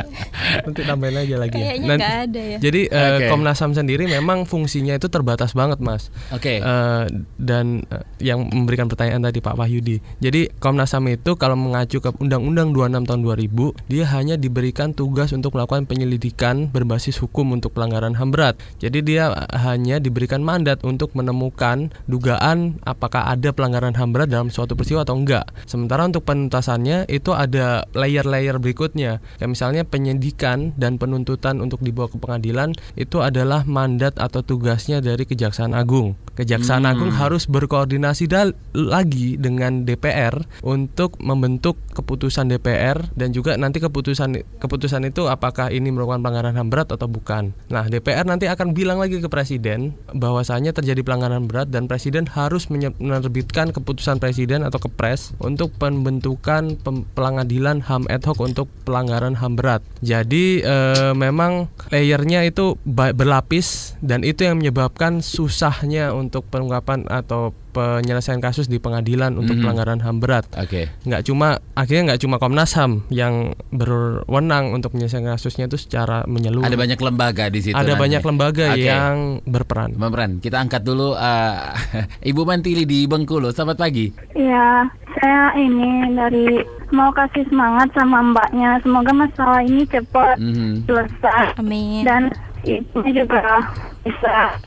nanti 0.61 0.85
tambahin 0.85 1.25
aja 1.25 1.40
lagi. 1.40 1.57
ya. 1.57 1.73
Kayaknya 1.73 1.88
Nan- 1.88 2.01
nggak 2.05 2.16
ada 2.29 2.43
ya. 2.45 2.59
Jadi 2.61 2.81
eh, 2.85 3.16
Oke. 3.16 3.27
Komnas 3.33 3.57
HAM 3.57 3.73
sendiri 3.73 4.05
memang 4.05 4.45
fungsinya 4.45 4.93
itu 4.93 5.09
terbatas 5.09 5.57
banget, 5.57 5.81
Mas. 5.81 6.12
Oke. 6.29 6.61
Eh, 6.61 7.05
dan 7.40 7.81
eh, 7.88 8.05
yang 8.21 8.45
memberikan 8.45 8.93
pertanyaan 8.93 9.25
tadi 9.25 9.40
Pak 9.40 9.57
Wahyudi. 9.57 10.05
Jadi 10.21 10.53
Komnas 10.61 10.93
HAM 10.93 11.09
itu 11.09 11.40
kalau 11.40 11.57
mengacu 11.57 12.05
ke 12.05 12.12
Undang-Undang 12.12 12.77
26 12.77 13.09
tahun 13.09 13.21
2000, 13.25 13.88
dia 13.88 14.05
hanya 14.12 14.37
diberikan 14.37 14.93
tugas 14.93 15.33
untuk 15.33 15.57
melakukan 15.57 15.88
penyelidikan 15.88 16.69
berbasis 16.69 17.16
hukum 17.25 17.57
untuk 17.57 17.73
pelanggaran 17.73 18.12
HAM 18.12 18.37
berat. 18.37 18.61
Jadi 18.85 19.01
dia 19.01 19.33
hanya 19.57 19.97
diberikan 19.97 20.45
mandat 20.45 20.85
untuk 20.85 21.16
menemukan 21.16 21.70
dugaan 22.09 22.81
apakah 22.83 23.31
ada 23.31 23.53
pelanggaran 23.55 23.95
HAM 23.95 24.11
berat 24.11 24.29
dalam 24.33 24.49
suatu 24.49 24.75
peristiwa 24.75 25.05
atau 25.05 25.15
enggak. 25.15 25.47
Sementara 25.69 26.09
untuk 26.09 26.27
penuntasannya 26.27 27.07
itu 27.07 27.31
ada 27.37 27.85
layer-layer 27.93 28.57
berikutnya. 28.57 29.21
Kayak 29.39 29.51
misalnya 29.51 29.83
penyidikan 29.85 30.73
dan 30.81 30.97
penuntutan 30.97 31.61
untuk 31.61 31.85
dibawa 31.85 32.09
ke 32.09 32.17
pengadilan 32.17 32.73
itu 32.97 33.21
adalah 33.21 33.69
mandat 33.69 34.17
atau 34.17 34.41
tugasnya 34.41 35.05
dari 35.05 35.29
Kejaksaan 35.29 35.77
Agung. 35.77 36.17
Kejaksaan 36.41 36.89
Hmm. 36.89 36.93
Agung 36.97 37.13
harus 37.13 37.45
berkoordinasi 37.45 38.33
lagi 38.73 39.37
dengan 39.37 39.85
DPR 39.85 40.33
untuk 40.65 41.21
membentuk 41.21 41.77
keputusan 41.93 42.49
DPR 42.49 43.13
dan 43.13 43.37
juga 43.37 43.61
nanti 43.61 43.83
keputusan 43.83 44.41
keputusan 44.57 45.05
itu 45.05 45.29
apakah 45.29 45.69
ini 45.69 45.93
merupakan 45.93 46.17
pelanggaran 46.17 46.57
HAM 46.57 46.73
berat 46.73 46.89
atau 46.97 47.05
bukan. 47.11 47.53
Nah, 47.69 47.85
DPR 47.93 48.25
nanti 48.25 48.49
akan 48.49 48.73
bilang 48.73 48.97
lagi 48.97 49.21
ke 49.21 49.29
presiden 49.29 49.93
bahwasanya 50.17 50.73
terjadi 50.73 51.05
pelanggaran 51.05 51.45
berat 51.45 51.60
dan 51.66 51.90
presiden 51.90 52.25
harus 52.31 52.70
menerbitkan 52.70 53.75
keputusan 53.75 54.23
presiden 54.23 54.62
atau 54.62 54.79
kepres 54.79 55.35
untuk 55.42 55.75
pembentukan 55.77 56.79
pem- 56.81 57.05
pengadilan 57.12 57.83
HAM 57.85 58.07
ad 58.09 58.25
hoc 58.25 58.38
untuk 58.40 58.70
pelanggaran 58.87 59.37
HAM 59.37 59.59
berat. 59.59 59.83
Jadi 60.01 60.62
eh, 60.62 61.12
memang 61.12 61.68
layernya 61.90 62.46
itu 62.46 62.79
berlapis 62.87 63.99
dan 64.01 64.23
itu 64.25 64.46
yang 64.46 64.62
menyebabkan 64.62 65.20
susahnya 65.20 66.12
untuk 66.16 66.46
pengungkapan 66.49 67.09
atau 67.11 67.53
penyelesaian 67.71 68.39
kasus 68.39 68.67
di 68.67 68.77
pengadilan 68.77 69.35
untuk 69.35 69.55
Mhm. 69.55 69.63
pelanggaran 69.63 70.01
HAM 70.01 70.19
berat. 70.19 70.45
Oke. 70.53 70.91
Nggak 71.03 71.23
cuma 71.25 71.49
akhirnya 71.73 72.13
nggak 72.13 72.21
cuma 72.21 72.37
Komnas 72.37 72.75
HAM 72.75 73.07
yang 73.09 73.55
berwenang 73.71 74.71
untuk 74.71 74.93
menyelesaikan 74.93 75.31
kasusnya 75.31 75.65
itu 75.65 75.77
secara 75.77 76.23
menyeluruh. 76.25 76.63
Ada 76.63 76.77
banyak 76.77 76.99
lembaga 76.99 77.45
di 77.47 77.61
situ. 77.61 77.73
Ada 77.73 77.95
nanti. 77.95 78.03
banyak 78.03 78.23
lembaga 78.23 78.67
Oke. 78.71 78.83
yang 78.83 79.15
berperan. 79.45 79.91
Pemeran, 79.95 80.31
kita 80.39 80.59
angkat 80.59 80.83
dulu 80.83 81.15
eh, 81.15 81.55
Ibu 82.31 82.43
Mantili 82.43 82.85
di 82.85 83.05
Bengkulu. 83.05 83.51
Selamat 83.51 83.79
pagi. 83.79 84.11
Ya, 84.33 84.85
saya 85.15 85.55
ini 85.55 85.89
dari 86.11 86.61
mau 86.91 87.11
kasih 87.11 87.47
semangat 87.47 87.91
sama 87.93 88.21
mbaknya. 88.21 88.81
Semoga 88.81 89.13
masalah 89.13 89.61
ini 89.61 89.85
cepat 89.85 90.37
Mhm. 90.37 90.85
selesai 90.85 91.55
Amin. 91.57 92.03
dan 92.03 92.23
ini 92.61 92.83
juga 93.11 93.63
bisa. 94.03 94.59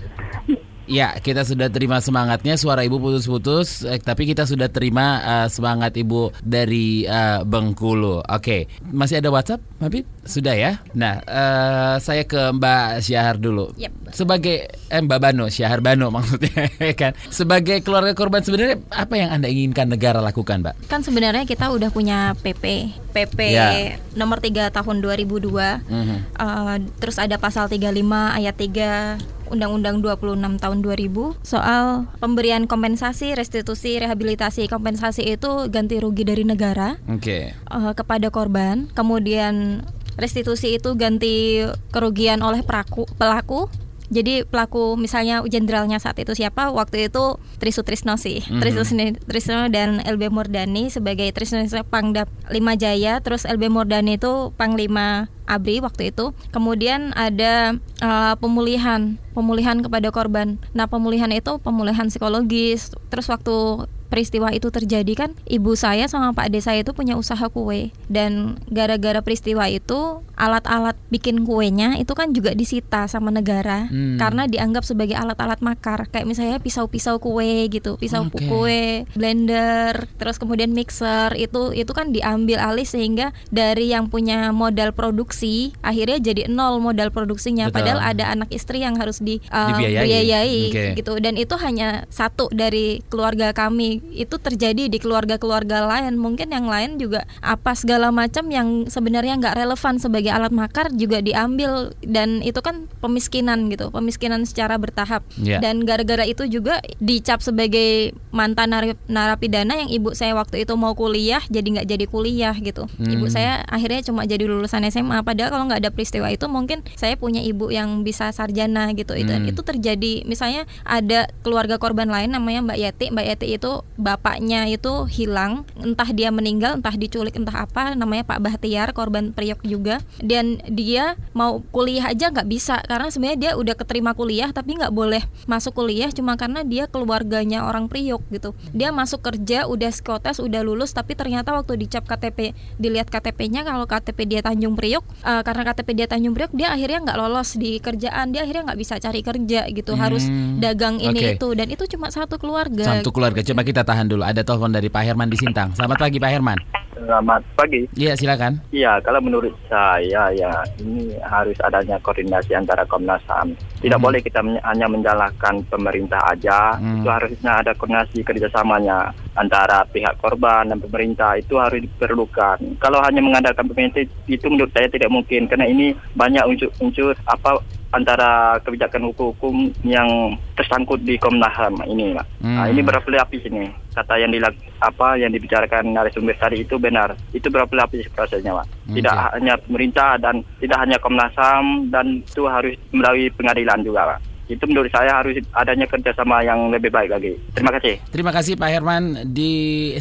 Ya, 0.83 1.15
kita 1.15 1.47
sudah 1.47 1.71
terima 1.71 2.03
semangatnya. 2.03 2.59
Suara 2.59 2.83
ibu 2.83 2.99
putus-putus, 2.99 3.87
eh, 3.87 3.97
tapi 3.97 4.27
kita 4.27 4.43
sudah 4.43 4.67
terima 4.67 5.05
eh, 5.23 5.47
semangat 5.47 5.95
ibu 5.95 6.29
dari 6.43 7.07
eh, 7.07 7.39
Bengkulu. 7.43 8.19
Oke, 8.21 8.67
masih 8.91 9.23
ada 9.23 9.31
WhatsApp, 9.31 9.63
Mabit? 9.79 10.03
Sudah 10.23 10.51
ya. 10.51 10.83
Nah, 10.91 11.23
eh, 11.23 11.95
saya 11.99 12.23
ke 12.23 12.51
Mbak 12.51 12.99
Syahar 12.99 13.39
dulu. 13.39 13.71
Yep. 13.79 14.11
Sebagai 14.11 14.55
eh, 14.69 15.01
Mbak 15.01 15.19
Bano, 15.19 15.45
Syahar 15.47 15.79
Bano 15.79 16.11
maksudnya 16.15 16.67
kan. 16.93 17.15
Sebagai 17.31 17.79
keluarga 17.79 18.11
korban 18.11 18.43
sebenarnya 18.43 18.83
apa 18.91 19.15
yang 19.15 19.31
anda 19.31 19.47
inginkan 19.47 19.87
negara 19.87 20.19
lakukan, 20.19 20.59
Mbak? 20.63 20.91
Kan 20.91 20.99
sebenarnya 20.99 21.47
kita 21.47 21.71
udah 21.71 21.89
punya 21.95 22.35
PP, 22.43 22.91
PP 23.15 23.39
Ya. 23.55 23.95
nomor 24.15 24.43
3 24.43 24.67
tahun 24.67 24.99
2002. 24.99 25.79
Mhm. 25.87 26.17
Eh, 26.35 26.75
terus 26.99 27.15
ada 27.19 27.39
pasal 27.39 27.71
35 27.71 28.35
ayat 28.35 28.55
3 28.59 29.15
Undang-Undang 29.49 29.99
26 30.03 30.61
tahun 30.61 30.77
2000 30.79 31.35
soal 31.43 32.07
pemberian 32.23 32.67
kompensasi, 32.69 33.35
restitusi, 33.35 33.99
rehabilitasi. 33.99 34.71
Kompensasi 34.71 35.27
itu 35.27 35.67
ganti 35.67 35.99
rugi 35.99 36.23
dari 36.23 36.43
negara 36.47 36.99
Oke. 37.09 37.51
eh, 37.55 37.93
kepada 37.95 38.27
korban. 38.31 38.87
Kemudian 38.95 39.83
restitusi 40.17 40.77
itu 40.77 40.93
ganti 40.93 41.65
kerugian 41.89 42.41
oleh 42.45 42.61
pelaku. 42.61 43.69
Jadi 44.13 44.45
pelaku 44.45 44.93
misalnya 44.95 45.41
jenderalnya 45.43 45.97
saat 45.97 46.21
itu 46.21 46.37
siapa? 46.37 46.69
Waktu 46.69 47.09
itu 47.09 47.41
Trisutrisno 47.57 48.15
sih. 48.21 48.45
Mhm. 48.45 48.61
Trisutrisno 48.61 49.05
Trisno 49.25 49.59
dan 49.73 49.99
LB 50.05 50.29
Murdani 50.29 50.93
sebagai 50.93 51.33
Trisno 51.33 51.65
Pangdam 51.89 52.29
5 52.47 52.77
Jaya, 52.77 53.17
terus 53.25 53.49
LB 53.49 53.73
Murdani 53.73 54.21
itu 54.21 54.53
Panglima 54.53 55.27
ABRI 55.49 55.83
waktu 55.83 56.13
itu. 56.13 56.31
Kemudian 56.53 57.11
ada 57.17 57.75
eh, 57.99 58.35
pemulihan, 58.39 59.17
pemulihan 59.33 59.81
kepada 59.81 60.13
korban. 60.13 60.61
Nah, 60.71 60.87
pemulihan 60.87 61.31
itu 61.33 61.59
pemulihan 61.59 62.07
psikologis. 62.07 62.93
Terus 63.11 63.27
waktu 63.27 63.89
peristiwa 64.13 64.53
itu 64.53 64.69
terjadi 64.69 65.13
kan 65.17 65.33
ibu 65.49 65.73
saya 65.73 66.05
sama 66.05 66.37
Pak 66.37 66.53
Desa 66.53 66.77
itu 66.77 66.93
punya 66.93 67.17
usaha 67.17 67.41
kue 67.49 67.89
dan 68.05 68.61
gara-gara 68.69 69.25
peristiwa 69.25 69.65
itu 69.65 70.21
alat-alat 70.37 70.93
bikin 71.09 71.41
kuenya 71.41 71.97
itu 71.97 72.13
kan 72.13 72.29
juga 72.29 72.53
disita 72.53 73.09
sama 73.09 73.33
negara 73.33 73.89
Hmm. 73.89 74.21
karena 74.21 74.45
dianggap 74.45 74.85
sebagai 74.85 75.17
alat-alat 75.17 75.57
makar 75.59 76.05
kayak 76.13 76.29
misalnya 76.29 76.61
pisau-pisau 76.61 77.17
kue 77.17 77.65
gitu 77.73 77.97
pisau 77.97 78.29
Oke. 78.29 78.45
kue 78.45 79.07
blender 79.17 80.05
terus 80.21 80.37
kemudian 80.37 80.69
mixer 80.69 81.33
itu 81.33 81.73
itu 81.73 81.89
kan 81.89 82.13
diambil 82.13 82.61
alih 82.61 82.85
sehingga 82.85 83.31
dari 83.49 83.89
yang 83.89 84.11
punya 84.11 84.53
modal 84.53 84.91
produksi 84.91 85.73
akhirnya 85.81 86.19
jadi 86.19 86.51
nol 86.51 86.77
modal 86.77 87.09
produksinya 87.09 87.71
Betul. 87.71 87.81
padahal 87.81 87.99
ada 88.03 88.29
anak 88.29 88.53
istri 88.53 88.83
yang 88.83 88.93
harus 88.93 89.23
di 89.23 89.41
uh, 89.49 89.73
Dibiayai. 89.73 90.03
biayai 90.05 90.61
Oke. 90.69 90.85
gitu 91.01 91.13
dan 91.17 91.33
itu 91.33 91.55
hanya 91.57 92.03
satu 92.11 92.51
dari 92.51 92.99
keluarga 93.07 93.55
kami 93.55 94.02
itu 94.11 94.35
terjadi 94.35 94.91
di 94.91 94.97
keluarga-keluarga 94.99 95.87
lain. 95.87 96.19
Mungkin 96.19 96.51
yang 96.51 96.67
lain 96.67 96.99
juga 96.99 97.23
apa 97.39 97.71
segala 97.73 98.11
macam 98.11 98.51
yang 98.51 98.85
sebenarnya 98.85 99.39
nggak 99.39 99.55
relevan 99.55 99.97
sebagai 99.97 100.29
alat 100.33 100.51
makar 100.51 100.91
juga 100.91 101.23
diambil. 101.23 101.95
Dan 102.03 102.43
itu 102.43 102.59
kan 102.59 102.91
pemiskinan 102.99 103.71
gitu 103.71 103.87
pemiskinan 103.89 104.43
secara 104.43 104.75
bertahap. 104.75 105.23
Ya. 105.39 105.59
dan 105.59 105.83
gara-gara 105.83 106.23
itu 106.23 106.45
juga 106.47 106.79
dicap 106.97 107.39
sebagai 107.43 108.11
mantan 108.33 108.73
narapidana 109.05 109.77
yang 109.77 109.89
ibu 109.89 110.11
saya 110.13 110.33
waktu 110.33 110.65
itu 110.65 110.73
mau 110.73 110.93
kuliah 110.93 111.41
jadi 111.47 111.67
nggak 111.79 111.87
jadi 111.87 112.05
kuliah 112.09 112.55
gitu. 112.57 112.89
Ibu 112.97 113.27
Hmm. 113.27 113.33
saya 113.33 113.53
akhirnya 113.67 114.01
cuma 114.01 114.25
jadi 114.25 114.45
lulusan 114.47 114.83
SMA 114.87 115.21
padahal 115.21 115.51
kalau 115.51 115.63
nggak 115.69 115.81
ada 115.85 115.91
peristiwa 115.93 116.27
itu 116.31 116.45
mungkin 116.49 116.81
saya 116.95 117.13
punya 117.15 117.43
ibu 117.43 117.69
yang 117.69 118.01
bisa 118.01 118.31
sarjana 118.31 118.89
gitu. 118.93 119.13
Itu 119.13 119.31
Hmm. 119.31 119.45
itu 119.49 119.61
terjadi. 119.61 120.25
Misalnya 120.25 120.65
ada 120.83 121.29
keluarga 121.45 121.77
korban 121.77 122.09
lain 122.09 122.33
namanya 122.33 122.65
Mbak 122.65 122.77
Yati 122.79 123.05
Mbak 123.13 123.25
Yati 123.29 123.47
itu 123.53 123.71
bapaknya 123.95 124.65
itu 124.67 125.05
hilang 125.07 125.63
entah 125.77 126.09
dia 126.09 126.29
meninggal 126.29 126.81
entah 126.81 126.93
diculik 126.93 127.37
entah 127.37 127.65
apa 127.65 127.93
namanya 127.93 128.25
Pak 128.25 128.39
Bahtiar 128.41 128.89
korban 128.91 129.31
priok 129.31 129.61
juga 129.61 130.01
dan 130.17 130.57
dia 130.67 131.13
mau 131.31 131.61
kuliah 131.69 132.09
aja 132.09 132.29
nggak 132.29 132.47
bisa 132.47 132.81
karena 132.83 133.07
sebenarnya 133.09 133.39
dia 133.39 133.51
udah 133.53 133.75
keterima 133.77 134.11
kuliah 134.13 134.49
tapi 134.49 134.75
nggak 134.77 134.93
boleh 134.93 135.21
masuk 135.45 135.77
kuliah 135.77 136.09
cuma 136.09 136.33
karena 136.35 136.65
dia 136.65 136.89
keluarganya 136.89 137.63
orang 137.63 137.85
priok 137.87 138.21
gitu 138.29 138.51
dia 138.73 138.89
masuk 138.89 139.21
kerja 139.21 139.65
udah 139.65 139.89
psikotes 139.89 140.41
udah 140.41 140.61
lulus 140.65 140.91
tapi 140.91 141.13
ternyata 141.13 141.53
waktu 141.53 141.77
dicap 141.77 142.05
KTP 142.05 142.51
dilihat 142.77 143.09
KTP-nya 143.09 143.63
kalau 143.63 143.85
KTP 143.85 144.19
dia 144.25 144.41
Tanjung 144.41 144.73
Priok 144.73 145.05
eh, 145.21 145.41
karena 145.41 145.61
KTP 145.69 145.89
dia 145.93 146.07
Tanjung 146.09 146.33
Priok 146.33 146.51
dia 146.51 146.73
akhirnya 146.73 146.99
nggak 147.03 147.17
lolos 147.17 147.55
di 147.55 147.77
kerjaan 147.77 148.33
dia 148.33 148.43
akhirnya 148.43 148.73
nggak 148.73 148.79
bisa 148.79 148.97
cari 148.97 149.21
kerja 149.21 149.69
gitu 149.69 149.93
harus 149.93 150.23
Hmm, 150.23 150.63
dagang 150.63 150.97
ini 150.97 151.19
oke. 151.19 151.33
itu 151.35 151.47
dan 151.51 151.67
itu 151.67 151.83
cuma 151.85 152.07
satu 152.07 152.39
keluarga 152.39 152.99
Satu 152.99 153.11
keluarga. 153.11 153.43
Coba 153.43 153.61
kita 153.73 153.81
tahan 153.81 154.05
dulu. 154.05 154.21
Ada 154.21 154.45
telepon 154.45 154.69
dari 154.69 154.85
Pak 154.85 155.01
Herman 155.01 155.33
di 155.33 155.37
Sintang. 155.41 155.73
Selamat 155.73 155.97
pagi 155.97 156.21
Pak 156.21 156.29
Herman. 156.29 156.61
Selamat 156.93 157.41
pagi. 157.57 157.89
Iya, 157.97 158.13
silakan. 158.13 158.61
Iya, 158.69 159.01
kalau 159.01 159.17
menurut 159.17 159.49
saya 159.65 160.29
ya 160.29 160.61
ini 160.77 161.09
harus 161.25 161.57
adanya 161.65 161.97
koordinasi 161.99 162.53
antara 162.53 162.85
Komnas 162.85 163.19
HAM. 163.25 163.57
Tidak 163.81 163.97
Hmm. 163.97 164.05
boleh 164.05 164.21
kita 164.21 164.45
men- 164.45 164.61
hanya 164.61 164.85
menjalankan 164.85 165.65
pemerintah 165.67 166.21
aja. 166.29 166.77
Hmm. 166.77 167.01
Itu 167.01 167.09
harusnya 167.09 167.65
ada 167.65 167.73
koordinasi 167.73 168.21
kerjasamanya 168.21 169.09
antara 169.33 169.81
pihak 169.89 170.21
korban 170.21 170.69
dan 170.69 170.77
pemerintah 170.77 171.33
itu 171.33 171.57
harus 171.57 171.81
diperlukan. 171.81 172.77
Kalau 172.77 173.01
hanya 173.01 173.25
mengandalkan 173.25 173.65
pemerintah 173.65 174.05
itu 174.29 174.45
menurut 174.45 174.69
saya 174.69 174.85
tidak 174.85 175.09
mungkin 175.09 175.49
karena 175.49 175.65
ini 175.65 175.97
banyak 176.13 176.45
unsur-unsur 176.45 177.17
apa 177.25 177.57
antara 177.93 178.57
kebijakan 178.65 179.13
hukum 179.13 179.69
yang 179.85 180.33
tersangkut 180.57 180.97
di 181.05 181.15
Komnas 181.21 181.53
HAM 181.53 181.77
ini, 181.85 182.17
Pak. 182.17 182.25
Nah, 182.41 182.65
Hmm. 182.65 182.71
ini 182.73 182.81
berlapis 182.81 183.45
ini. 183.45 183.69
Kata 183.93 184.17
yang 184.17 184.33
dilak 184.33 184.57
apa 184.81 185.21
yang 185.21 185.29
dibicarakan 185.29 185.93
narasumber 185.93 186.33
tadi 186.41 186.65
itu 186.65 186.81
benar. 186.81 187.13
Itu 187.29 187.53
berlapis 187.53 188.09
prosesnya, 188.09 188.57
Pak. 188.57 188.65
Tidak 188.89 189.13
Oke. 189.13 189.29
hanya 189.37 189.53
pemerintah 189.61 190.17
dan 190.17 190.41
tidak 190.57 190.81
hanya 190.81 190.97
Komnas 190.97 191.37
HAM 191.37 191.93
dan 191.93 192.25
itu 192.25 192.49
harus 192.49 192.73
melalui 192.89 193.29
pengadilan 193.29 193.85
juga, 193.85 194.17
Pak. 194.17 194.19
Itu 194.43 194.67
menurut 194.67 194.91
saya 194.91 195.23
harus 195.23 195.39
adanya 195.55 195.87
kerjasama 195.87 196.43
yang 196.43 196.67
lebih 196.67 196.91
baik 196.91 197.15
lagi. 197.15 197.37
Terima 197.55 197.71
kasih. 197.79 197.95
Terima 198.11 198.31
kasih 198.33 198.59
Pak 198.59 198.69
Herman 198.73 199.31
di 199.31 199.51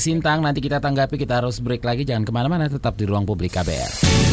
Sintang. 0.03 0.43
Nanti 0.43 0.59
kita 0.59 0.83
tanggapi, 0.83 1.15
kita 1.15 1.45
harus 1.45 1.63
break 1.63 1.85
lagi. 1.87 2.03
Jangan 2.03 2.27
ke 2.27 2.33
mana-mana, 2.35 2.67
tetap 2.67 2.99
di 2.99 3.07
ruang 3.07 3.23
publik 3.23 3.55
KBR. 3.55 4.32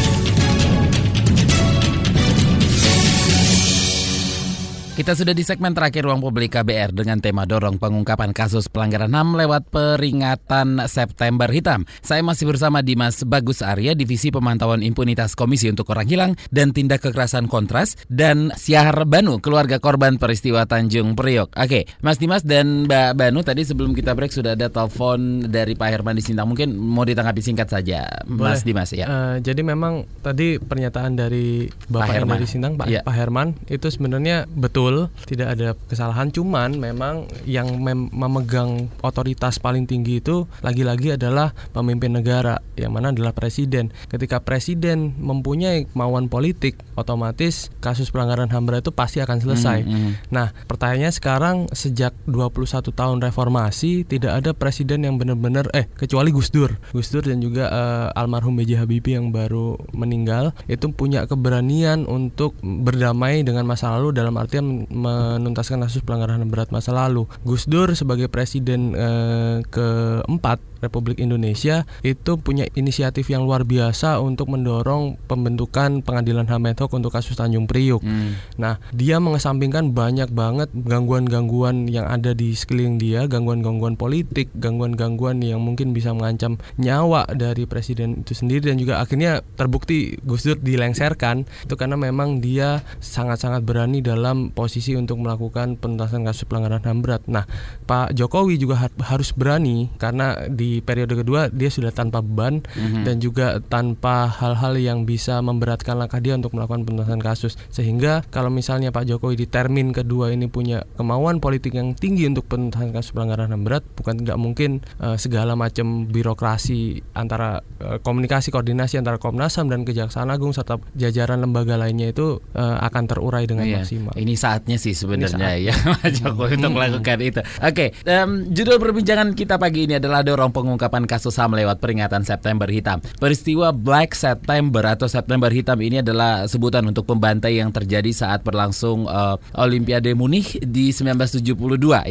Kita 4.90 5.16
sudah 5.16 5.32
di 5.32 5.40
segmen 5.40 5.72
terakhir 5.72 6.04
Ruang 6.04 6.20
Publik 6.20 6.52
KBR 6.52 6.92
dengan 6.92 7.24
tema 7.24 7.48
dorong 7.48 7.80
pengungkapan 7.80 8.36
kasus 8.36 8.68
pelanggaran 8.68 9.16
HAM 9.16 9.32
lewat 9.32 9.72
peringatan 9.72 10.76
September 10.84 11.48
Hitam. 11.48 11.88
Saya 12.04 12.20
masih 12.20 12.44
bersama 12.44 12.84
Dimas 12.84 13.24
Bagus 13.24 13.64
Arya, 13.64 13.96
Divisi 13.96 14.28
Pemantauan 14.28 14.84
Impunitas 14.84 15.32
Komisi 15.32 15.72
untuk 15.72 15.88
Orang 15.88 16.04
Hilang 16.04 16.32
dan 16.52 16.76
Tindak 16.76 17.00
Kekerasan 17.00 17.48
Kontras, 17.48 17.96
dan 18.12 18.52
Syahar 18.52 19.08
Banu, 19.08 19.40
keluarga 19.40 19.80
korban 19.80 20.20
peristiwa 20.20 20.68
Tanjung 20.68 21.16
Priok. 21.16 21.56
Oke, 21.56 21.88
Mas 22.04 22.20
Dimas 22.20 22.44
dan 22.44 22.84
Mbak 22.84 23.10
Banu, 23.16 23.40
tadi 23.40 23.64
sebelum 23.64 23.96
kita 23.96 24.12
break 24.12 24.34
sudah 24.34 24.52
ada 24.52 24.68
telepon 24.68 25.48
dari 25.48 25.80
Pak 25.80 25.88
Herman 25.88 26.18
di 26.18 26.24
Sintang. 26.26 26.44
Mungkin 26.44 26.76
mau 26.76 27.08
ditanggapi 27.08 27.40
singkat 27.40 27.72
saja, 27.72 28.04
Mas 28.28 28.60
Boleh. 28.60 28.68
Dimas 28.68 28.90
ya. 28.92 29.06
Eh, 29.08 29.36
jadi 29.40 29.64
memang 29.64 30.04
tadi 30.20 30.60
pernyataan 30.60 31.16
dari 31.16 31.72
Bapak 31.88 32.04
yang 32.04 32.14
Herman. 32.28 32.34
dari 32.36 32.46
Sintang, 32.46 32.72
Pak, 32.76 32.86
Iya. 32.90 33.00
Pak 33.00 33.14
Herman, 33.16 33.48
itu 33.72 33.86
sebenarnya 33.88 34.44
betul, 34.44 34.79
tidak 35.26 35.48
ada 35.58 35.68
kesalahan. 35.88 36.32
Cuman 36.32 36.78
memang 36.78 37.28
yang 37.44 37.80
mem- 37.80 38.08
memegang 38.12 38.88
otoritas 39.04 39.58
paling 39.58 39.84
tinggi 39.84 40.22
itu 40.22 40.46
lagi-lagi 40.64 41.18
adalah 41.18 41.52
pemimpin 41.74 42.14
negara, 42.14 42.62
yang 42.78 42.94
mana 42.94 43.10
adalah 43.10 43.34
presiden. 43.34 43.92
Ketika 44.08 44.40
presiden 44.40 45.16
mempunyai 45.18 45.90
kemauan 45.90 46.30
politik, 46.30 46.78
otomatis 46.94 47.72
kasus 47.82 48.12
pelanggaran 48.14 48.52
HAM 48.52 48.64
berat 48.68 48.86
itu 48.86 48.92
pasti 48.94 49.18
akan 49.20 49.38
selesai. 49.42 49.78
Hmm, 49.82 49.90
hmm. 49.90 50.12
Nah, 50.30 50.52
pertanyaannya 50.68 51.12
sekarang 51.12 51.56
sejak 51.72 52.14
21 52.28 52.92
tahun 52.94 53.18
reformasi 53.24 54.06
tidak 54.06 54.32
ada 54.44 54.50
presiden 54.54 55.04
yang 55.04 55.16
benar-benar 55.16 55.68
eh 55.74 55.90
kecuali 55.98 56.30
Gus 56.30 56.52
Dur. 56.54 56.76
Gus 56.94 57.10
Dur 57.10 57.26
dan 57.26 57.42
juga 57.42 57.68
eh, 57.68 58.20
almarhum 58.20 58.54
B.J. 58.54 58.84
Habibie 58.84 59.18
yang 59.18 59.34
baru 59.34 59.80
meninggal 59.90 60.52
itu 60.70 60.92
punya 60.94 61.26
keberanian 61.26 62.06
untuk 62.06 62.54
berdamai 62.62 63.42
dengan 63.42 63.66
masa 63.66 63.96
lalu 63.96 64.14
dalam 64.14 64.36
artian 64.38 64.69
menuntaskan 64.88 65.82
kasus 65.82 66.02
pelanggaran 66.06 66.46
berat 66.46 66.70
masa 66.70 66.94
lalu. 66.94 67.26
Gus 67.42 67.66
Dur 67.66 67.92
sebagai 67.98 68.30
presiden 68.30 68.94
eh, 68.94 69.58
keempat 69.66 70.69
Republik 70.80 71.20
Indonesia 71.20 71.84
itu 72.00 72.36
punya 72.40 72.66
inisiatif 72.76 73.28
yang 73.28 73.44
luar 73.44 73.64
biasa 73.64 74.20
untuk 74.20 74.52
mendorong 74.52 75.20
pembentukan 75.28 76.00
pengadilan 76.00 76.48
HAM 76.48 76.72
ad 76.72 76.80
hoc 76.80 76.92
untuk 76.96 77.12
kasus 77.12 77.36
Tanjung 77.36 77.68
Priuk. 77.68 78.00
Hmm. 78.00 78.40
Nah, 78.56 78.80
dia 78.92 79.20
mengesampingkan 79.20 79.92
banyak 79.92 80.32
banget 80.32 80.72
gangguan-gangguan 80.72 81.88
yang 81.88 82.08
ada 82.08 82.32
di 82.32 82.56
sekeliling 82.56 82.96
dia, 82.96 83.28
gangguan-gangguan 83.28 83.94
politik, 83.96 84.48
gangguan-gangguan 84.56 85.44
yang 85.44 85.60
mungkin 85.60 85.92
bisa 85.92 86.16
mengancam 86.16 86.56
nyawa 86.80 87.28
dari 87.32 87.68
presiden 87.68 88.24
itu 88.24 88.32
sendiri 88.32 88.72
dan 88.72 88.76
juga 88.80 89.02
akhirnya 89.02 89.44
terbukti 89.58 90.16
Gus 90.24 90.46
Dur 90.46 90.58
dilengserkan 90.60 91.44
itu 91.66 91.74
karena 91.76 91.98
memang 91.98 92.40
dia 92.40 92.80
sangat-sangat 93.00 93.66
berani 93.66 94.00
dalam 94.00 94.54
posisi 94.54 94.94
untuk 94.96 95.20
melakukan 95.20 95.76
penuntasan 95.76 96.24
kasus 96.24 96.46
pelanggaran 96.46 96.82
HAM 96.82 96.98
berat. 97.04 97.22
Nah, 97.26 97.44
Pak 97.84 98.16
Jokowi 98.16 98.56
juga 98.56 98.86
har- 98.86 98.98
harus 99.02 99.34
berani 99.34 99.90
karena 99.98 100.46
di 100.48 100.69
periode 100.78 101.18
kedua 101.18 101.50
dia 101.50 101.66
sudah 101.66 101.90
tanpa 101.90 102.22
beban 102.22 102.62
dan 103.02 103.18
juga 103.18 103.58
tanpa 103.66 104.30
hal-hal 104.30 104.78
yang 104.78 105.02
bisa 105.02 105.42
memberatkan 105.42 105.98
langkah 105.98 106.22
dia 106.22 106.38
untuk 106.38 106.54
melakukan 106.54 106.86
penuntasan 106.86 107.18
kasus. 107.18 107.58
Sehingga 107.74 108.22
kalau 108.30 108.48
misalnya 108.54 108.94
Pak 108.94 109.10
Jokowi 109.10 109.34
di 109.34 109.46
termin 109.50 109.90
kedua 109.90 110.30
ini 110.30 110.46
punya 110.46 110.86
kemauan 110.94 111.42
politik 111.42 111.74
yang 111.74 111.98
tinggi 111.98 112.30
untuk 112.30 112.46
penuntasan 112.46 112.94
kasus 112.94 113.10
pelanggaran 113.10 113.50
HAM 113.50 113.66
berat, 113.66 113.82
bukan 113.98 114.22
nggak 114.22 114.38
mungkin 114.38 114.84
eh, 115.02 115.16
segala 115.18 115.58
macam 115.58 116.06
birokrasi 116.06 117.00
antara 117.16 117.64
eh, 117.80 117.98
komunikasi 118.04 118.52
koordinasi 118.52 119.00
antara 119.00 119.16
Komnas 119.16 119.56
HAM 119.56 119.72
dan 119.72 119.82
Kejaksaan 119.88 120.28
Agung 120.28 120.52
serta 120.52 120.78
jajaran 120.94 121.40
lembaga 121.40 121.80
lainnya 121.80 122.12
itu 122.12 122.38
eh, 122.54 122.76
akan 122.84 123.02
terurai 123.08 123.48
dengan 123.48 123.64
Iya, 123.64 123.82
maksimal. 123.82 124.12
Ini 124.16 124.34
saatnya 124.36 124.76
sih 124.80 124.92
sebenarnya 124.96 125.56
Ini 125.56 125.68
ya 125.70 125.74
Pak 125.98 126.10
Jokowi 126.20 126.60
untuk 126.60 126.72
melakukan 126.76 127.18
itu. 127.24 127.40
Oke, 127.62 127.96
em, 128.04 128.50
judul 128.52 128.76
perbincangan 128.76 129.32
kita 129.32 129.56
pagi 129.56 129.88
ini 129.88 129.96
adalah 129.96 130.20
dorong 130.20 130.52
pengungkapan 130.60 131.08
kasus 131.08 131.32
HAM 131.40 131.56
lewat 131.56 131.80
peringatan 131.80 132.20
September 132.28 132.68
Hitam. 132.68 133.00
Peristiwa 133.16 133.72
Black 133.72 134.12
September 134.12 134.84
atau 134.84 135.08
September 135.08 135.48
Hitam 135.48 135.80
ini 135.80 136.04
adalah 136.04 136.44
sebutan 136.44 136.84
untuk 136.84 137.08
pembantai 137.08 137.56
yang 137.56 137.72
terjadi 137.72 138.12
saat 138.12 138.44
berlangsung 138.44 139.08
eh, 139.08 139.36
Olimpiade 139.56 140.12
Munich 140.12 140.60
di 140.60 140.92
1972 140.92 141.56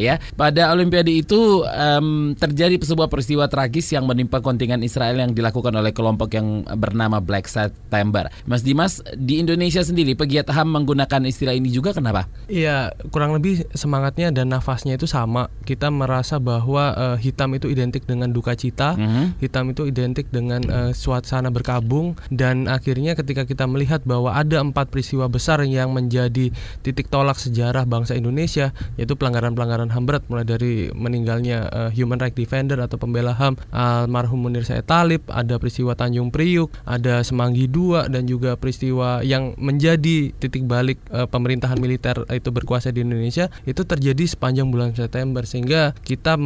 ya. 0.02 0.18
Pada 0.34 0.74
Olimpiade 0.74 1.14
itu 1.14 1.62
em, 1.70 2.34
terjadi 2.34 2.74
sebuah 2.82 3.06
peristiwa 3.06 3.46
tragis 3.46 3.86
yang 3.94 4.10
menimpa 4.10 4.42
kontingen 4.42 4.82
Israel 4.82 5.22
yang 5.22 5.30
dilakukan 5.30 5.70
oleh 5.70 5.94
kelompok 5.94 6.34
yang 6.34 6.66
bernama 6.74 7.22
Black 7.22 7.46
September. 7.46 8.26
Mas 8.48 8.66
Dimas, 8.66 9.04
di 9.14 9.38
Indonesia 9.38 9.84
sendiri 9.84 10.18
pegiat 10.18 10.50
HAM 10.50 10.74
menggunakan 10.74 11.22
istilah 11.28 11.54
ini 11.54 11.70
juga 11.70 11.94
kenapa? 11.94 12.26
Iya, 12.50 12.96
kurang 13.14 13.36
lebih 13.36 13.68
semangatnya 13.76 14.34
dan 14.34 14.50
nafasnya 14.50 14.96
itu 14.96 15.06
sama. 15.06 15.52
Kita 15.62 15.92
merasa 15.92 16.40
bahwa 16.40 16.96
eh, 16.96 17.16
hitam 17.22 17.52
itu 17.54 17.70
identik 17.70 18.08
dengan 18.08 18.32
duka 18.40 18.56
cita, 18.56 18.96
Mhm. 18.96 19.36
hitam 19.36 19.68
itu 19.68 19.84
identik 19.84 20.32
dengan 20.32 20.64
eh, 20.64 20.92
suasana 20.96 21.52
berkabung 21.52 22.16
dan 22.32 22.64
akhirnya 22.64 23.12
ketika 23.12 23.44
kita 23.44 23.68
melihat 23.68 24.00
bahwa 24.08 24.32
ada 24.32 24.64
empat 24.64 24.88
peristiwa 24.88 25.28
besar 25.28 25.60
yang 25.62 25.92
menjadi 25.92 26.48
titik 26.80 27.12
tolak 27.12 27.36
sejarah 27.36 27.84
bangsa 27.84 28.16
Indonesia, 28.16 28.72
yaitu 28.96 29.12
pelanggaran-pelanggaran 29.12 29.92
HAM 29.92 30.08
berat 30.08 30.24
mulai 30.32 30.48
dari 30.48 30.88
meninggalnya 30.96 31.58
eh, 31.68 31.90
human 31.92 32.16
right 32.16 32.32
defender 32.32 32.80
atau 32.80 32.96
pembela 32.96 33.36
HAM 33.36 33.60
almarhum 33.68 34.40
Munir 34.40 34.64
Said 34.64 34.88
Talib, 34.88 35.20
ada 35.28 35.60
peristiwa 35.60 35.92
Tanjung 35.92 36.32
Priuk, 36.32 36.72
ada 36.88 37.20
Semanggi 37.20 37.68
II 37.68 38.08
dan 38.08 38.24
juga 38.24 38.56
peristiwa 38.56 39.20
yang 39.20 39.52
menjadi 39.60 40.32
titik 40.32 40.64
balik 40.64 40.96
eh, 41.12 41.28
pemerintahan 41.28 41.76
militer 41.76 42.24
itu 42.30 42.48
berkuasa 42.48 42.88
di 42.88 43.04
Indonesia 43.04 43.50
itu 43.66 43.82
terjadi 43.84 44.24
sepanjang 44.24 44.70
bulan 44.70 44.94
September 44.96 45.42
sehingga 45.44 45.92
kita 46.00 46.38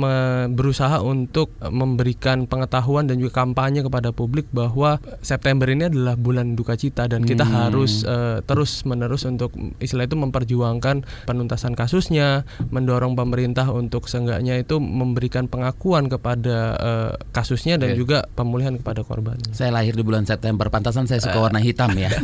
berusaha 0.50 1.04
untuk 1.04 1.52
memberikan 1.84 2.44
pengetahuan 2.44 3.04
dan 3.04 3.16
juga 3.16 3.38
kampanye 3.38 3.80
kepada 3.80 4.10
publik 4.10 4.48
bahwa 4.50 4.96
September 5.20 5.68
ini 5.68 5.86
adalah 5.86 6.16
bulan 6.16 6.52
duka 6.52 6.74
cita 6.74 7.04
dan 7.04 7.22
kita 7.22 7.44
Hmm. 7.44 7.54
harus 7.68 8.02
eh, 8.02 8.40
terus 8.42 8.82
menerus 8.82 9.22
untuk 9.22 9.52
istilah 9.78 10.04
itu 10.04 10.16
memperjuangkan 10.16 11.04
penuntasan 11.24 11.72
kasusnya, 11.72 12.42
mendorong 12.68 13.12
pemerintah 13.12 13.68
untuk 13.68 14.06
seenggaknya 14.06 14.56
itu 14.56 14.78
memberikan 14.78 15.44
pengakuan 15.44 16.08
kepada 16.08 16.56
eh, 16.74 17.12
kasusnya 17.30 17.76
dan 17.76 17.92
Oke. 17.92 17.98
juga 17.98 18.24
pemulihan 18.32 18.74
kepada 18.74 19.02
korban. 19.02 19.36
Saya 19.50 19.70
lahir 19.70 19.92
di 19.92 20.00
bulan 20.00 20.24
September, 20.24 20.66
pantasan 20.68 21.04
saya 21.04 21.20
suka 21.20 21.36
warna 21.38 21.58
hitam 21.58 21.92
ya. 21.92 22.08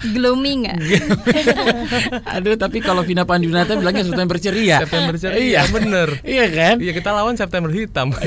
Gloomy 0.00 0.64
nggak? 0.64 0.76
Aduh, 2.40 2.56
tapi 2.56 2.80
kalau 2.80 3.04
Vina 3.04 3.28
Pandunata 3.28 3.76
bilangnya 3.76 4.00
September 4.02 4.40
ceria. 4.40 4.80
September 4.80 5.14
ceria, 5.14 5.60
Iya, 5.60 5.62
bener. 5.68 6.08
Iya 6.24 6.46
kan? 6.48 6.74
Iya 6.80 6.92
kita 6.96 7.10
lawan 7.12 7.36
September 7.36 7.59
hitam. 7.68 8.16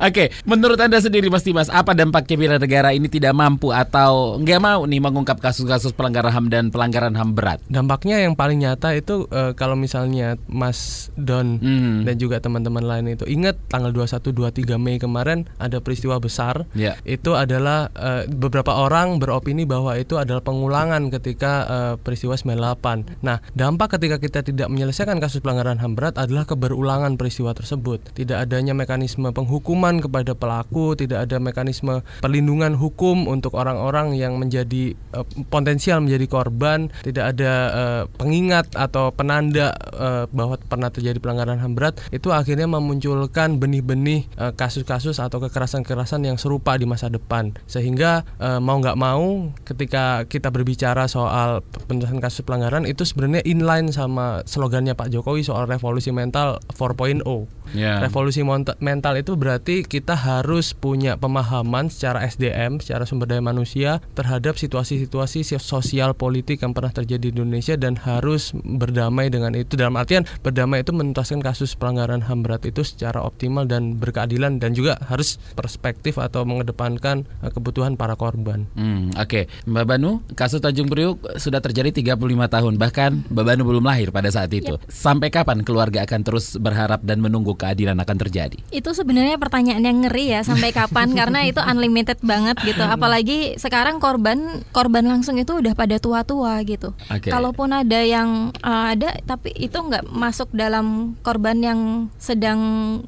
Oke, 0.00 0.30
menurut 0.44 0.78
Anda 0.78 1.00
sendiri 1.00 1.28
Mas 1.28 1.44
Dimas, 1.44 1.68
apa 1.68 1.92
dampaknya 1.92 2.36
bila 2.38 2.56
negara 2.56 2.92
ini 2.94 3.08
tidak 3.10 3.34
mampu 3.34 3.74
atau 3.74 4.38
nggak 4.38 4.60
mau 4.60 4.84
nih 4.86 5.00
mengungkap 5.02 5.40
kasus-kasus 5.40 5.92
pelanggaran 5.92 6.30
HAM 6.32 6.46
dan 6.48 6.64
pelanggaran 6.70 7.16
HAM 7.16 7.34
berat? 7.34 7.58
Dampaknya 7.66 8.22
yang 8.22 8.38
paling 8.38 8.62
nyata 8.62 8.94
itu 8.94 9.26
eh, 9.32 9.52
kalau 9.56 9.74
misalnya 9.74 10.38
Mas 10.46 11.10
Don 11.18 11.56
Hmm. 11.64 12.04
dan 12.04 12.20
juga 12.20 12.38
teman-teman 12.38 12.84
lain 12.84 13.16
itu 13.16 13.24
ingat 13.24 13.56
tanggal 13.72 13.90
21 13.90 14.36
23 14.36 14.76
Mei 14.76 15.00
kemarin 15.00 15.48
ada 15.56 15.80
peristiwa 15.80 16.20
besar. 16.20 16.68
Ya. 16.76 17.00
Itu 17.02 17.34
adalah 17.34 17.88
eh, 17.96 18.28
beberapa 18.28 18.76
orang 18.76 19.18
beropini 19.18 19.64
bahwa 19.64 19.96
itu 19.96 20.20
adalah 20.20 20.44
pengulangan 20.44 21.08
ketika 21.08 21.52
eh, 21.64 21.94
peristiwa 21.98 22.36
98. 22.36 23.24
Nah, 23.24 23.40
dampak 23.56 23.96
ketika 23.98 24.20
kita 24.20 24.40
tidak 24.44 24.68
menyelesaikan 24.68 25.18
kasus 25.18 25.40
pelanggaran 25.40 25.80
HAM 25.80 25.96
berat 25.96 26.14
adalah 26.20 26.44
keberulangan 26.44 26.83
peristiwa 27.16 27.56
tersebut. 27.56 28.00
Tidak 28.14 28.36
adanya 28.36 28.76
mekanisme 28.76 29.32
penghukuman 29.32 30.04
kepada 30.04 30.36
pelaku, 30.36 30.94
tidak 30.94 31.26
ada 31.28 31.40
mekanisme 31.40 32.04
perlindungan 32.20 32.76
hukum 32.76 33.26
untuk 33.26 33.56
orang-orang 33.56 34.14
yang 34.14 34.36
menjadi 34.36 34.94
eh, 34.94 35.26
potensial 35.48 36.04
menjadi 36.04 36.26
korban, 36.28 36.92
tidak 37.02 37.36
ada 37.36 37.52
eh, 37.72 38.02
pengingat 38.20 38.70
atau 38.76 39.10
penanda 39.10 39.74
eh, 39.96 40.24
bahwa 40.30 40.60
pernah 40.60 40.88
terjadi 40.92 41.18
pelanggaran 41.18 41.60
HAM 41.60 41.72
berat, 41.74 41.94
itu 42.12 42.30
akhirnya 42.30 42.68
memunculkan 42.68 43.58
benih-benih 43.58 44.26
kasus-kasus 44.54 45.18
atau 45.18 45.40
kekerasan-kekerasan 45.42 46.26
yang 46.26 46.36
serupa 46.40 46.76
di 46.78 46.86
masa 46.88 47.08
depan. 47.08 47.54
Sehingga 47.66 48.26
eh, 48.38 48.60
mau 48.60 48.78
nggak 48.78 48.98
mau 48.98 49.50
ketika 49.64 50.28
kita 50.28 50.52
berbicara 50.52 51.06
soal 51.08 51.64
penuntasan 51.86 52.20
kasus 52.20 52.42
pelanggaran 52.46 52.84
itu 52.84 53.02
sebenarnya 53.06 53.42
inline 53.46 53.90
sama 53.90 54.44
slogannya 54.44 54.92
Pak 54.92 55.10
Jokowi 55.10 55.46
soal 55.46 55.66
revolusi 55.70 56.10
mental 56.10 56.60
4.0 56.78 57.46
Ya. 57.72 58.04
Revolusi 58.04 58.44
mental 58.82 59.14
itu 59.16 59.32
berarti 59.34 59.86
kita 59.86 60.12
harus 60.12 60.76
punya 60.76 61.16
pemahaman 61.16 61.88
secara 61.88 62.26
SDM, 62.28 62.82
secara 62.84 63.08
sumber 63.08 63.30
daya 63.30 63.40
manusia 63.40 64.04
terhadap 64.12 64.60
situasi-situasi 64.60 65.46
sosial 65.56 66.12
politik 66.12 66.60
yang 66.60 66.76
pernah 66.76 66.92
terjadi 66.92 67.32
di 67.32 67.40
Indonesia 67.40 67.74
dan 67.80 67.96
harus 67.96 68.52
berdamai 68.52 69.32
dengan 69.32 69.56
itu. 69.56 69.80
Dalam 69.80 69.96
artian 69.96 70.28
berdamai 70.44 70.84
itu 70.84 70.92
menuntaskan 70.92 71.40
kasus 71.40 71.72
pelanggaran 71.78 72.20
HAM 72.26 72.44
berat 72.44 72.68
itu 72.68 72.84
secara 72.84 73.24
optimal 73.24 73.64
dan 73.64 73.96
berkeadilan 73.96 74.60
dan 74.60 74.76
juga 74.76 75.00
harus 75.08 75.40
perspektif 75.56 76.20
atau 76.20 76.44
mengedepankan 76.44 77.24
eh, 77.40 77.50
kebutuhan 77.50 77.96
para 77.96 78.18
korban. 78.18 78.68
Hmm, 78.76 79.14
Oke, 79.14 79.46
Mbak 79.64 79.84
Banu, 79.86 80.20
kasus 80.34 80.58
Tanjung 80.58 80.90
Priuk 80.90 81.22
sudah 81.38 81.62
terjadi 81.62 81.94
35 81.94 82.18
tahun, 82.50 82.74
bahkan 82.76 83.22
Mbak 83.30 83.44
Banu 83.46 83.62
belum 83.64 83.84
lahir 83.86 84.10
pada 84.10 84.28
saat 84.28 84.50
itu. 84.50 84.76
Sampai 84.90 85.30
kapan 85.30 85.62
keluarga 85.62 86.02
akan 86.02 86.20
terus 86.26 86.58
berharap 86.58 87.00
dan 87.06 87.22
menunggu 87.22 87.53
keadilan 87.54 87.96
akan 87.98 88.16
terjadi? 88.20 88.58
Itu 88.70 88.92
sebenarnya 88.92 89.38
pertanyaan 89.38 89.82
yang 89.82 89.98
ngeri 90.06 90.34
ya 90.34 90.40
sampai 90.42 90.70
kapan 90.74 91.12
karena 91.18 91.46
itu 91.46 91.58
unlimited 91.62 92.18
banget 92.22 92.58
gitu. 92.62 92.82
Apalagi 92.82 93.56
sekarang 93.56 93.98
korban 94.02 94.62
korban 94.70 95.06
langsung 95.06 95.38
itu 95.38 95.58
udah 95.58 95.74
pada 95.78 95.96
tua-tua 95.98 96.58
gitu. 96.66 96.92
Oke. 97.10 97.30
Kalaupun 97.30 97.70
ada 97.74 98.00
yang 98.02 98.50
uh, 98.62 98.92
ada 98.92 99.14
tapi 99.24 99.54
itu 99.56 99.74
nggak 99.74 100.10
masuk 100.10 100.50
dalam 100.52 101.18
korban 101.22 101.58
yang 101.60 101.80
sedang 102.18 102.60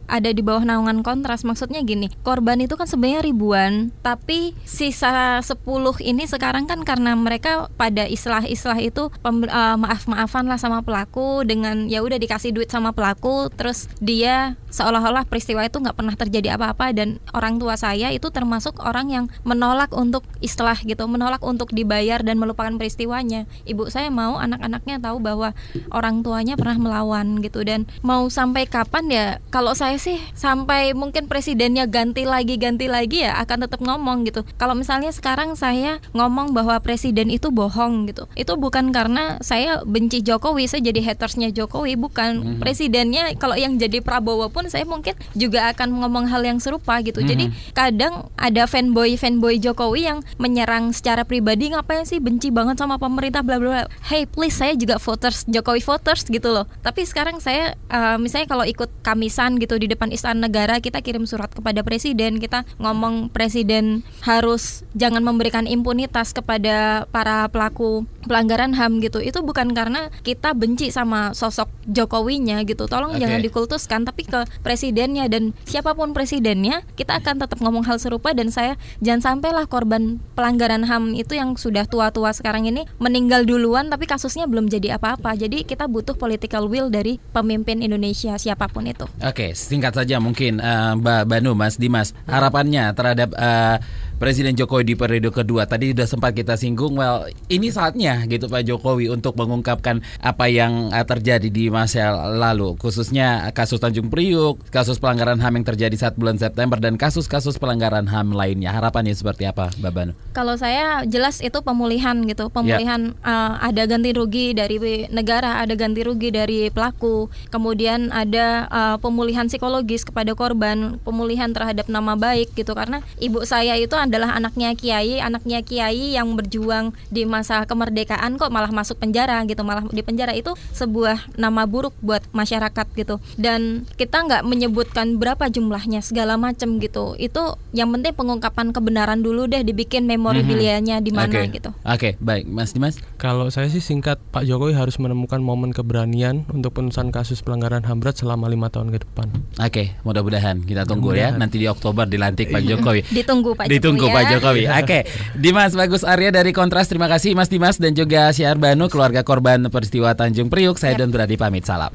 ada 0.07 0.30
di 0.30 0.42
bawah 0.42 0.62
naungan 0.64 1.03
kontras. 1.03 1.42
Maksudnya 1.42 1.82
gini, 1.82 2.11
korban 2.22 2.62
itu 2.62 2.74
kan 2.78 2.88
sebenarnya 2.88 3.22
ribuan, 3.26 3.94
tapi 4.01 4.55
sisa 4.64 5.40
10 5.42 5.62
ini 6.03 6.24
sekarang 6.26 6.68
kan 6.70 6.82
karena 6.82 7.14
mereka 7.18 7.68
pada 7.74 8.05
istilah-istilah 8.07 8.78
itu 8.82 9.09
pem- 9.20 9.51
uh, 9.51 9.76
maaf-maafan 9.80 10.47
lah 10.47 10.59
sama 10.61 10.80
pelaku 10.82 11.42
dengan 11.42 11.90
ya 11.90 12.01
udah 12.03 12.18
dikasih 12.20 12.53
duit 12.53 12.68
sama 12.70 12.92
pelaku 12.92 13.49
terus 13.55 13.90
dia 13.99 14.36
seolah-olah 14.76 15.24
peristiwa 15.24 15.64
itu 15.64 15.80
nggak 15.80 15.97
pernah 15.97 16.12
terjadi 16.12 16.61
apa-apa 16.61 16.93
dan 16.93 17.16
orang 17.32 17.57
tua 17.57 17.80
saya 17.80 18.12
itu 18.12 18.28
termasuk 18.28 18.76
orang 18.84 19.09
yang 19.09 19.24
menolak 19.47 19.89
untuk 19.97 20.26
istilah 20.45 20.76
gitu 20.84 21.09
menolak 21.09 21.41
untuk 21.41 21.72
dibayar 21.72 22.20
dan 22.20 22.37
melupakan 22.37 22.74
peristiwanya. 22.76 23.49
Ibu 23.64 23.89
saya 23.89 24.12
mau 24.12 24.37
anak-anaknya 24.37 25.01
tahu 25.01 25.16
bahwa 25.22 25.57
orang 25.89 26.20
tuanya 26.20 26.61
pernah 26.61 26.76
melawan 26.76 27.41
gitu 27.41 27.64
dan 27.64 27.89
mau 28.05 28.28
sampai 28.28 28.68
kapan 28.68 29.05
ya 29.09 29.26
kalau 29.49 29.72
saya 29.72 29.97
sih 29.97 30.20
sampai 30.37 30.93
mungkin 30.93 31.30
presidennya 31.30 31.89
ganti 31.89 32.28
lagi 32.28 32.61
ganti 32.61 32.91
lagi 32.91 33.24
ya 33.24 33.41
akan 33.41 33.64
tetap 33.64 33.80
ngomong 33.80 34.28
gitu. 34.28 34.45
Kalau 34.61 34.76
misalnya 34.76 35.14
sekarang 35.14 35.57
saya 35.57 36.03
ngomong 36.12 36.53
bahwa 36.53 36.76
presiden 36.84 37.32
itu 37.32 37.49
bohong 37.49 38.11
gitu 38.12 38.28
itu 38.37 38.53
bukan 38.59 38.93
karena 38.93 39.39
saya 39.41 39.80
benci 39.87 40.20
Jokowi 40.20 40.68
saya 40.68 40.84
jadi 40.91 41.01
hatersnya 41.07 41.49
Jokowi 41.55 41.95
bukan. 41.97 42.61
Presidennya 42.61 43.32
kalau 43.39 43.55
yang 43.55 43.78
jadi 43.78 44.03
Prabowo 44.03 44.26
pun 44.51 44.66
saya 44.66 44.83
mungkin 44.83 45.14
juga 45.39 45.70
akan 45.70 46.03
ngomong 46.03 46.27
hal 46.27 46.43
yang 46.43 46.59
serupa 46.59 46.99
gitu. 47.05 47.22
Jadi 47.22 47.55
kadang 47.77 48.27
ada 48.35 48.66
fanboy 48.66 49.14
fanboy 49.14 49.62
Jokowi 49.62 50.11
yang 50.11 50.18
menyerang 50.41 50.91
secara 50.91 51.22
pribadi 51.22 51.70
ngapain 51.70 52.03
sih 52.03 52.18
benci 52.18 52.51
banget 52.51 52.81
sama 52.81 52.99
pemerintah? 52.99 53.47
Bla 53.47 53.62
bla 53.62 53.68
bla. 53.70 53.83
Hey 54.09 54.27
please 54.27 54.57
saya 54.57 54.74
juga 54.74 54.97
voters 54.99 55.45
Jokowi 55.47 55.85
voters 55.85 56.27
gitu 56.27 56.49
loh. 56.51 56.66
Tapi 56.81 57.05
sekarang 57.05 57.39
saya 57.39 57.77
eh, 57.93 58.16
misalnya 58.16 58.49
kalau 58.51 58.64
ikut 58.64 58.89
kamisan 59.07 59.61
gitu 59.61 59.77
di 59.77 59.87
depan 59.87 60.11
istana 60.11 60.49
negara 60.49 60.81
kita 60.81 61.05
kirim 61.05 61.29
surat 61.29 61.53
kepada 61.53 61.85
presiden 61.85 62.41
kita 62.41 62.64
ngomong 62.81 63.29
presiden 63.29 64.07
harus 64.24 64.87
jangan 64.97 65.20
memberikan 65.20 65.68
impunitas 65.68 66.33
kepada 66.33 67.05
para 67.12 67.47
pelaku 67.53 68.09
pelanggaran 68.24 68.72
HAM 68.72 69.05
gitu. 69.05 69.20
Itu 69.20 69.45
bukan 69.45 69.77
karena 69.77 70.09
kita 70.24 70.57
benci 70.57 70.89
sama 70.89 71.37
sosok 71.37 71.68
Jokowinya 71.85 72.64
gitu. 72.64 72.89
Tolong 72.89 73.16
Oke. 73.16 73.20
jangan 73.20 73.41
dikultuskan 73.45 74.01
tapi 74.09 74.15
ke 74.24 74.48
presidennya 74.64 75.28
dan 75.28 75.52
siapa 75.68 75.92
pun 75.92 76.16
presidennya 76.16 76.80
kita 76.96 77.20
akan 77.20 77.44
tetap 77.44 77.58
ngomong 77.60 77.84
hal 77.84 78.00
serupa 78.00 78.32
dan 78.32 78.48
saya 78.48 78.80
jangan 79.04 79.36
sampailah 79.36 79.68
korban 79.68 80.22
pelanggaran 80.32 80.86
HAM 80.86 81.12
itu 81.18 81.36
yang 81.36 81.58
sudah 81.58 81.84
tua-tua 81.84 82.32
sekarang 82.32 82.70
ini 82.70 82.86
meninggal 82.96 83.44
duluan 83.44 83.90
tapi 83.90 84.06
kasusnya 84.08 84.46
belum 84.46 84.70
jadi 84.70 84.96
apa-apa. 84.96 85.34
Jadi 85.34 85.66
kita 85.66 85.90
butuh 85.90 86.14
political 86.14 86.70
will 86.70 86.88
dari 86.88 87.18
pemimpin 87.34 87.82
Indonesia 87.82 88.38
siapa 88.38 88.70
pun 88.70 88.86
itu. 88.86 89.08
Oke, 89.24 89.52
singkat 89.52 89.96
saja 89.96 90.22
mungkin 90.22 90.62
eh, 90.62 90.92
Mbak 90.96 91.22
Banu, 91.26 91.52
Mas 91.58 91.76
Dimas, 91.76 92.14
harapannya 92.28 92.92
terhadap 92.94 93.34
eh, 93.34 93.76
Presiden 94.16 94.56
Jokowi 94.56 94.88
di 94.88 94.94
periode 94.96 95.28
kedua. 95.28 95.68
Tadi 95.68 95.92
sudah 95.92 96.08
sempat 96.08 96.32
kita 96.32 96.56
singgung, 96.56 96.96
well 96.96 97.28
ini 97.52 97.68
saatnya 97.68 98.24
gitu 98.24 98.48
Pak 98.48 98.64
Jokowi 98.64 99.12
untuk 99.12 99.36
mengungkapkan 99.36 100.00
apa 100.24 100.48
yang 100.48 100.88
eh, 100.88 101.04
terjadi 101.04 101.52
di 101.52 101.68
masa 101.68 102.16
lalu, 102.32 102.80
khususnya 102.80 103.44
kasus 103.52 103.76
Tanjung 103.76 104.08
Priuk, 104.08 104.56
kasus 104.72 104.96
pelanggaran 104.96 105.36
HAM 105.36 105.60
yang 105.60 105.66
terjadi 105.68 105.92
saat 106.00 106.14
bulan 106.16 106.40
September 106.40 106.80
dan 106.80 106.96
kasus-kasus 106.96 107.60
pelanggaran 107.60 108.08
HAM 108.08 108.32
lainnya. 108.32 108.72
Harapannya 108.72 109.12
seperti 109.12 109.44
apa, 109.44 109.68
Mbak 109.76 109.92
Banu? 109.92 110.12
Kalau 110.32 110.56
saya 110.56 111.04
jelas 111.04 111.44
itu 111.44 111.60
pemulihan 111.60 112.16
gitu, 112.24 112.48
pemulihan 112.48 113.12
eh, 113.20 113.52
ada 113.60 113.84
ganti 113.84 114.16
rugi 114.16 114.56
dari 114.56 114.80
negara, 115.12 115.60
ada 115.60 115.76
ganti 115.76 116.00
rugi 116.00 116.32
dari 116.32 116.72
pelaku, 116.72 117.28
kemudian 117.52 118.08
ada 118.16 118.64
eh, 118.64 118.96
pemulihan 118.96 119.44
psikologis 119.44 120.08
kepada 120.08 120.32
korban, 120.32 120.96
pemulihan 121.04 121.52
terhadap 121.52 121.84
nama 121.92 122.16
baik 122.16 122.56
gitu 122.56 122.72
karena 122.72 123.04
ibu 123.20 123.44
saya 123.44 123.76
itu 123.76 123.92
adalah 124.07 124.38
anaknya 124.38 124.72
kiai, 124.78 125.18
anaknya 125.18 125.61
kiai 125.62 126.14
yang 126.14 126.38
berjuang 126.38 126.94
di 127.11 127.26
masa 127.26 127.66
kemerdekaan 127.66 128.38
kok 128.38 128.50
malah 128.54 128.70
masuk 128.70 129.02
penjara 129.02 129.42
gitu, 129.44 129.62
malah 129.66 129.84
di 129.90 130.02
penjara 130.02 130.32
itu 130.32 130.54
sebuah 130.72 131.34
nama 131.36 131.66
buruk 131.66 131.92
buat 132.00 132.22
masyarakat 132.30 132.86
gitu. 132.94 133.18
Dan 133.34 133.84
kita 133.98 134.22
nggak 134.22 134.42
menyebutkan 134.46 135.18
berapa 135.18 135.50
jumlahnya 135.50 136.00
segala 136.04 136.38
macam 136.38 136.78
gitu. 136.78 137.18
Itu 137.18 137.59
yang 137.74 137.90
penting 137.92 138.14
pengungkapan 138.14 138.70
kebenaran 138.70 139.20
dulu 139.24 139.48
deh 139.48 139.62
dibikin 139.64 140.07
memorabilianya 140.07 141.00
di 141.00 141.11
mana 141.11 141.46
Oke. 141.46 141.57
gitu. 141.57 141.70
Oke, 141.82 142.09
baik, 142.20 142.44
Mas 142.46 142.76
Dimas. 142.76 143.00
Kalau 143.16 143.48
saya 143.48 143.66
sih 143.72 143.80
singkat, 143.80 144.20
Pak 144.30 144.44
Jokowi 144.44 144.76
harus 144.76 145.00
menemukan 145.00 145.40
momen 145.40 145.72
keberanian 145.72 146.44
untuk 146.52 146.76
penutusan 146.76 147.09
kasus 147.09 147.40
pelanggaran 147.40 147.82
HAM 147.82 148.04
berat 148.04 148.20
selama 148.20 148.46
lima 148.52 148.68
tahun 148.68 148.92
ke 148.92 149.09
depan. 149.09 149.26
Oke, 149.57 149.96
mudah-mudahan 150.04 150.61
kita 150.62 150.84
tunggu 150.84 151.16
ya. 151.16 151.32
Mudah-mudahan. 151.32 151.40
Nanti 151.40 151.57
di 151.57 151.66
Oktober 151.66 152.04
dilantik 152.04 152.52
Pak 152.52 152.62
Jokowi. 152.62 153.00
Ditunggu 153.09 153.50
Pak 153.57 153.64
Ditunggu 153.72 153.95
Jokowi 153.97 154.16
Pak 154.16 154.22
ya. 154.22 154.30
Jokowi. 154.36 154.62
Oke, 154.84 154.99
Dimas 155.32 155.72
Bagus 155.72 156.03
Arya 156.05 156.30
dari 156.30 156.53
Kontras. 156.53 156.86
Terima 156.88 157.09
kasih 157.09 157.32
Mas 157.32 157.49
Dimas 157.49 157.80
dan 157.80 157.97
juga 157.97 158.28
Syiar 158.32 158.61
Banu 158.61 158.92
keluarga 158.92 159.24
korban 159.24 159.66
peristiwa 159.72 160.12
Tanjung 160.12 160.53
Priuk. 160.53 160.76
Saya 160.76 160.97
Don 160.99 161.12
Brady 161.12 161.40
pamit 161.40 161.64
salam. 161.64 161.92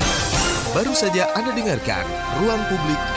Baru 0.72 0.96
saja 0.96 1.28
Anda 1.36 1.52
dengarkan 1.52 2.08
Ruang 2.40 2.64
Publik 2.72 3.11